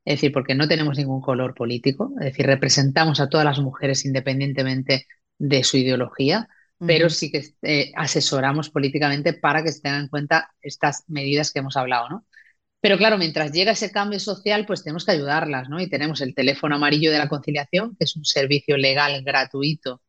es 0.04 0.16
decir, 0.16 0.32
porque 0.32 0.54
no 0.54 0.68
tenemos 0.68 0.98
ningún 0.98 1.20
color 1.20 1.54
político, 1.54 2.12
es 2.18 2.26
decir, 2.26 2.46
representamos 2.46 3.20
a 3.20 3.28
todas 3.28 3.44
las 3.46 3.60
mujeres 3.60 4.04
independientemente 4.04 5.06
de 5.38 5.64
su 5.64 5.76
ideología 5.76 6.48
pero 6.86 7.10
sí 7.10 7.30
que 7.30 7.54
eh, 7.62 7.92
asesoramos 7.94 8.70
políticamente 8.70 9.32
para 9.32 9.62
que 9.62 9.72
se 9.72 9.80
tengan 9.80 10.02
en 10.02 10.08
cuenta 10.08 10.52
estas 10.60 11.04
medidas 11.08 11.52
que 11.52 11.60
hemos 11.60 11.76
hablado, 11.76 12.08
¿no? 12.08 12.26
Pero 12.80 12.98
claro, 12.98 13.18
mientras 13.18 13.52
llega 13.52 13.72
ese 13.72 13.92
cambio 13.92 14.18
social, 14.18 14.66
pues 14.66 14.82
tenemos 14.82 15.04
que 15.04 15.12
ayudarlas, 15.12 15.68
¿no? 15.68 15.80
Y 15.80 15.88
tenemos 15.88 16.20
el 16.20 16.34
teléfono 16.34 16.74
amarillo 16.74 17.12
de 17.12 17.18
la 17.18 17.28
conciliación, 17.28 17.94
que 17.96 18.04
es 18.04 18.16
un 18.16 18.24
servicio 18.24 18.76
legal 18.76 19.22
gratuito 19.22 20.02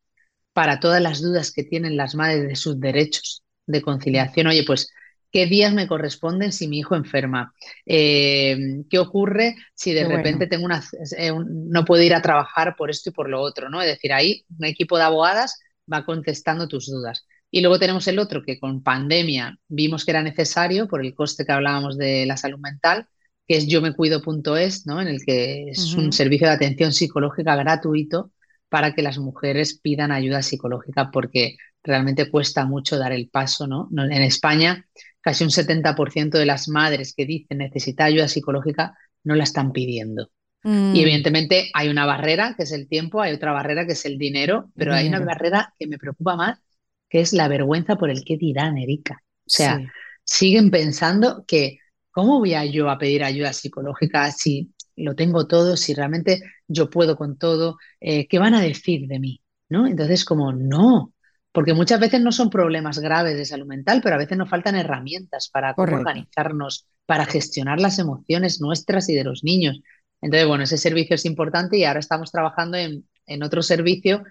para 0.54 0.80
todas 0.80 1.02
las 1.02 1.22
dudas 1.22 1.52
que 1.52 1.64
tienen 1.64 1.98
las 1.98 2.16
madres 2.16 2.48
de 2.48 2.56
sus 2.56 2.80
derechos 2.80 3.44
de 3.68 3.82
conciliación. 3.84 4.48
Oye, 4.48 4.64
pues, 4.66 4.92
¿qué 5.34 5.48
días 5.48 5.74
me 5.74 5.88
corresponden 5.88 6.52
si 6.54 6.68
mi 6.68 6.80
hijo 6.80 6.96
enferma? 6.96 7.54
Eh, 7.88 8.56
¿Qué 8.88 9.00
ocurre 9.00 9.56
si 9.74 9.92
de 9.92 10.08
repente 10.08 10.46
tengo 10.46 10.64
una, 10.64 10.82
eh, 11.18 11.32
no 11.46 11.84
puedo 11.84 12.04
ir 12.04 12.14
a 12.14 12.22
trabajar 12.22 12.76
por 12.78 12.92
esto 12.92 13.10
y 13.10 13.14
por 13.14 13.28
lo 13.28 13.42
otro? 13.42 13.68
¿no? 13.68 13.82
Es 13.82 13.88
decir, 13.88 14.14
ahí 14.14 14.46
un 14.60 14.66
equipo 14.66 14.96
de 14.96 15.04
abogadas 15.04 15.60
va 15.92 16.06
contestando 16.06 16.68
tus 16.68 16.86
dudas. 16.86 17.26
Y 17.50 17.62
luego 17.62 17.80
tenemos 17.80 18.08
el 18.08 18.20
otro 18.20 18.44
que 18.44 18.60
con 18.60 18.84
pandemia 18.84 19.58
vimos 19.68 20.06
que 20.06 20.12
era 20.12 20.22
necesario 20.22 20.88
por 20.88 21.04
el 21.04 21.16
coste 21.16 21.46
que 21.46 21.52
hablábamos 21.52 21.98
de 21.98 22.28
la 22.28 22.38
salud 22.38 22.60
mental, 22.60 23.08
que 23.48 23.58
es 23.58 23.68
yo 23.68 23.82
me 23.82 23.94
cuido.es, 23.94 24.86
¿no? 24.86 25.02
En 25.02 25.08
el 25.08 25.26
que 25.26 25.70
es 25.70 25.94
un 25.96 26.14
servicio 26.14 26.48
de 26.48 26.54
atención 26.54 26.94
psicológica 26.94 27.56
gratuito 27.56 28.32
para 28.70 28.94
que 28.94 29.02
las 29.02 29.18
mujeres 29.18 29.80
pidan 29.80 30.12
ayuda 30.12 30.42
psicológica 30.42 31.12
porque 31.12 31.58
realmente 31.84 32.30
cuesta 32.30 32.66
mucho 32.66 32.98
dar 32.98 33.12
el 33.12 33.30
paso, 33.30 33.68
¿no? 33.68 33.90
En 33.92 34.22
España, 34.22 34.88
casi 35.24 35.46
un 35.46 35.50
70% 35.50 36.38
de 36.38 36.46
las 36.46 36.68
madres 36.68 37.14
que 37.16 37.26
dicen 37.26 37.60
necesita 37.60 38.04
ayuda 38.04 38.28
psicológica 38.28 38.96
no 39.24 39.36
la 39.36 39.46
están 39.46 39.72
pidiendo. 39.72 40.30
Y 40.66 40.70
mm. 40.70 40.96
evidentemente 40.96 41.72
hay 41.74 41.90
una 41.90 42.06
barrera, 42.06 42.56
que 42.56 42.64
es 42.64 42.72
el 42.74 42.88
tiempo, 42.88 43.22
hay 43.22 43.34
otra 43.34 43.54
barrera, 43.54 43.86
que 43.86 43.94
es 43.94 44.06
el 44.06 44.18
dinero, 44.18 44.70
pero 44.76 44.94
hay 44.94 45.08
una 45.08 45.20
barrera 45.20 45.74
que 45.80 45.88
me 45.88 45.98
preocupa 45.98 46.36
más, 46.36 46.60
que 47.10 47.22
es 47.22 47.32
la 47.32 47.48
vergüenza 47.48 47.96
por 47.96 48.10
el 48.10 48.24
qué 48.26 48.38
dirán, 48.38 48.78
Erika. 48.78 49.22
O 49.24 49.50
sea, 49.50 49.80
siguen 50.24 50.72
pensando 50.72 51.46
que, 51.48 51.80
¿cómo 52.12 52.40
voy 52.40 52.54
a 52.54 52.66
yo 52.66 52.90
a 52.90 52.98
pedir 52.98 53.24
ayuda 53.24 53.54
psicológica 53.54 54.30
si 54.32 54.74
lo 54.96 55.16
tengo 55.16 55.48
todo, 55.48 55.78
si 55.78 55.94
realmente 55.94 56.42
yo 56.68 56.90
puedo 56.90 57.16
con 57.16 57.38
todo? 57.38 57.78
Eh, 58.02 58.28
¿Qué 58.28 58.40
van 58.40 58.56
a 58.56 58.62
decir 58.62 59.08
de 59.08 59.20
mí? 59.20 59.42
¿No? 59.70 59.88
Entonces, 59.88 60.26
como, 60.26 60.52
no, 60.52 61.13
porque 61.54 61.76
muchas 61.76 62.00
veces 62.00 62.20
no 62.20 62.32
son 62.32 62.50
problemas 62.50 62.98
graves 62.98 63.38
de 63.38 63.46
salud 63.46 63.68
mental, 63.68 64.02
pero 64.04 64.16
a 64.16 64.18
veces 64.18 64.38
nos 64.38 64.50
faltan 64.50 64.76
herramientas 64.76 65.50
para 65.50 65.76
organizarnos, 65.78 66.88
para 67.06 67.26
gestionar 67.26 67.80
las 67.80 68.00
emociones 68.00 68.60
nuestras 68.60 69.08
y 69.08 69.14
de 69.14 69.24
los 69.24 69.44
niños. 69.44 69.80
Entonces, 70.20 70.48
bueno, 70.48 70.64
ese 70.64 70.78
servicio 70.78 71.16
es 71.16 71.26
importante 71.26 71.78
y 71.78 71.84
ahora 71.86 72.00
estamos 72.00 72.32
trabajando 72.32 72.78
en, 72.78 73.06
otro 73.44 73.62
servicio 73.62 74.24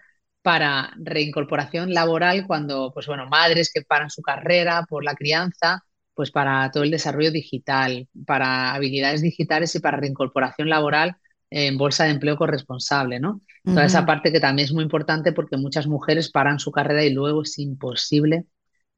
para 0.43 0.93
reincorporación 0.97 1.95
laboral 1.95 2.45
cuando, 2.47 2.91
pues 2.93 3.07
bueno, 3.07 3.29
madres 3.29 3.71
que 3.73 3.83
paran 3.83 4.11
su 4.11 4.21
carrera 4.21 4.85
por 4.89 5.05
la 5.05 5.15
crianza, 5.15 5.85
pues 6.15 6.33
para 6.33 6.71
todo 6.73 6.83
el 6.83 6.91
desarrollo 6.91 7.31
digital, 7.31 8.09
para 8.27 8.75
habilidades 8.75 9.23
digitales 9.23 9.75
y 9.77 9.81
para 9.81 9.99
reincorporación 9.99 10.69
laboral 10.69 11.17
en 11.55 11.77
bolsa 11.77 12.05
de 12.05 12.11
empleo 12.11 12.37
corresponsable, 12.37 13.21
¿no? 13.21 13.41
Toda 13.65 13.85
esa 13.85 14.07
parte 14.07 14.33
que 14.33 14.41
también 14.41 14.67
es 14.67 14.73
muy 14.73 14.83
importante 14.83 15.33
porque 15.33 15.57
muchas 15.57 15.87
mujeres 15.87 16.31
paran 16.31 16.59
su 16.59 16.73
carrera 16.73 17.05
y 17.05 17.13
luego 17.13 17.43
es 17.43 17.59
imposible 17.59 18.45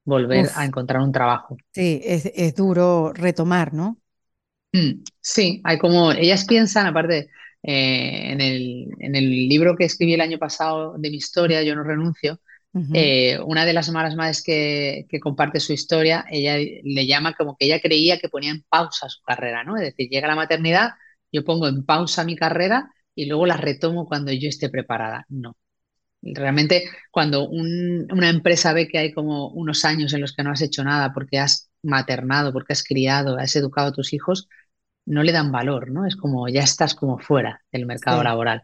volver 0.04 0.48
a 0.54 0.64
encontrar 0.64 1.02
un 1.02 1.12
trabajo. 1.12 1.56
Sí, 1.72 2.00
es, 2.04 2.30
es 2.34 2.54
duro 2.54 3.12
retomar, 3.12 3.74
¿no? 3.74 3.98
Mm, 4.72 5.02
sí, 5.20 5.60
hay 5.64 5.78
como, 5.78 6.12
ellas 6.12 6.44
piensan, 6.46 6.86
aparte, 6.86 7.28
eh, 7.62 8.32
en, 8.32 8.40
el, 8.40 8.88
en, 9.00 9.16
el, 9.16 9.30
libro 9.48 9.76
que 9.76 9.84
escribí 9.84 10.14
el 10.14 10.20
año 10.20 10.38
pasado 10.38 10.94
de 10.96 11.10
mi 11.10 11.16
historia, 11.16 11.62
Yo 11.62 11.74
no 11.74 11.82
renuncio, 11.82 12.40
eh, 12.92 13.38
una 13.46 13.64
de 13.64 13.72
las 13.72 13.88
malas 13.90 14.16
madres 14.16 14.42
que, 14.42 15.06
que, 15.08 15.20
comparte 15.20 15.60
su 15.60 15.72
historia, 15.72 16.24
ella 16.28 16.56
le 16.56 17.06
llama 17.06 17.34
como 17.34 17.56
que 17.56 17.66
ella 17.66 17.80
creía 17.80 18.18
que 18.18 18.28
ponía 18.28 18.50
en 18.50 18.64
pausa 18.68 19.08
su 19.08 19.22
carrera, 19.22 19.62
¿no? 19.62 19.76
Es 19.76 19.82
decir, 19.82 20.08
llega 20.10 20.26
la 20.26 20.34
maternidad, 20.34 20.90
yo 21.34 21.44
pongo 21.44 21.66
en 21.66 21.84
pausa 21.84 22.22
mi 22.24 22.36
carrera 22.36 22.88
y 23.12 23.26
luego 23.26 23.44
la 23.44 23.56
retomo 23.56 24.06
cuando 24.06 24.30
yo 24.30 24.48
esté 24.48 24.68
preparada. 24.70 25.26
No. 25.28 25.56
Realmente, 26.22 26.84
cuando 27.10 27.48
una 27.48 28.30
empresa 28.30 28.72
ve 28.72 28.86
que 28.86 28.98
hay 28.98 29.12
como 29.12 29.48
unos 29.48 29.84
años 29.84 30.14
en 30.14 30.20
los 30.20 30.32
que 30.32 30.44
no 30.44 30.52
has 30.52 30.62
hecho 30.62 30.84
nada 30.84 31.12
porque 31.12 31.40
has 31.40 31.70
maternado, 31.82 32.52
porque 32.52 32.72
has 32.72 32.84
criado, 32.84 33.36
has 33.36 33.56
educado 33.56 33.88
a 33.88 33.92
tus 33.92 34.12
hijos, 34.12 34.48
no 35.06 35.24
le 35.24 35.32
dan 35.32 35.50
valor, 35.50 35.90
¿no? 35.90 36.06
Es 36.06 36.16
como 36.16 36.48
ya 36.48 36.62
estás 36.62 36.94
como 36.94 37.18
fuera 37.18 37.60
del 37.72 37.84
mercado 37.84 38.22
laboral. 38.22 38.62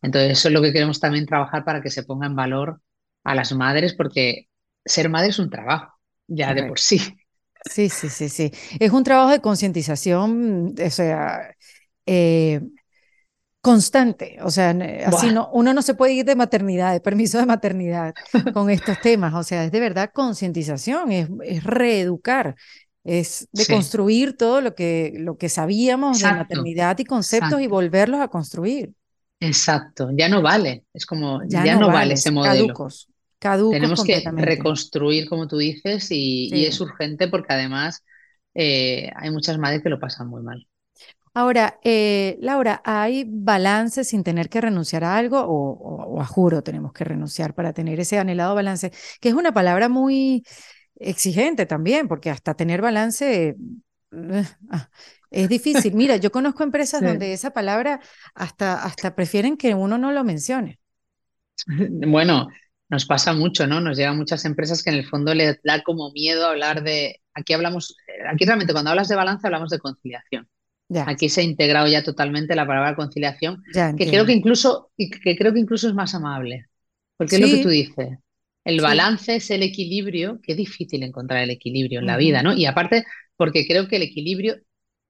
Entonces, 0.00 0.38
eso 0.38 0.48
es 0.48 0.54
lo 0.54 0.62
que 0.62 0.72
queremos 0.72 1.00
también 1.00 1.26
trabajar 1.26 1.64
para 1.64 1.82
que 1.82 1.90
se 1.90 2.04
ponga 2.04 2.26
en 2.26 2.36
valor 2.36 2.80
a 3.24 3.34
las 3.34 3.52
madres, 3.52 3.94
porque 3.94 4.46
ser 4.84 5.10
madre 5.10 5.30
es 5.30 5.38
un 5.40 5.50
trabajo, 5.50 5.98
ya 6.28 6.54
de 6.54 6.64
por 6.64 6.78
sí. 6.78 7.16
Sí, 7.64 7.88
sí, 7.88 8.08
sí, 8.08 8.28
sí. 8.28 8.52
Es 8.80 8.90
un 8.90 9.04
trabajo 9.04 9.30
de 9.30 9.40
concientización, 9.40 10.74
o 10.82 10.90
sea, 10.90 11.54
eh, 12.06 12.60
constante. 13.62 14.38
O 14.42 14.50
sea, 14.50 14.76
así 15.06 15.30
no, 15.32 15.48
uno 15.52 15.72
no 15.72 15.82
se 15.82 15.94
puede 15.94 16.12
ir 16.12 16.24
de 16.24 16.36
maternidad, 16.36 16.92
de 16.92 17.00
permiso 17.00 17.38
de 17.38 17.46
maternidad 17.46 18.14
con 18.52 18.68
estos 18.68 19.00
temas. 19.00 19.32
O 19.34 19.42
sea, 19.42 19.64
es 19.64 19.72
de 19.72 19.80
verdad 19.80 20.10
concientización, 20.12 21.12
es, 21.12 21.28
es, 21.44 21.64
reeducar, 21.64 22.56
es 23.04 23.48
de 23.52 23.66
construir 23.66 24.36
todo 24.36 24.60
lo 24.60 24.74
que, 24.74 25.14
lo 25.16 25.38
que 25.38 25.48
sabíamos 25.48 26.20
de 26.20 26.32
maternidad 26.32 26.98
y 26.98 27.04
conceptos 27.04 27.60
y 27.60 27.66
volverlos 27.68 28.20
a 28.20 28.28
construir. 28.28 28.92
Exacto, 29.40 30.10
ya 30.16 30.28
no 30.28 30.40
vale, 30.40 30.84
es 30.92 31.04
como, 31.04 31.40
ya, 31.48 31.74
no, 31.74 31.88
vale, 31.88 32.14
ese 32.14 32.30
modelo. 32.30 32.68
Caducos, 32.68 33.08
caducos 33.40 33.74
Tenemos 33.74 34.04
que 34.04 34.22
reconstruir, 34.36 35.28
como 35.28 35.48
tú 35.48 35.56
dices, 35.56 36.06
y, 36.10 36.64
es 36.64 36.80
urgente 36.80 37.26
porque 37.26 37.52
además 37.52 38.04
eh, 38.54 39.10
hay 39.16 39.30
muchas 39.32 39.58
madres 39.58 39.82
que 39.82 39.88
lo 39.88 39.98
pasan 39.98 40.28
muy 40.28 40.42
mal. 40.42 40.64
Ahora, 41.34 41.78
eh, 41.82 42.36
Laura, 42.40 42.82
¿hay 42.84 43.24
balance 43.26 44.04
sin 44.04 44.22
tener 44.22 44.50
que 44.50 44.60
renunciar 44.60 45.02
a 45.04 45.16
algo 45.16 45.40
o, 45.40 46.20
a 46.20 46.26
juro 46.26 46.62
tenemos 46.62 46.92
que 46.92 47.04
renunciar 47.04 47.54
para 47.54 47.72
tener 47.72 48.00
ese 48.00 48.18
anhelado 48.18 48.54
balance? 48.54 48.92
Que 49.20 49.30
es 49.30 49.34
una 49.34 49.52
palabra 49.52 49.88
muy 49.88 50.44
exigente 50.96 51.64
también, 51.64 52.06
porque 52.06 52.28
hasta 52.28 52.54
tener 52.54 52.82
balance 52.82 53.56
eh, 54.12 54.44
ah, 54.70 54.90
es 55.30 55.48
difícil. 55.48 55.94
Mira, 55.94 56.16
yo 56.16 56.30
conozco 56.30 56.62
empresas 56.64 57.02
donde 57.02 57.32
esa 57.32 57.52
palabra 57.52 58.00
hasta, 58.34 58.82
hasta 58.84 59.14
prefieren 59.14 59.56
que 59.56 59.74
uno 59.74 59.98
no 59.98 60.12
lo 60.12 60.24
mencione. 60.24 60.78
Bueno, 62.06 62.48
nos 62.88 63.06
pasa 63.06 63.32
mucho, 63.32 63.66
¿no? 63.66 63.80
Nos 63.80 63.96
llegan 63.96 64.18
muchas 64.18 64.44
empresas 64.44 64.82
que 64.82 64.90
en 64.90 64.96
el 64.96 65.06
fondo 65.06 65.34
le 65.34 65.58
da 65.64 65.82
como 65.82 66.10
miedo 66.12 66.46
hablar 66.46 66.82
de, 66.82 67.20
aquí 67.32 67.54
hablamos, 67.54 67.96
aquí 68.28 68.44
realmente 68.44 68.74
cuando 68.74 68.90
hablas 68.90 69.08
de 69.08 69.16
balance 69.16 69.46
hablamos 69.46 69.70
de 69.70 69.78
conciliación. 69.78 70.46
Aquí 71.06 71.28
se 71.28 71.40
ha 71.40 71.44
integrado 71.44 71.86
ya 71.88 72.02
totalmente 72.02 72.54
la 72.54 72.66
palabra 72.66 72.94
conciliación, 72.94 73.62
que 73.72 74.06
creo 74.06 74.26
que 74.26 74.32
incluso, 74.32 74.90
que 74.96 75.36
creo 75.36 75.52
que 75.52 75.60
incluso 75.60 75.88
es 75.88 75.94
más 75.94 76.14
amable. 76.14 76.66
Porque 77.16 77.36
es 77.36 77.40
lo 77.40 77.48
que 77.48 77.62
tú 77.62 77.68
dices. 77.68 78.18
El 78.64 78.80
balance 78.80 79.36
es 79.36 79.50
el 79.50 79.62
equilibrio, 79.62 80.40
qué 80.42 80.54
difícil 80.54 81.02
encontrar 81.02 81.42
el 81.42 81.50
equilibrio 81.50 82.00
en 82.00 82.06
la 82.06 82.16
vida, 82.16 82.42
¿no? 82.42 82.52
Y 82.54 82.66
aparte, 82.66 83.04
porque 83.36 83.66
creo 83.66 83.88
que 83.88 83.96
el 83.96 84.02
equilibrio 84.02 84.56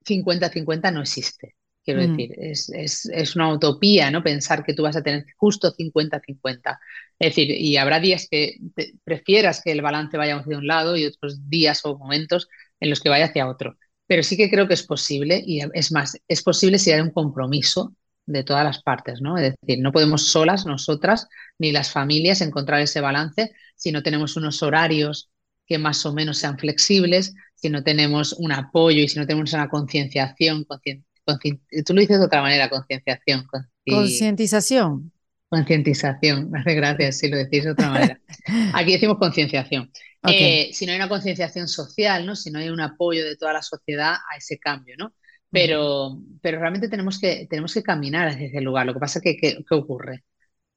50-50 0.05 0.91
no 0.91 1.01
existe. 1.01 1.55
Quiero 1.83 2.01
mm. 2.01 2.15
decir, 2.15 2.35
es, 2.37 3.05
es, 3.11 3.35
una 3.35 3.53
utopía, 3.53 4.09
¿no? 4.09 4.23
Pensar 4.23 4.63
que 4.63 4.73
tú 4.73 4.83
vas 4.83 4.95
a 4.95 5.03
tener 5.03 5.25
justo 5.37 5.75
50-50. 5.75 6.79
Es 7.19 7.35
decir, 7.35 7.51
y 7.51 7.77
habrá 7.77 7.99
días 7.99 8.27
que 8.29 8.57
prefieras 9.03 9.61
que 9.61 9.71
el 9.71 9.81
balance 9.81 10.17
vaya 10.17 10.37
hacia 10.37 10.57
un 10.57 10.65
lado 10.65 10.97
y 10.97 11.05
otros 11.05 11.47
días 11.49 11.81
o 11.85 11.97
momentos 11.97 12.47
en 12.79 12.89
los 12.89 13.01
que 13.01 13.09
vaya 13.09 13.25
hacia 13.25 13.47
otro 13.47 13.77
pero 14.07 14.23
sí 14.23 14.37
que 14.37 14.49
creo 14.49 14.67
que 14.67 14.73
es 14.73 14.83
posible 14.83 15.41
y 15.45 15.61
es 15.73 15.91
más, 15.91 16.17
es 16.27 16.43
posible 16.43 16.79
si 16.79 16.91
hay 16.91 17.01
un 17.01 17.11
compromiso 17.11 17.95
de 18.25 18.43
todas 18.43 18.63
las 18.63 18.81
partes, 18.81 19.21
¿no? 19.21 19.37
Es 19.37 19.53
decir, 19.59 19.81
no 19.81 19.91
podemos 19.91 20.27
solas, 20.27 20.65
nosotras, 20.65 21.27
ni 21.59 21.71
las 21.71 21.91
familias, 21.91 22.41
encontrar 22.41 22.81
ese 22.81 23.01
balance 23.01 23.51
si 23.75 23.91
no 23.91 24.03
tenemos 24.03 24.35
unos 24.37 24.61
horarios 24.63 25.29
que 25.65 25.77
más 25.77 26.05
o 26.05 26.13
menos 26.13 26.37
sean 26.37 26.57
flexibles, 26.57 27.33
si 27.55 27.69
no 27.69 27.83
tenemos 27.83 28.33
un 28.33 28.51
apoyo 28.51 29.01
y 29.01 29.07
si 29.07 29.17
no 29.17 29.25
tenemos 29.25 29.53
una 29.53 29.69
concienciación, 29.69 30.65
tú 30.65 31.93
lo 31.93 32.01
dices 32.01 32.19
de 32.19 32.25
otra 32.25 32.41
manera, 32.41 32.69
concienciación. 32.69 33.45
Concientización. 33.85 35.12
Concienciación, 35.53 36.49
me 36.49 36.61
hace 36.61 36.73
gracia 36.73 37.11
si 37.11 37.29
lo 37.29 37.37
decís 37.37 37.63
de 37.63 37.71
otra 37.71 37.89
manera. 37.91 38.19
Aquí 38.73 38.93
decimos 38.93 39.17
concienciación. 39.19 39.91
Eh, 40.27 40.71
si 40.73 40.87
no 40.87 40.93
hay 40.93 40.97
una 40.97 41.09
concienciación 41.09 41.67
social, 41.67 42.25
¿no? 42.25 42.35
Si 42.35 42.49
no 42.49 42.57
hay 42.57 42.69
un 42.69 42.81
apoyo 42.81 43.23
de 43.23 43.35
toda 43.35 43.53
la 43.53 43.61
sociedad 43.61 44.13
a 44.13 44.35
ese 44.35 44.57
cambio, 44.57 44.95
¿no? 44.97 45.13
Pero, 45.51 46.17
pero 46.41 46.59
realmente 46.59 46.89
tenemos 46.89 47.19
que, 47.19 47.45
tenemos 47.47 47.71
que 47.71 47.83
caminar 47.83 48.29
hacia 48.29 48.47
ese 48.47 48.61
lugar. 48.61 48.87
Lo 48.87 48.95
que 48.95 48.99
pasa 48.99 49.19
es 49.19 49.23
que, 49.23 49.37
¿qué 49.37 49.75
ocurre? 49.75 50.23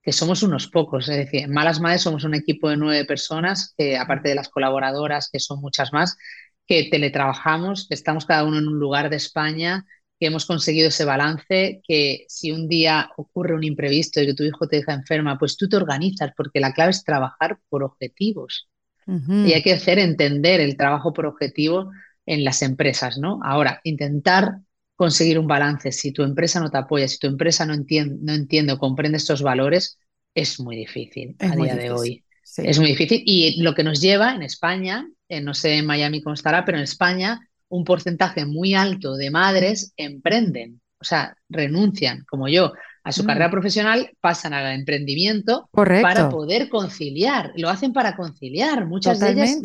Que 0.03 0.12
somos 0.12 0.43
unos 0.43 0.68
pocos, 0.68 1.09
es 1.09 1.16
decir, 1.16 1.45
en 1.45 1.53
Malas 1.53 1.81
Madres 1.81 2.03
somos 2.03 2.24
un 2.24 2.35
equipo 2.35 2.68
de 2.68 2.77
nueve 2.77 3.07
personas, 3.07 3.74
aparte 3.99 4.29
de 4.29 4.35
las 4.35 4.51
colaboradoras, 4.51 5.31
que 5.33 5.41
son 5.41 5.62
muchas 5.62 5.95
más, 5.95 6.18
que 6.66 6.89
teletrabajamos, 6.91 7.89
que 7.89 7.95
estamos 7.95 8.27
cada 8.27 8.45
uno 8.45 8.59
en 8.59 8.68
un 8.68 8.79
lugar 8.79 9.09
de 9.09 9.16
España, 9.16 9.87
que 10.19 10.27
hemos 10.27 10.47
conseguido 10.47 10.89
ese 10.89 11.05
balance, 11.05 11.83
que 11.87 12.25
si 12.29 12.51
un 12.51 12.69
día 12.69 13.11
ocurre 13.17 13.55
un 13.55 13.64
imprevisto 13.64 14.21
y 14.21 14.27
que 14.27 14.35
tu 14.35 14.45
hijo 14.45 14.67
te 14.67 14.77
deja 14.77 14.95
enferma, 14.95 15.39
pues 15.39 15.57
tú 15.57 15.69
te 15.69 15.77
organizas, 15.77 16.33
porque 16.37 16.61
la 16.61 16.73
clave 16.73 16.91
es 16.91 17.05
trabajar 17.05 17.59
por 17.69 17.83
objetivos. 17.83 18.69
Y 19.09 19.53
hay 19.53 19.62
que 19.62 19.75
hacer 19.75 20.01
entender 20.01 20.61
el 20.61 20.77
trabajo 20.77 21.12
por 21.12 21.27
objetivo 21.27 21.93
en 22.25 22.43
las 22.43 22.62
empresas, 22.62 23.19
¿no? 23.19 23.39
Ahora, 23.45 23.81
intentar 23.85 24.57
conseguir 24.97 25.39
un 25.39 25.47
balance, 25.47 25.93
si 25.93 26.11
tu 26.11 26.25
empresa 26.25 26.59
no 26.59 26.71
te 26.71 26.79
apoya, 26.79 27.07
si 27.07 27.19
tu 27.19 27.29
empresa 27.29 27.64
no 27.67 27.75
entiende, 27.75 28.17
no 28.21 28.33
entiende 28.33 28.73
o 28.73 28.79
comprende 28.79 29.19
estos 29.19 29.43
valores, 29.43 29.99
es 30.35 30.59
muy 30.59 30.75
difícil 30.75 31.37
a 31.39 31.55
día 31.55 31.77
de 31.77 31.91
hoy. 31.93 32.25
Es 32.57 32.79
muy 32.79 32.89
difícil. 32.89 33.23
Y 33.25 33.62
lo 33.62 33.75
que 33.75 33.85
nos 33.85 34.01
lleva 34.01 34.35
en 34.35 34.43
España, 34.43 35.07
no 35.43 35.55
sé 35.55 35.75
en 35.77 35.87
Miami 35.87 36.23
cómo 36.23 36.35
estará, 36.35 36.64
pero 36.64 36.79
en 36.79 36.85
España 36.85 37.49
un 37.69 37.85
porcentaje 37.85 38.47
muy 38.47 38.75
alto 38.75 39.17
de 39.17 39.31
madres 39.31 39.93
emprenden, 39.97 40.81
o 41.01 41.05
sea, 41.05 41.37
renuncian, 41.49 42.25
como 42.29 42.49
yo, 42.49 42.73
a 43.05 43.12
su 43.12 43.23
mm. 43.23 43.27
carrera 43.27 43.51
profesional, 43.51 44.11
pasan 44.21 44.53
al 44.53 44.75
emprendimiento 44.75 45.69
para 45.73 46.29
poder 46.29 46.69
conciliar. 46.69 47.53
Lo 47.57 47.69
hacen 47.69 47.93
para 47.93 48.17
conciliar. 48.17 48.87
Muchas 48.87 49.21
de 49.21 49.31
ellas 49.31 49.59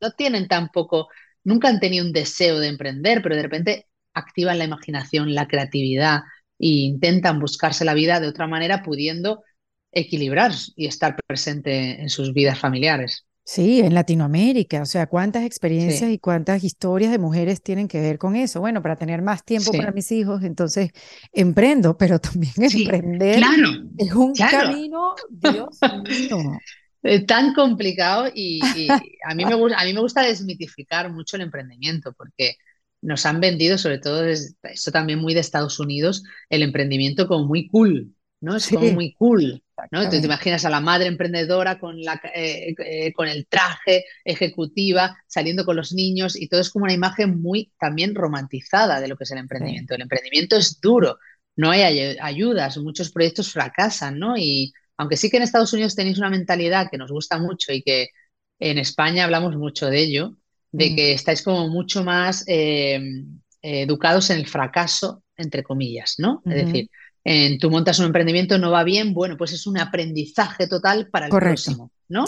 no 0.00 0.12
tienen 0.12 0.48
tampoco, 0.48 1.08
nunca 1.44 1.68
han 1.68 1.80
tenido 1.80 2.04
un 2.04 2.12
deseo 2.12 2.58
de 2.58 2.68
emprender, 2.68 3.22
pero 3.22 3.36
de 3.36 3.42
repente 3.42 3.86
activan 4.14 4.58
la 4.58 4.64
imaginación, 4.64 5.34
la 5.34 5.46
creatividad 5.46 6.20
e 6.58 6.68
intentan 6.68 7.38
buscarse 7.38 7.84
la 7.84 7.94
vida 7.94 8.20
de 8.20 8.28
otra 8.28 8.46
manera, 8.46 8.82
pudiendo 8.82 9.42
equilibrar 9.92 10.52
y 10.76 10.86
estar 10.86 11.16
presente 11.26 12.00
en 12.00 12.08
sus 12.08 12.32
vidas 12.32 12.58
familiares. 12.58 13.26
Sí, 13.52 13.80
en 13.80 13.94
Latinoamérica, 13.94 14.80
o 14.80 14.86
sea, 14.86 15.08
cuántas 15.08 15.42
experiencias 15.42 16.08
y 16.08 16.20
cuántas 16.20 16.62
historias 16.62 17.10
de 17.10 17.18
mujeres 17.18 17.60
tienen 17.60 17.88
que 17.88 18.00
ver 18.00 18.16
con 18.16 18.36
eso. 18.36 18.60
Bueno, 18.60 18.80
para 18.80 18.94
tener 18.94 19.22
más 19.22 19.44
tiempo 19.44 19.72
para 19.72 19.90
mis 19.90 20.12
hijos, 20.12 20.44
entonces 20.44 20.92
emprendo, 21.32 21.98
pero 21.98 22.20
también 22.20 22.52
emprender 22.58 23.42
es 23.98 24.12
un 24.12 24.32
camino, 24.34 25.16
Dios 25.28 25.80
mío. 26.08 26.58
Tan 27.26 27.52
complicado 27.52 28.30
y, 28.32 28.60
a, 29.28 29.34
mí 29.34 29.44
me 29.44 29.56
gusta, 29.56 29.80
a 29.80 29.84
mí 29.84 29.94
me 29.94 30.00
gusta 30.00 30.22
desmitificar 30.22 31.10
mucho 31.10 31.34
el 31.34 31.42
emprendimiento 31.42 32.12
porque 32.12 32.54
nos 33.02 33.26
han 33.26 33.40
vendido, 33.40 33.78
sobre 33.78 33.98
todo 33.98 34.24
esto 34.26 34.92
también 34.92 35.18
muy 35.18 35.34
de 35.34 35.40
Estados 35.40 35.80
Unidos, 35.80 36.22
el 36.50 36.62
emprendimiento 36.62 37.26
como 37.26 37.48
muy 37.48 37.66
cool, 37.66 38.14
¿no? 38.40 38.56
Es 38.56 38.68
como 38.68 38.90
muy 38.92 39.12
cool. 39.14 39.62
¿no? 39.90 40.08
te 40.08 40.18
imaginas 40.18 40.64
a 40.64 40.70
la 40.70 40.80
madre 40.80 41.06
emprendedora 41.06 41.78
con, 41.78 42.00
la, 42.02 42.20
eh, 42.34 42.74
eh, 42.78 43.12
con 43.12 43.28
el 43.28 43.46
traje 43.46 44.04
ejecutiva, 44.24 45.16
saliendo 45.26 45.64
con 45.64 45.76
los 45.76 45.92
niños 45.92 46.36
y 46.36 46.48
todo 46.48 46.60
es 46.60 46.70
como 46.70 46.84
una 46.84 46.92
imagen 46.92 47.40
muy 47.40 47.72
también 47.78 48.14
romantizada 48.14 49.00
de 49.00 49.08
lo 49.08 49.16
que 49.16 49.24
es 49.24 49.30
el 49.30 49.38
emprendimiento. 49.38 49.94
El 49.94 50.02
emprendimiento 50.02 50.56
es 50.56 50.80
duro, 50.80 51.18
no 51.56 51.70
hay 51.70 52.16
ayudas, 52.20 52.78
muchos 52.78 53.10
proyectos 53.10 53.52
fracasan, 53.52 54.18
¿no? 54.18 54.36
Y 54.36 54.72
aunque 54.96 55.16
sí 55.16 55.30
que 55.30 55.38
en 55.38 55.42
Estados 55.44 55.72
Unidos 55.72 55.94
tenéis 55.94 56.18
una 56.18 56.30
mentalidad 56.30 56.90
que 56.90 56.98
nos 56.98 57.10
gusta 57.10 57.38
mucho 57.38 57.72
y 57.72 57.82
que 57.82 58.08
en 58.58 58.78
España 58.78 59.24
hablamos 59.24 59.56
mucho 59.56 59.86
de 59.86 59.98
ello, 59.98 60.36
de 60.72 60.90
mm. 60.90 60.96
que 60.96 61.12
estáis 61.12 61.42
como 61.42 61.68
mucho 61.68 62.04
más 62.04 62.44
eh, 62.46 63.00
educados 63.62 64.30
en 64.30 64.38
el 64.38 64.46
fracaso, 64.46 65.24
entre 65.36 65.62
comillas, 65.62 66.16
¿no? 66.18 66.42
Es 66.44 66.66
decir, 66.66 66.90
en 67.24 67.58
tú 67.58 67.70
montas 67.70 67.98
un 67.98 68.06
emprendimiento, 68.06 68.58
no 68.58 68.70
va 68.70 68.84
bien, 68.84 69.12
bueno, 69.12 69.36
pues 69.36 69.52
es 69.52 69.66
un 69.66 69.78
aprendizaje 69.78 70.66
total 70.66 71.08
para 71.10 71.26
el 71.26 71.30
próximo, 71.30 71.90
¿no? 72.08 72.24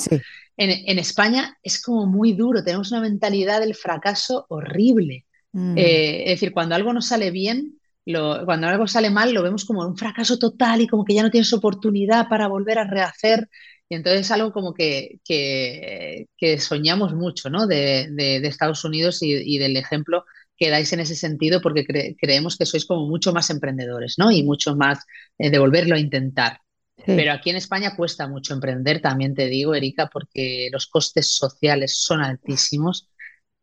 En, 0.56 0.98
España 0.98 1.56
es 1.62 1.80
como 1.82 2.06
muy 2.06 2.34
duro, 2.34 2.62
tenemos 2.62 2.92
una 2.92 3.00
mentalidad 3.00 3.60
del 3.60 3.74
fracaso 3.74 4.46
horrible. 4.48 5.24
Mm. 5.52 5.76
Eh, 5.76 6.22
es 6.24 6.30
decir, 6.30 6.52
cuando 6.52 6.74
algo 6.74 6.92
no 6.92 7.00
sale 7.00 7.30
bien, 7.30 7.78
lo, 8.04 8.44
cuando 8.44 8.66
algo 8.66 8.86
sale 8.86 9.10
mal, 9.10 9.32
lo 9.32 9.42
vemos 9.42 9.64
como 9.64 9.86
un 9.86 9.96
fracaso 9.96 10.38
total 10.38 10.82
y 10.82 10.88
como 10.88 11.04
que 11.04 11.14
ya 11.14 11.22
no 11.22 11.30
tienes 11.30 11.52
oportunidad 11.52 12.28
para 12.28 12.48
volver 12.48 12.78
a 12.78 12.84
rehacer. 12.84 13.48
Y 13.88 13.94
entonces 13.94 14.22
es 14.22 14.30
algo 14.30 14.52
como 14.52 14.72
que, 14.74 15.20
que, 15.24 16.58
soñamos 16.58 17.14
mucho, 17.14 17.50
¿no? 17.50 17.66
De, 17.66 18.08
de, 18.10 18.46
Estados 18.46 18.84
Unidos 18.84 19.22
y, 19.22 19.32
y 19.32 19.58
del 19.58 19.76
ejemplo 19.76 20.24
quedáis 20.62 20.92
en 20.92 21.00
ese 21.00 21.16
sentido 21.16 21.60
porque 21.60 21.84
creemos 22.20 22.56
que 22.56 22.66
sois 22.66 22.84
como 22.86 23.08
mucho 23.08 23.32
más 23.32 23.50
emprendedores, 23.50 24.14
¿no? 24.16 24.30
Y 24.30 24.44
mucho 24.44 24.76
más 24.76 25.04
eh, 25.38 25.50
de 25.50 25.58
volverlo 25.58 25.96
a 25.96 25.98
intentar. 25.98 26.58
Pero 27.04 27.32
aquí 27.32 27.50
en 27.50 27.56
España 27.56 27.96
cuesta 27.96 28.28
mucho 28.28 28.54
emprender, 28.54 29.00
también 29.00 29.34
te 29.34 29.48
digo, 29.48 29.74
Erika, 29.74 30.08
porque 30.12 30.68
los 30.70 30.86
costes 30.86 31.34
sociales 31.34 31.98
son 31.98 32.20
altísimos 32.22 33.08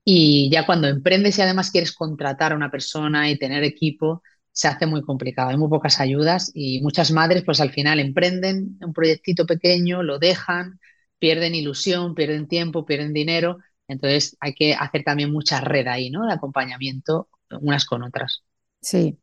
y 0.03 0.49
ya 0.51 0.65
cuando 0.65 0.89
emprendes 0.89 1.37
y 1.37 1.41
además 1.41 1.71
quieres 1.71 1.93
contratar 1.93 2.51
a 2.51 2.55
una 2.57 2.69
persona 2.69 3.29
y 3.29 3.37
tener 3.37 3.63
equipo, 3.63 4.21
se 4.51 4.67
hace 4.67 4.85
muy 4.87 5.01
complicado. 5.03 5.51
Hay 5.51 5.57
muy 5.57 5.69
pocas 5.69 6.01
ayudas 6.01 6.51
y 6.53 6.81
muchas 6.81 7.11
madres 7.11 7.43
pues 7.45 7.61
al 7.61 7.71
final 7.71 8.01
emprenden 8.01 8.77
un 8.81 8.91
proyectito 8.91 9.45
pequeño, 9.45 10.03
lo 10.03 10.19
dejan, 10.19 10.79
pierden 11.17 11.55
ilusión, 11.55 12.15
pierden 12.15 12.47
tiempo, 12.49 12.85
pierden 12.85 13.13
dinero 13.13 13.59
Entonces 13.89 14.37
hay 14.39 14.53
que 14.53 14.73
hacer 14.73 15.03
también 15.03 15.31
mucha 15.31 15.59
red 15.61 15.87
ahí, 15.87 16.09
¿no? 16.09 16.25
De 16.25 16.33
acompañamiento 16.33 17.27
unas 17.61 17.85
con 17.85 18.03
otras. 18.03 18.43
Sí, 18.81 19.19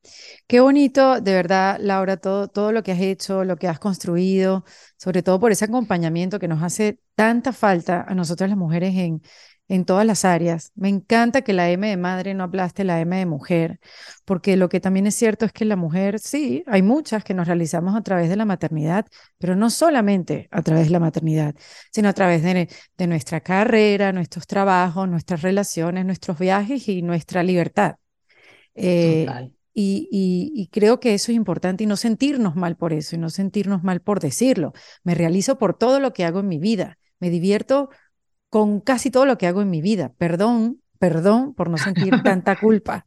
qué 0.47 0.61
bonito, 0.61 1.21
de 1.23 1.33
verdad, 1.33 1.79
Laura, 1.81 2.19
todo, 2.19 2.49
todo 2.49 2.73
lo 2.73 2.83
que 2.83 2.93
has 2.93 3.01
hecho, 3.01 3.43
lo 3.43 3.57
que 3.57 3.69
has 3.69 3.79
construido, 3.79 4.65
sobre 4.99 5.23
todo 5.23 5.41
por 5.41 5.51
ese 5.51 5.65
acompañamiento 5.65 6.39
que 6.39 6.47
nos 6.47 6.63
hace 6.63 7.01
tanta 7.15 7.55
falta 7.55 8.05
a 8.07 8.15
nosotras 8.15 8.51
las 8.51 8.59
mujeres 8.59 8.95
en, 8.97 9.23
en 9.69 9.85
todas 9.85 10.07
las 10.07 10.25
áreas. 10.25 10.73
Me 10.75 10.89
encanta 10.89 11.43
que 11.43 11.53
la 11.53 11.71
M 11.71 11.89
de 11.89 11.97
madre 11.97 12.35
no 12.35 12.45
aplaste 12.45 12.85
la 12.85 13.01
M 13.01 13.17
de 13.17 13.27
mujer, 13.27 13.81
porque 14.25 14.57
lo 14.57 14.69
que 14.69 14.81
también 14.81 15.07
es 15.07 15.15
cierto 15.15 15.45
es 15.45 15.53
que 15.53 15.65
la 15.65 15.77
mujer, 15.77 16.19
sí, 16.19 16.63
hay 16.67 16.83
muchas 16.83 17.25
que 17.25 17.35
nos 17.35 17.47
realizamos 17.47 17.97
a 17.97 18.03
través 18.03 18.29
de 18.29 18.37
la 18.37 18.45
maternidad, 18.45 19.07
pero 19.39 19.57
no 19.57 19.71
solamente 19.71 20.49
a 20.51 20.63
través 20.63 20.87
de 20.87 20.91
la 20.91 21.01
maternidad, 21.01 21.55
sino 21.93 22.09
a 22.09 22.13
través 22.13 22.43
de, 22.43 22.69
de 22.97 23.07
nuestra 23.07 23.41
carrera, 23.41 24.13
nuestros 24.13 24.47
trabajos, 24.47 25.09
nuestras 25.09 25.43
relaciones, 25.43 26.05
nuestros 26.05 26.39
viajes 26.39 26.89
y 26.89 27.03
nuestra 27.03 27.43
libertad. 27.43 27.97
Eh, 28.75 29.27
y, 29.79 30.09
y, 30.55 30.69
creo 30.69 31.01
que 31.01 31.13
eso 31.13 31.33
es 31.33 31.37
importante 31.37 31.85
y 31.85 31.87
no 31.87 31.97
sentirnos 31.97 32.57
mal 32.57 32.77
por 32.77 32.95
eso 32.95 33.15
y 33.15 33.19
no 33.19 33.29
sentirnos 33.29 33.83
mal 33.83 34.01
por 34.01 34.21
decirlo. 34.21 34.73
Me 35.05 35.15
realizo 35.15 35.59
por 35.59 35.77
todo 35.77 36.01
lo 36.01 36.15
que 36.15 36.25
hago 36.25 36.41
en 36.41 36.49
mi 36.49 36.59
vida. 36.59 36.99
Me 37.19 37.29
divierto 37.29 37.91
con 38.51 38.81
casi 38.81 39.11
todo 39.11 39.27
lo 39.27 39.39
que 39.39 39.47
hago 39.47 39.63
en 39.63 39.71
mi 39.71 39.81
vida. 39.81 40.13
Perdón, 40.19 40.81
perdón 40.99 41.55
por 41.55 41.71
no 41.71 41.79
sentir 41.79 42.13
tanta 42.25 42.57
culpa. 42.57 43.07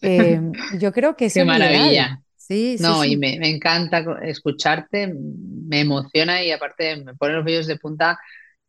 Em, 0.00 0.52
yo 0.78 0.92
creo 0.92 1.16
que 1.16 1.26
es 1.26 1.34
Qué 1.34 1.44
maravilla. 1.44 2.22
Sí, 2.36 2.76
no, 2.78 3.04
y 3.04 3.16
me, 3.16 3.40
me, 3.40 3.50
encanta 3.50 4.04
escucharte, 4.22 5.12
me 5.12 5.80
emociona 5.80 6.44
y 6.44 6.52
aparte 6.52 6.96
me 6.96 7.14
pone 7.14 7.34
los 7.34 7.44
vellos 7.44 7.66
de 7.66 7.76
punta 7.76 8.20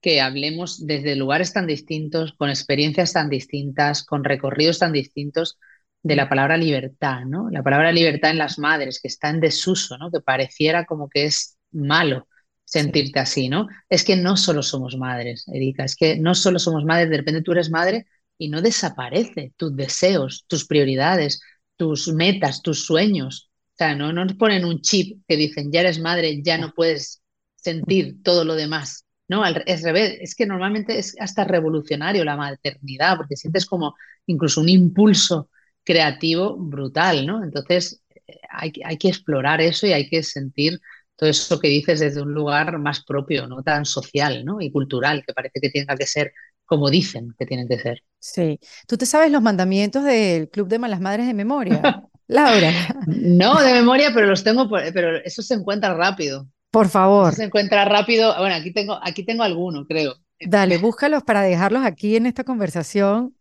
que 0.01 0.20
hablemos 0.20 0.88
desde 0.88 1.16
lugares 1.16 1.53
tan 1.53 1.68
distintos, 1.68 2.34
con 2.34 2.49
experiencias 2.49 3.14
tan 3.14 3.30
distintas, 3.30 4.03
con 4.03 4.24
recorridos 4.24 4.80
tan 4.80 4.93
distintos 4.93 5.60
de 6.01 6.16
la 6.16 6.28
palabra 6.28 6.58
libertad, 6.58 7.26
¿no? 7.26 7.49
La 7.51 7.62
palabra 7.62 7.91
libertad 7.91 8.32
en 8.32 8.39
las 8.39 8.58
madres, 8.58 8.99
que 8.99 9.10
está 9.10 9.30
en 9.30 9.41
desuso, 9.41 9.97
¿no? 9.99 10.10
Que 10.10 10.22
pareciera 10.22 10.86
como 10.86 11.08
que 11.08 11.26
es 11.26 11.58
malo 11.72 12.28
sentirte 12.68 13.20
así, 13.20 13.47
¿no? 13.47 13.68
Es 13.89 14.03
que 14.03 14.18
no 14.18 14.36
solo 14.36 14.61
somos 14.61 14.97
madres, 14.97 15.47
Erika, 15.47 15.86
es 15.86 15.95
que 15.95 16.18
no 16.18 16.36
solo 16.36 16.59
somos 16.59 16.84
madres, 16.84 17.09
de 17.09 17.18
repente 17.18 17.41
tú 17.41 17.53
eres 17.53 17.70
madre 17.72 18.07
y 18.38 18.49
no 18.49 18.61
desaparece 18.61 19.53
tus 19.55 19.76
deseos, 19.76 20.43
tus 20.47 20.68
prioridades, 20.68 21.41
tus 21.78 22.09
metas, 22.09 22.61
tus 22.61 22.86
sueños. 22.86 23.49
O 23.74 23.78
sea, 23.78 23.95
no, 23.95 24.11
no 24.11 24.26
nos 24.26 24.36
ponen 24.36 24.65
un 24.65 24.82
chip 24.82 25.24
que 25.28 25.38
dicen, 25.38 25.72
ya 25.72 25.80
eres 25.80 25.99
madre, 25.99 26.41
ya 26.43 26.57
no 26.57 26.74
puedes 26.74 27.22
sentir 27.55 28.22
todo 28.22 28.43
lo 28.43 28.55
demás. 28.55 29.05
No, 29.30 29.43
al, 29.43 29.63
es 29.65 29.82
revés, 29.84 30.18
es 30.20 30.36
que 30.36 30.45
normalmente 30.45 30.99
es 30.99 31.15
hasta 31.20 31.45
revolucionario 31.45 32.26
la 32.26 32.36
maternidad, 32.36 33.15
porque 33.15 33.38
sientes 33.38 33.65
como 33.65 33.95
incluso 34.26 34.59
un 34.59 34.70
impulso 34.70 35.49
creativo 35.86 36.57
brutal, 36.57 37.26
¿no? 37.26 37.43
Entonces 37.43 38.01
eh, 38.28 38.39
hay, 38.49 38.74
hay 38.84 38.97
que 38.97 39.07
explorar 39.07 39.61
eso 39.61 39.88
y 39.88 39.93
hay 39.93 40.09
que 40.09 40.22
sentir 40.22 40.82
todo 41.18 41.30
eso 41.30 41.59
que 41.59 41.68
dices 41.68 41.99
desde 41.99 42.22
un 42.22 42.34
lugar 42.34 42.78
más 42.78 43.03
propio, 43.03 43.47
no 43.47 43.63
tan 43.63 43.86
social 43.86 44.45
¿no? 44.45 44.61
y 44.61 44.72
cultural, 44.72 45.24
que 45.26 45.34
parece 45.34 45.59
que 45.59 45.70
tenga 45.70 45.95
que 45.97 46.05
ser 46.05 46.32
como 46.65 46.89
dicen 46.89 47.34
que 47.39 47.45
tienen 47.45 47.68
que 47.68 47.80
ser. 47.80 48.03
Sí. 48.20 48.59
¿Tú 48.88 48.97
te 48.97 49.05
sabes 49.05 49.32
los 49.32 49.41
mandamientos 49.41 50.03
del 50.03 50.49
Club 50.49 50.68
de 50.68 50.80
Malas 50.80 51.01
Madres 51.01 51.26
de 51.26 51.34
memoria? 51.34 51.82
Laura. 52.28 52.72
no, 53.07 53.61
de 53.61 53.74
memoria, 53.74 54.11
pero 54.13 54.28
los 54.28 54.43
tengo, 54.43 54.70
pero 54.70 55.15
eso 55.24 55.41
se 55.41 55.53
encuentra 55.53 55.93
rápido. 55.93 56.47
Por 56.72 56.89
favor. 56.89 57.34
se 57.34 57.45
encuentra 57.45 57.86
rápido. 57.86 58.36
Bueno, 58.38 58.55
aquí 58.55 58.72
tengo, 58.72 58.99
aquí 59.01 59.24
tengo 59.24 59.43
alguno, 59.43 59.88
creo. 59.88 60.15
Dale, 60.39 60.78
búscalos 60.78 61.24
para 61.24 61.41
dejarlos 61.41 61.84
aquí 61.86 62.18
en 62.18 62.26
esta 62.26 62.43
conversación, 62.43 63.36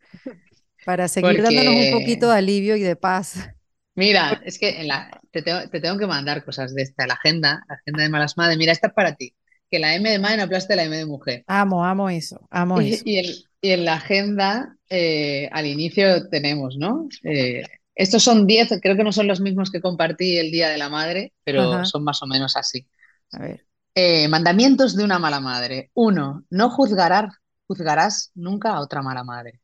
para 0.84 1.08
seguir 1.08 1.42
dándonos 1.42 1.74
un 1.74 1.92
poquito 1.92 2.30
de 2.30 2.38
alivio 2.38 2.76
y 2.76 2.80
de 2.82 2.96
paz. 2.96 3.50
Mira, 3.96 4.40
es 4.44 4.58
que 4.58 4.80
en 4.80 4.88
la, 4.88 5.10
te, 5.42 5.80
tengo, 5.80 5.98
que 5.98 6.06
mandar 6.06 6.44
cosas 6.44 6.74
de 6.74 6.82
esta, 6.82 7.06
la 7.06 7.14
agenda, 7.14 7.64
la 7.68 7.76
agenda 7.76 8.02
de 8.02 8.08
malas 8.08 8.36
madres. 8.36 8.58
Mira, 8.58 8.72
esta 8.72 8.88
es 8.88 8.92
para 8.92 9.14
ti. 9.14 9.34
Que 9.70 9.78
la 9.78 9.94
M 9.94 10.08
de 10.08 10.18
madre 10.18 10.36
no 10.38 10.42
aplaste 10.44 10.76
la 10.76 10.84
M 10.84 10.96
de 10.96 11.06
mujer. 11.06 11.44
Amo, 11.46 11.84
amo 11.84 12.08
eso, 12.08 12.46
amo 12.50 12.80
y, 12.80 12.92
eso. 12.92 13.02
Y, 13.04 13.42
en 13.62 13.84
la 13.84 13.94
agenda, 13.94 14.76
eh, 14.88 15.48
al 15.52 15.66
inicio 15.66 16.28
tenemos, 16.28 16.76
¿no? 16.76 17.08
Eh, 17.24 17.62
estos 17.94 18.22
son 18.22 18.46
10, 18.46 18.78
creo 18.80 18.96
que 18.96 19.02
no 19.02 19.10
son 19.10 19.26
los 19.26 19.40
mismos 19.40 19.70
que 19.70 19.80
compartí 19.80 20.36
el 20.36 20.50
Día 20.50 20.68
de 20.68 20.78
la 20.78 20.88
Madre, 20.88 21.32
pero 21.42 21.84
son 21.84 22.04
más 22.04 22.22
o 22.22 22.26
menos 22.26 22.56
así. 22.56 22.86
A 23.32 23.40
ver. 23.40 23.66
Eh, 23.98 24.28
mandamientos 24.28 24.94
de 24.94 25.04
una 25.04 25.18
mala 25.18 25.40
madre. 25.40 25.90
Uno, 25.94 26.44
no 26.50 26.68
juzgarás, 26.68 27.34
juzgarás 27.66 28.30
nunca 28.34 28.74
a 28.74 28.80
otra 28.80 29.00
mala 29.00 29.24
madre. 29.24 29.62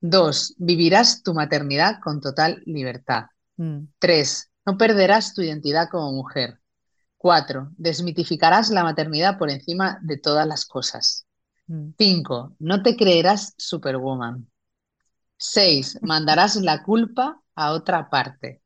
Dos, 0.00 0.56
vivirás 0.58 1.22
tu 1.22 1.32
maternidad 1.32 2.00
con 2.02 2.20
total 2.20 2.60
libertad. 2.66 3.26
Mm. 3.56 3.84
Tres, 4.00 4.50
no 4.66 4.76
perderás 4.76 5.32
tu 5.32 5.42
identidad 5.42 5.88
como 5.88 6.12
mujer. 6.12 6.60
Cuatro, 7.16 7.70
desmitificarás 7.76 8.68
la 8.70 8.82
maternidad 8.82 9.38
por 9.38 9.50
encima 9.50 9.98
de 10.02 10.18
todas 10.18 10.46
las 10.46 10.66
cosas. 10.66 11.26
Mm. 11.68 11.90
Cinco, 11.96 12.54
no 12.58 12.82
te 12.82 12.96
creerás 12.96 13.54
superwoman. 13.56 14.50
Seis, 15.38 15.98
mandarás 16.02 16.56
la 16.56 16.82
culpa 16.82 17.40
a 17.54 17.72
otra 17.72 18.10
parte. 18.10 18.60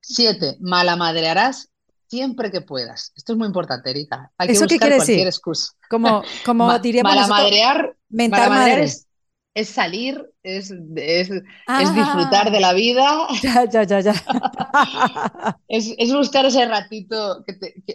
Siete, 0.00 0.56
malamadrearás 0.60 1.70
siempre 2.08 2.50
que 2.50 2.62
puedas. 2.62 3.12
Esto 3.14 3.32
es 3.32 3.38
muy 3.38 3.46
importante, 3.46 3.90
Erika. 3.90 4.32
Hay 4.38 4.48
que 4.48 4.58
buscar 4.58 4.96
cualquier 4.96 5.28
excusa. 5.28 5.72
Como, 5.88 6.22
como 6.44 6.78
diríamos 6.78 7.14
malamadrear, 7.14 7.96
malamadrear 8.08 8.80
es 8.80 9.06
es 9.54 9.68
salir, 9.68 10.32
es, 10.42 10.72
es, 10.96 11.28
disfrutar 11.28 12.50
de 12.50 12.60
la 12.60 12.72
vida. 12.72 13.26
Ya, 13.42 13.64
ya, 13.68 13.82
ya, 13.82 14.00
ya. 14.00 14.14
es, 15.68 16.12
buscar 16.12 16.46
ese 16.46 16.64
ratito 16.66 17.44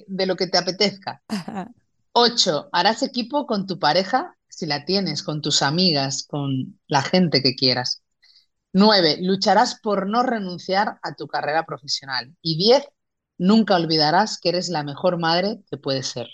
de 0.07 0.25
lo 0.25 0.35
que 0.35 0.47
te 0.47 0.57
apetezca. 0.57 1.21
Ocho, 2.11 2.69
harás 2.71 3.03
equipo 3.03 3.45
con 3.45 3.67
tu 3.67 3.79
pareja, 3.79 4.35
si 4.47 4.65
la 4.65 4.85
tienes, 4.85 5.23
con 5.23 5.41
tus 5.41 5.61
amigas, 5.61 6.23
con 6.23 6.79
la 6.87 7.01
gente 7.01 7.41
que 7.41 7.55
quieras. 7.55 8.01
Nueve, 8.73 9.17
lucharás 9.21 9.79
por 9.79 10.07
no 10.07 10.23
renunciar 10.23 10.99
a 11.01 11.15
tu 11.15 11.27
carrera 11.27 11.65
profesional. 11.65 12.35
Y 12.41 12.57
diez, 12.57 12.83
nunca 13.37 13.75
olvidarás 13.75 14.39
que 14.39 14.49
eres 14.49 14.69
la 14.69 14.83
mejor 14.83 15.17
madre 15.17 15.61
que 15.69 15.77
puedes 15.77 16.07
ser. 16.07 16.27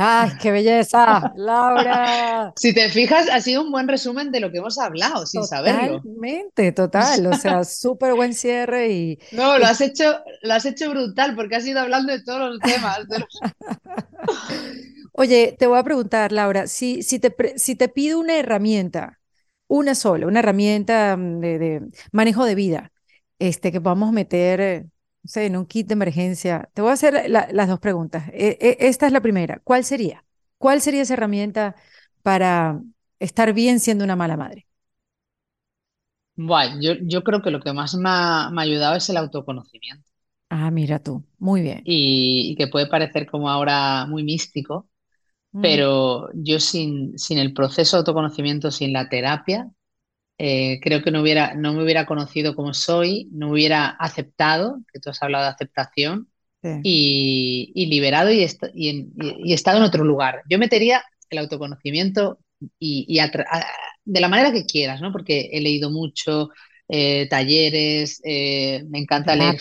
¡Ay, 0.00 0.30
qué 0.40 0.52
belleza! 0.52 1.32
¡Laura! 1.36 2.52
Si 2.56 2.72
te 2.72 2.88
fijas, 2.88 3.28
ha 3.30 3.40
sido 3.40 3.62
un 3.62 3.70
buen 3.70 3.88
resumen 3.88 4.30
de 4.30 4.40
lo 4.40 4.50
que 4.50 4.58
hemos 4.58 4.78
hablado, 4.78 5.26
sin 5.26 5.44
saberlo. 5.44 6.00
Totalmente, 6.00 6.72
total. 6.72 7.26
O 7.26 7.34
sea, 7.34 7.64
súper 7.78 8.14
buen 8.14 8.32
cierre 8.32 8.92
y. 8.92 9.18
No, 9.32 9.58
lo 9.58 9.66
has 9.66 9.80
hecho, 9.80 10.20
lo 10.42 10.54
has 10.54 10.64
hecho 10.66 10.90
brutal, 10.90 11.34
porque 11.34 11.56
has 11.56 11.66
ido 11.66 11.80
hablando 11.80 12.12
de 12.12 12.22
todos 12.22 12.50
los 12.50 12.60
temas. 12.60 13.00
Oye, 15.12 15.56
te 15.58 15.66
voy 15.66 15.78
a 15.78 15.82
preguntar, 15.82 16.32
Laura, 16.32 16.68
si, 16.68 17.02
si, 17.02 17.18
te, 17.18 17.34
si 17.56 17.74
te 17.74 17.88
pido 17.88 18.20
una 18.20 18.38
herramienta, 18.38 19.18
una 19.66 19.96
sola, 19.96 20.26
una 20.26 20.40
herramienta 20.40 21.16
mm, 21.16 21.40
de, 21.40 21.58
de 21.58 21.82
manejo 22.12 22.44
de 22.44 22.54
vida, 22.54 22.92
este, 23.38 23.72
que 23.72 23.80
podamos 23.80 24.12
meter 24.12 24.86
sé, 25.24 25.46
en 25.46 25.56
un 25.56 25.66
kit 25.66 25.86
de 25.86 25.94
emergencia. 25.94 26.68
Te 26.74 26.82
voy 26.82 26.90
a 26.90 26.94
hacer 26.94 27.28
las 27.30 27.68
dos 27.68 27.80
preguntas. 27.80 28.28
E, 28.32 28.58
e, 28.60 28.76
esta 28.88 29.06
es 29.06 29.12
la 29.12 29.20
primera. 29.20 29.60
¿Cuál 29.64 29.84
sería? 29.84 30.24
¿Cuál 30.58 30.80
sería 30.80 31.02
esa 31.02 31.14
herramienta 31.14 31.76
para 32.22 32.80
estar 33.18 33.52
bien 33.52 33.80
siendo 33.80 34.04
una 34.04 34.16
mala 34.16 34.36
madre? 34.36 34.66
Bueno, 36.36 36.76
yo, 36.80 36.92
yo 37.02 37.24
creo 37.24 37.42
que 37.42 37.50
lo 37.50 37.60
que 37.60 37.72
más 37.72 37.96
me 37.96 38.08
ha, 38.08 38.48
ayudado 38.56 38.94
es 38.96 39.08
el 39.10 39.16
autoconocimiento. 39.16 40.08
Ah, 40.50 40.70
mira 40.70 41.02
tú, 41.02 41.24
muy 41.38 41.62
bien. 41.62 41.82
Y, 41.84 42.54
que 42.56 42.68
puede 42.68 42.86
parecer 42.86 43.26
como 43.26 43.50
ahora 43.50 44.06
muy 44.06 44.22
místico, 44.22 44.88
mm. 45.50 45.60
pero 45.60 46.28
yo 46.34 46.60
sin, 46.60 47.18
sin 47.18 47.38
el 47.38 47.52
proceso 47.52 47.96
de 47.96 47.98
autoconocimiento, 48.00 48.70
sin 48.70 48.92
la 48.92 49.08
terapia, 49.08 49.68
eh, 50.38 50.78
creo 50.80 51.02
que 51.02 51.10
no, 51.10 51.20
hubiera, 51.20 51.54
no 51.54 51.72
me 51.72 51.82
hubiera 51.82 52.06
conocido 52.06 52.54
como 52.54 52.72
soy, 52.72 53.28
no 53.32 53.50
hubiera 53.50 53.88
aceptado, 53.88 54.78
que 54.92 55.00
tú 55.00 55.10
has 55.10 55.20
hablado 55.20 55.44
de 55.44 55.50
aceptación, 55.50 56.28
y, 56.82 57.86
liberado 57.88 58.30
y, 58.32 58.46
y, 58.74 59.52
estado 59.52 59.78
en 59.78 59.84
otro 59.84 60.04
lugar. 60.04 60.42
Yo 60.50 60.58
metería 60.58 61.02
el 61.30 61.38
autoconocimiento 61.38 62.40
y, 62.78 63.18
de 64.04 64.20
la 64.20 64.28
manera 64.28 64.52
que 64.52 64.66
quieras, 64.66 65.00
¿no? 65.00 65.12
Porque 65.12 65.50
he 65.52 65.60
leído 65.60 65.90
mucho, 65.90 66.50
eh, 66.88 67.26
talleres, 67.28 68.20
eh, 68.24 68.84
me, 68.88 68.98
encanta 68.98 69.36
leer 69.36 69.56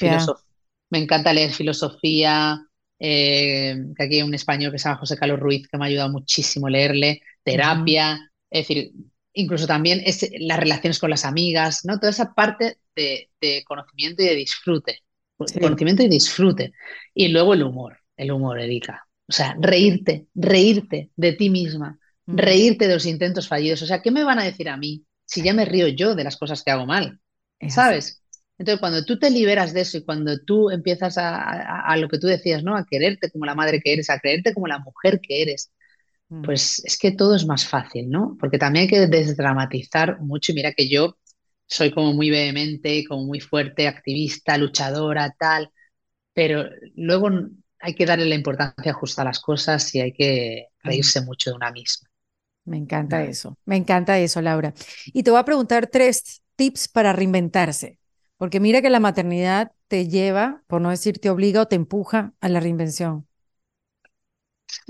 me 0.90 1.00
encanta 1.00 1.34
leer 1.34 1.52
filosofía, 1.52 2.60
que 3.00 3.94
aquí 4.00 4.16
hay 4.16 4.24
un 4.24 4.34
español 4.34 4.72
que 4.72 4.80
se 4.80 4.90
llama 4.90 5.00
José 5.00 5.18
Carlos 5.18 5.40
Ruiz 5.40 5.68
que 5.68 5.78
me 5.78 5.86
ha 5.86 5.88
ayudado 5.88 6.10
muchísimo 6.10 6.68
a 6.68 6.72
leerle, 6.72 7.22
terapia, 7.44 8.32
es 8.50 8.68
decir, 8.68 8.92
incluso 9.38 9.68
también 9.68 10.02
es 10.06 10.30
las 10.40 10.60
relaciones 10.60 11.00
con 11.00 11.10
las 11.10 11.26
amigas, 11.26 11.86
¿no? 11.86 12.00
Toda 12.00 12.10
esa 12.10 12.34
parte 12.34 12.78
de, 12.96 13.64
conocimiento 13.66 14.24
y 14.24 14.26
de 14.26 14.36
disfrute. 14.36 15.00
Conocimiento 15.38 16.04
y 16.04 16.10
disfrute. 16.10 16.74
Y 17.14 17.28
luego 17.30 17.54
el 17.54 17.64
humor, 17.64 18.00
el 18.16 18.32
humor, 18.32 18.60
Erika. 18.60 19.08
O 19.28 19.32
sea, 19.32 19.56
reírte, 19.60 20.28
reírte 20.34 21.12
de 21.16 21.34
ti 21.34 21.50
misma, 21.50 22.00
mm. 22.26 22.38
reírte 22.38 22.88
de 22.88 22.96
los 22.96 23.06
intentos 23.06 23.48
fallidos. 23.48 23.82
O 23.84 23.86
sea, 23.86 24.02
¿qué 24.02 24.10
me 24.10 24.24
van 24.24 24.40
a 24.40 24.46
decir 24.46 24.70
a 24.70 24.78
mí 24.78 25.06
si 25.26 25.44
ya 25.44 25.54
me 25.54 25.66
río 25.66 25.88
yo 25.88 26.16
de 26.16 26.24
las 26.24 26.38
cosas 26.38 26.64
que 26.64 26.72
hago 26.72 26.86
mal? 26.86 27.20
¿Sabes? 27.70 28.22
Entonces, 28.58 28.80
cuando 28.80 29.06
tú 29.06 29.20
te 29.20 29.30
liberas 29.30 29.74
de 29.74 29.82
eso 29.82 29.98
y 29.98 30.04
cuando 30.04 30.40
tú 30.40 30.72
empiezas 30.72 31.18
a, 31.18 31.96
lo 31.98 32.10
que 32.10 32.18
tú 32.18 32.28
decías, 32.28 32.64
¿no? 32.64 32.76
A 32.76 32.86
quererte 32.86 33.30
como 33.30 33.46
la 33.46 33.54
madre 33.54 33.80
que 33.82 33.94
eres, 33.94 34.10
a 34.10 34.20
creerte 34.20 34.54
como 34.54 34.68
la 34.68 34.80
mujer 34.80 35.20
que 35.22 35.44
eres. 35.44 35.72
Pues 36.42 36.82
es 36.86 36.98
que 36.98 37.12
todo 37.12 37.36
es 37.36 37.46
más 37.46 37.68
fácil, 37.68 38.10
¿no? 38.10 38.38
Porque 38.40 38.58
también 38.58 38.84
hay 38.84 38.90
que 38.90 39.08
desdramatizar 39.08 40.20
mucho 40.22 40.52
y 40.52 40.56
mira 40.56 40.74
que 40.74 40.90
yo 40.90 41.18
soy 41.68 41.92
como 41.92 42.14
muy 42.14 42.30
vehemente, 42.30 43.04
como 43.08 43.26
muy 43.26 43.40
fuerte, 43.42 43.88
activista, 43.88 44.58
luchadora, 44.58 45.36
tal, 45.40 45.72
pero 46.34 46.66
luego 46.96 47.30
hay 47.80 47.96
que 47.96 48.06
darle 48.06 48.26
la 48.26 48.36
importancia 48.36 48.94
justa 48.94 49.22
a 49.24 49.26
las 49.26 49.40
cosas 49.40 49.94
y 49.96 50.02
hay 50.02 50.14
que 50.14 50.68
reírse 50.84 51.22
mucho 51.22 51.52
de 51.52 51.56
una 51.58 51.72
misma. 51.72 52.10
Me 52.66 52.78
encanta 52.78 53.24
eso, 53.24 53.58
me 53.66 53.78
encanta 53.78 54.20
eso, 54.20 54.42
Laura. 54.42 54.74
Y 55.08 55.24
te 55.24 55.32
voy 55.32 55.40
a 55.40 55.46
preguntar 55.46 55.88
tres 55.88 56.44
tips 56.58 56.90
para 56.90 57.14
reinventarse, 57.14 58.00
porque 58.38 58.60
mira 58.60 58.82
que 58.82 58.90
la 58.90 59.00
maternidad 59.00 59.72
te 59.88 60.08
lleva, 60.10 60.64
por 60.68 60.82
no 60.82 60.90
decir 60.90 61.20
te 61.20 61.30
obliga 61.30 61.62
o 61.62 61.68
te 61.68 61.78
empuja 61.78 62.34
a 62.42 62.50
la 62.50 62.60
reinvención. 62.60 63.28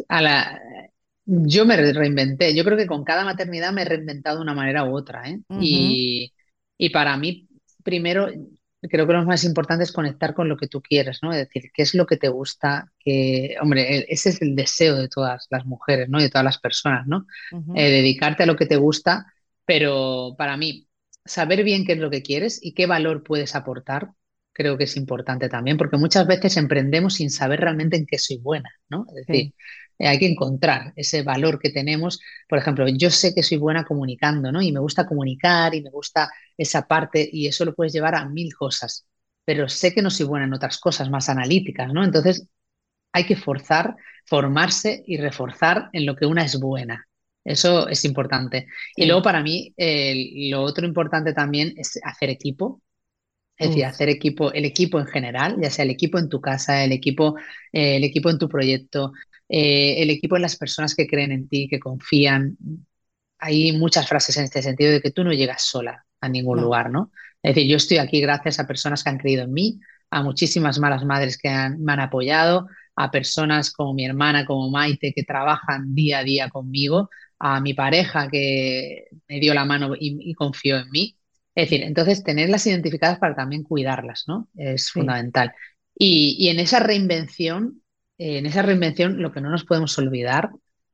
A 0.09 0.21
la, 0.21 0.59
yo 1.27 1.65
me 1.65 1.75
reinventé, 1.75 2.55
yo 2.55 2.63
creo 2.63 2.77
que 2.77 2.87
con 2.87 3.03
cada 3.03 3.25
maternidad 3.25 3.73
me 3.73 3.81
he 3.81 3.85
reinventado 3.85 4.37
de 4.37 4.43
una 4.43 4.53
manera 4.53 4.85
u 4.85 4.95
otra, 4.95 5.29
¿eh? 5.29 5.41
y, 5.59 6.33
y 6.77 6.89
para 6.89 7.17
mí, 7.17 7.49
primero, 7.83 8.29
creo 8.81 9.05
que 9.05 9.13
lo 9.13 9.25
más 9.25 9.43
importante 9.43 9.83
es 9.83 9.91
conectar 9.91 10.33
con 10.33 10.47
lo 10.47 10.55
que 10.55 10.67
tú 10.67 10.81
quieres, 10.81 11.19
¿no? 11.21 11.31
Es 11.31 11.39
decir, 11.39 11.71
qué 11.73 11.83
es 11.83 11.93
lo 11.95 12.05
que 12.05 12.17
te 12.17 12.29
gusta, 12.29 12.91
que, 12.99 13.55
hombre, 13.61 13.97
e, 13.97 14.05
ese 14.09 14.29
es 14.29 14.41
el 14.41 14.55
deseo 14.55 14.95
de 14.95 15.09
todas 15.09 15.47
las 15.49 15.65
mujeres, 15.65 16.07
¿no? 16.09 16.19
Y 16.19 16.23
de 16.23 16.29
todas 16.29 16.45
las 16.45 16.59
personas, 16.59 17.05
¿no? 17.07 17.25
Eh, 17.75 17.89
dedicarte 17.89 18.43
a 18.43 18.45
lo 18.45 18.55
que 18.55 18.65
te 18.65 18.77
gusta, 18.77 19.25
pero 19.65 20.35
para 20.37 20.55
mí, 20.55 20.87
saber 21.25 21.63
bien 21.65 21.85
qué 21.85 21.93
es 21.93 21.99
lo 21.99 22.09
que 22.09 22.21
quieres 22.21 22.59
y 22.63 22.73
qué 22.73 22.85
valor 22.85 23.23
puedes 23.23 23.55
aportar, 23.55 24.11
creo 24.53 24.77
que 24.77 24.85
es 24.85 24.95
importante 24.95 25.49
también, 25.49 25.77
porque 25.77 25.97
muchas 25.97 26.25
veces 26.25 26.55
emprendemos 26.57 27.15
sin 27.15 27.29
saber 27.29 27.59
realmente 27.59 27.97
en 27.97 28.05
qué 28.05 28.17
soy 28.17 28.37
buena, 28.37 28.71
¿no? 28.89 29.05
Es 29.09 29.27
decir, 29.27 29.53
eh, 29.99 30.07
hay 30.07 30.19
que 30.19 30.27
encontrar 30.27 30.93
ese 30.95 31.23
valor 31.23 31.59
que 31.59 31.69
tenemos. 31.69 32.19
Por 32.47 32.59
ejemplo, 32.59 32.87
yo 32.87 33.09
sé 33.09 33.33
que 33.33 33.43
soy 33.43 33.57
buena 33.57 33.85
comunicando, 33.85 34.51
¿no? 34.51 34.61
Y 34.61 34.71
me 34.71 34.79
gusta 34.79 35.05
comunicar 35.07 35.75
y 35.75 35.81
me 35.81 35.89
gusta 35.89 36.29
esa 36.57 36.87
parte 36.87 37.27
y 37.31 37.47
eso 37.47 37.65
lo 37.65 37.75
puedes 37.75 37.93
llevar 37.93 38.15
a 38.15 38.25
mil 38.27 38.53
cosas, 38.55 39.05
pero 39.45 39.69
sé 39.69 39.93
que 39.93 40.01
no 40.01 40.09
soy 40.09 40.25
buena 40.25 40.45
en 40.45 40.53
otras 40.53 40.79
cosas 40.79 41.09
más 41.09 41.29
analíticas, 41.29 41.91
¿no? 41.93 42.03
Entonces, 42.03 42.47
hay 43.13 43.25
que 43.25 43.35
forzar, 43.35 43.95
formarse 44.25 45.03
y 45.07 45.17
reforzar 45.17 45.89
en 45.93 46.05
lo 46.05 46.15
que 46.15 46.25
una 46.25 46.43
es 46.45 46.59
buena. 46.59 47.07
Eso 47.43 47.87
es 47.87 48.03
importante. 48.05 48.67
Y 48.95 49.05
luego 49.05 49.21
para 49.23 49.41
mí, 49.41 49.73
lo 50.51 50.61
otro 50.63 50.85
importante 50.85 51.33
también 51.33 51.73
es 51.77 51.99
hacer 52.03 52.29
equipo. 52.29 52.81
Es 53.57 53.69
decir, 53.69 53.85
hacer 53.85 54.09
equipo, 54.09 54.51
el 54.53 54.65
equipo 54.65 54.99
en 54.99 55.07
general, 55.07 55.57
ya 55.61 55.71
sea 55.71 55.83
el 55.83 55.89
equipo 55.91 56.19
en 56.19 56.29
tu 56.29 56.39
casa, 56.41 56.83
el 56.83 56.91
equipo, 56.91 57.35
eh, 57.73 57.97
el 57.97 58.03
equipo 58.03 58.29
en 58.29 58.37
tu 58.37 58.47
proyecto, 58.47 59.13
eh, 59.49 60.01
el 60.01 60.09
equipo 60.09 60.35
en 60.35 60.41
las 60.41 60.57
personas 60.57 60.95
que 60.95 61.07
creen 61.07 61.31
en 61.31 61.47
ti, 61.47 61.67
que 61.69 61.79
confían. 61.79 62.57
Hay 63.39 63.71
muchas 63.73 64.07
frases 64.07 64.37
en 64.37 64.45
este 64.45 64.61
sentido 64.61 64.91
de 64.91 65.01
que 65.01 65.11
tú 65.11 65.23
no 65.23 65.31
llegas 65.31 65.63
sola 65.63 66.05
a 66.19 66.29
ningún 66.29 66.61
lugar, 66.61 66.89
¿no? 66.89 67.11
Es 67.41 67.55
decir, 67.55 67.69
yo 67.69 67.77
estoy 67.77 67.97
aquí 67.97 68.19
gracias 68.19 68.59
a 68.59 68.67
personas 68.67 69.03
que 69.03 69.09
han 69.09 69.19
creído 69.19 69.43
en 69.43 69.53
mí, 69.53 69.79
a 70.09 70.23
muchísimas 70.23 70.79
malas 70.79 71.05
madres 71.05 71.37
que 71.37 71.49
me 71.49 71.93
han 71.93 71.99
apoyado, 71.99 72.67
a 72.95 73.11
personas 73.11 73.71
como 73.71 73.93
mi 73.93 74.05
hermana, 74.05 74.45
como 74.45 74.69
Maite, 74.69 75.13
que 75.13 75.23
trabajan 75.23 75.93
día 75.93 76.19
a 76.19 76.23
día 76.23 76.49
conmigo, 76.49 77.09
a 77.39 77.61
mi 77.61 77.73
pareja 77.73 78.27
que 78.29 79.05
me 79.27 79.39
dio 79.39 79.53
la 79.53 79.65
mano 79.65 79.93
y, 79.97 80.33
confió 80.33 80.77
en 80.77 80.89
mí. 80.89 81.15
Es 81.53 81.69
decir, 81.69 81.83
entonces 81.85 82.23
tenerlas 82.23 82.65
identificadas 82.65 83.19
para 83.19 83.35
también 83.35 83.63
cuidarlas, 83.63 84.23
¿no? 84.27 84.49
Es 84.55 84.91
fundamental. 84.91 85.53
y, 85.95 86.49
en 86.49 86.59
esa 86.59 86.79
reinvención 86.79 87.81
en 88.17 88.45
esa 88.45 88.61
reinvención 88.61 89.21
lo 89.21 89.31
que 89.31 89.41
no 89.41 89.49
nos 89.49 89.63
podemos 89.65 89.97
olvidar 89.97 90.49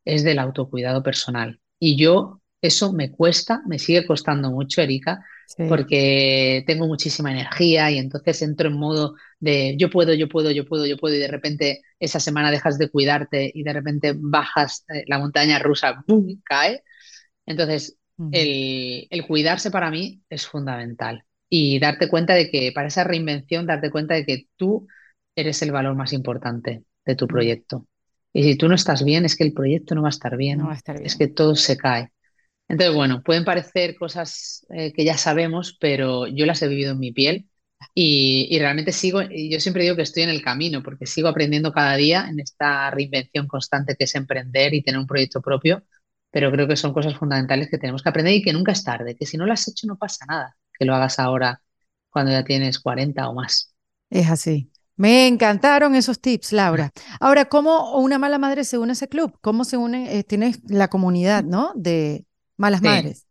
es 0.06 0.24
del 0.24 0.40
autocuidado 0.40 1.04
personal. 1.04 1.60
Y 1.80 1.98
yo, 1.98 2.42
eso 2.62 2.94
me 2.94 3.12
cuesta, 3.12 3.62
me 3.68 3.80
sigue 3.80 4.06
costando 4.06 4.52
mucho, 4.52 4.82
Erika, 4.82 5.26
porque 5.68 6.64
tengo 6.66 6.88
muchísima 6.88 7.32
energía 7.32 7.92
y 7.92 7.98
entonces 7.98 8.42
entro 8.42 8.70
en 8.70 8.78
modo 8.78 9.16
de 9.40 9.76
yo 9.78 9.90
puedo, 9.90 10.14
yo 10.14 10.28
puedo, 10.30 10.52
yo 10.52 10.66
puedo, 10.66 10.86
yo 10.86 10.98
puedo 10.98 11.16
y 11.16 11.20
de 11.20 11.28
repente 11.28 11.82
esa 12.00 12.20
semana 12.20 12.52
dejas 12.52 12.78
de 12.78 12.90
cuidarte 12.90 13.52
y 13.54 13.64
de 13.64 13.74
repente 13.74 14.14
bajas 14.16 14.86
eh, 14.90 15.04
la 15.08 15.20
montaña 15.20 15.60
rusa, 15.60 16.04
¡boom!, 16.08 16.42
cae. 16.44 16.84
Entonces, 17.46 17.98
el, 18.32 19.08
el 19.10 19.28
cuidarse 19.28 19.72
para 19.72 19.92
mí 19.92 20.22
es 20.30 20.48
fundamental 20.48 21.26
y 21.50 21.80
darte 21.80 22.10
cuenta 22.10 22.34
de 22.36 22.50
que 22.50 22.72
para 22.72 22.88
esa 22.88 23.04
reinvención, 23.04 23.68
darte 23.68 23.92
cuenta 23.92 24.16
de 24.16 24.26
que 24.26 24.48
tú 24.56 24.88
eres 25.36 25.62
el 25.62 25.72
valor 25.72 25.96
más 25.96 26.14
importante 26.14 26.84
de 27.06 27.16
tu 27.16 27.26
mm. 27.26 27.28
proyecto. 27.28 27.88
Y 28.34 28.44
si 28.44 28.58
tú 28.58 28.68
no 28.68 28.76
estás 28.76 29.04
bien, 29.04 29.26
es 29.26 29.36
que 29.36 29.44
el 29.44 29.54
proyecto 29.54 29.96
no 29.96 30.02
va 30.02 30.08
a 30.08 30.10
estar 30.10 30.36
bien, 30.38 30.60
no 30.60 30.68
va 30.68 30.74
a 30.74 30.78
estar 30.78 30.96
bien. 30.96 31.06
es 31.06 31.16
que 31.16 31.28
todo 31.28 31.56
se 31.56 31.78
cae. 31.78 32.12
Entonces, 32.68 32.96
bueno, 32.96 33.22
pueden 33.24 33.46
parecer 33.46 33.96
cosas 33.96 34.66
eh, 34.70 34.94
que 34.94 35.06
ya 35.06 35.18
sabemos, 35.18 35.78
pero 35.80 36.28
yo 36.28 36.46
las 36.46 36.62
he 36.62 36.68
vivido 36.68 36.94
en 36.94 37.00
mi 37.00 37.12
piel 37.12 37.48
y, 37.94 38.58
realmente 38.60 38.92
sigo, 38.92 39.22
y 39.22 39.52
yo 39.52 39.60
siempre 39.60 39.84
digo 39.84 39.96
que 39.96 40.04
estoy 40.04 40.24
en 40.24 40.30
el 40.30 40.42
camino, 40.42 40.82
porque 40.82 41.06
sigo 41.06 41.28
aprendiendo 41.28 41.72
cada 41.74 41.96
día 41.96 42.28
en 42.30 42.40
esta 42.40 42.90
reinvención 42.92 43.48
constante 43.48 43.96
que 43.96 44.06
es 44.06 44.16
emprender 44.16 44.74
y 44.74 44.82
tener 44.82 45.00
un 45.00 45.08
proyecto 45.08 45.42
propio, 45.42 45.84
pero 46.32 46.52
creo 46.52 46.68
que 46.68 46.76
son 46.78 46.94
cosas 46.94 47.16
fundamentales 47.16 47.70
que 47.70 47.78
tenemos 47.78 48.02
que 48.02 48.10
aprender 48.10 48.34
y 48.34 48.42
que 48.42 48.54
nunca 48.54 48.72
es 48.72 48.84
tarde, 48.84 49.16
que 49.16 49.26
si 49.26 49.38
no 49.38 49.46
lo 49.46 49.54
has 49.54 49.68
hecho 49.68 49.86
no 49.88 49.98
pasa 49.98 50.26
nada, 50.28 50.56
que 50.78 50.86
lo 50.86 50.96
hagas 50.96 51.20
ahora 51.20 51.62
cuando 52.10 52.32
ya 52.32 52.44
tienes 52.44 52.80
40 52.80 53.30
o 53.30 53.36
más. 53.36 53.74
Es 54.10 54.30
así. 54.30 54.73
Me 54.96 55.28
encantaron 55.28 55.96
esos 55.96 56.20
tips, 56.20 56.52
Laura. 56.52 56.92
Ahora, 57.20 57.46
¿cómo 57.46 57.98
una 57.98 58.20
mala 58.20 58.38
madre 58.38 58.64
se 58.64 58.78
une 58.78 58.92
a 58.92 58.94
ese 58.94 59.08
club? 59.08 59.38
¿Cómo 59.42 59.66
se 59.66 59.78
une? 59.78 60.18
Eh, 60.18 60.24
tienes 60.24 60.60
la 60.68 60.88
comunidad, 60.88 61.44
¿no? 61.44 61.72
De 61.76 62.26
malas 62.58 62.82
madres. 62.82 63.26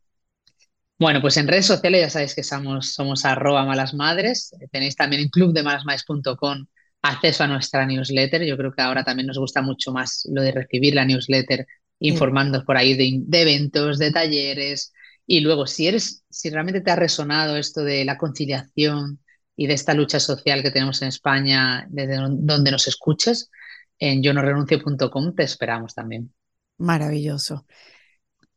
Bueno, 0.98 1.20
pues 1.20 1.36
en 1.36 1.48
redes 1.48 1.66
sociales 1.66 2.00
ya 2.00 2.10
sabéis 2.10 2.34
que 2.34 2.42
somos, 2.42 2.94
somos 2.94 3.24
arroba 3.24 3.64
malas 3.64 3.94
madres. 3.94 4.54
Tenéis 4.70 4.96
también 4.96 5.22
en 5.22 5.28
clubdemalasmadres.com 5.28 6.66
acceso 7.02 7.44
a 7.44 7.48
nuestra 7.48 7.86
newsletter. 7.86 8.44
Yo 8.44 8.56
creo 8.56 8.72
que 8.72 8.82
ahora 8.82 9.04
también 9.04 9.26
nos 9.26 9.38
gusta 9.38 9.62
mucho 9.62 9.92
más 9.92 10.28
lo 10.32 10.42
de 10.42 10.52
recibir 10.52 10.94
la 10.94 11.04
newsletter, 11.04 11.66
informando 11.98 12.64
por 12.64 12.76
ahí 12.76 12.94
de, 12.94 13.18
de, 13.20 13.42
eventos, 13.42 13.98
de 13.98 14.12
talleres. 14.12 14.92
Y 15.26 15.40
luego, 15.40 15.66
si 15.66 15.88
eres, 15.88 16.24
si 16.30 16.50
realmente 16.50 16.80
te 16.80 16.90
ha 16.90 16.96
resonado 16.96 17.56
esto 17.56 17.82
de 17.82 18.04
la 18.04 18.18
conciliación, 18.18 19.20
y 19.57 19.66
de 19.66 19.74
esta 19.74 19.94
lucha 19.94 20.20
social 20.20 20.62
que 20.62 20.70
tenemos 20.70 21.03
en 21.03 21.09
España, 21.09 21.86
desde 21.90 22.16
donde 22.16 22.70
nos 22.70 22.88
escuches, 22.88 23.50
en 23.98 24.22
yo 24.22 24.32
no 24.32 24.42
renuncio.com 24.42 25.34
te 25.34 25.42
esperamos 25.44 25.94
también. 25.94 26.32
Maravilloso. 26.78 27.66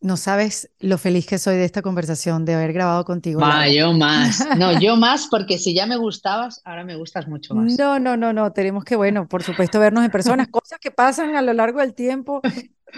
No 0.02 0.18
sabes 0.18 0.72
lo 0.80 0.98
feliz 0.98 1.26
que 1.26 1.38
soy 1.38 1.56
de 1.56 1.66
esta 1.66 1.82
conversación, 1.82 2.46
de 2.46 2.54
haber 2.54 2.74
grabado 2.74 3.06
contigo. 3.06 3.42
Va, 3.42 3.68
yo 3.68 3.94
más. 3.94 4.46
No, 4.58 4.80
yo 4.80 4.96
más, 4.98 5.28
porque 5.28 5.58
si 5.58 5.74
ya 5.74 5.86
me 5.88 5.98
gustabas, 5.98 6.62
ahora 6.64 6.84
me 6.84 6.96
gustas 6.96 7.28
mucho 7.28 7.56
más. 7.56 7.78
No, 7.78 7.98
no, 8.00 8.16
no, 8.16 8.32
no. 8.32 8.52
Tenemos 8.52 8.84
que, 8.84 8.96
bueno, 8.96 9.28
por 9.28 9.42
supuesto, 9.42 9.80
vernos 9.80 10.06
en 10.06 10.12
persona. 10.12 10.46
Cosas 10.52 10.80
que 10.80 10.92
pasan 10.92 11.36
a 11.36 11.42
lo 11.42 11.54
largo 11.54 11.80
del 11.80 11.94
tiempo. 11.94 12.42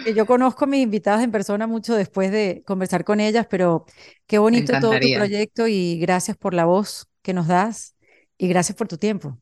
Que 0.04 0.12
yo 0.14 0.26
conozco 0.26 0.64
a 0.64 0.68
mis 0.68 0.82
invitadas 0.82 1.24
en 1.24 1.32
persona 1.32 1.66
mucho 1.66 1.94
después 1.94 2.30
de 2.30 2.62
conversar 2.66 3.04
con 3.04 3.20
ellas, 3.20 3.46
pero 3.48 3.84
qué 4.26 4.38
bonito 4.38 4.78
todo 4.80 4.92
tu 4.92 5.14
proyecto 5.14 5.66
y 5.66 5.98
gracias 5.98 6.36
por 6.36 6.54
la 6.54 6.66
voz 6.66 7.08
que 7.28 7.34
nos 7.34 7.46
das 7.46 7.94
y 8.38 8.48
gracias 8.48 8.74
por 8.74 8.88
tu 8.88 8.96
tiempo. 8.96 9.38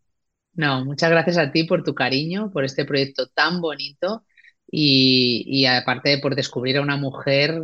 No, 0.55 0.85
muchas 0.85 1.09
gracias 1.09 1.39
a 1.39 1.53
ti 1.53 1.63
por 1.63 1.85
tu 1.85 1.95
cariño, 1.95 2.51
por 2.51 2.65
este 2.65 2.85
proyecto 2.85 3.29
tan 3.29 3.61
bonito 3.61 4.25
y, 4.69 5.65
aparte 5.67 6.19
por 6.19 6.35
descubrir 6.35 6.79
a 6.79 6.81
una 6.81 6.97
mujer 6.97 7.63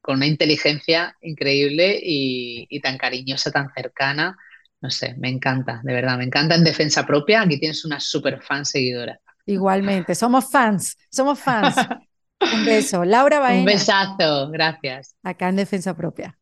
con 0.00 0.18
una 0.18 0.28
inteligencia 0.28 1.16
increíble 1.20 1.98
y, 2.00 2.80
tan 2.80 2.96
cariñosa, 2.96 3.50
tan 3.50 3.72
cercana. 3.74 4.38
No 4.80 4.88
sé, 4.88 5.16
me 5.18 5.28
encanta, 5.28 5.80
de 5.82 5.94
verdad, 5.94 6.16
me 6.16 6.24
encanta 6.24 6.54
en 6.54 6.62
defensa 6.62 7.04
propia. 7.04 7.42
Aquí 7.42 7.58
tienes 7.58 7.84
una 7.84 7.98
super 7.98 8.40
fan 8.40 8.64
seguidora. 8.64 9.18
Igualmente, 9.46 10.14
somos 10.14 10.48
fans, 10.48 10.96
somos 11.10 11.40
fans. 11.40 11.74
Un 12.54 12.64
beso. 12.64 13.04
Laura 13.04 13.40
Baena. 13.40 13.58
Un 13.58 13.66
besazo, 13.66 14.48
gracias. 14.50 15.16
Acá 15.24 15.48
en 15.48 15.56
Defensa 15.56 15.96
Propia. 15.96 16.38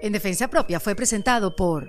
En 0.00 0.12
Defensa 0.12 0.48
Propia 0.48 0.80
fue 0.80 0.96
presentado 0.96 1.54
por 1.54 1.88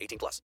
18 0.00 0.18
plus. 0.18 0.42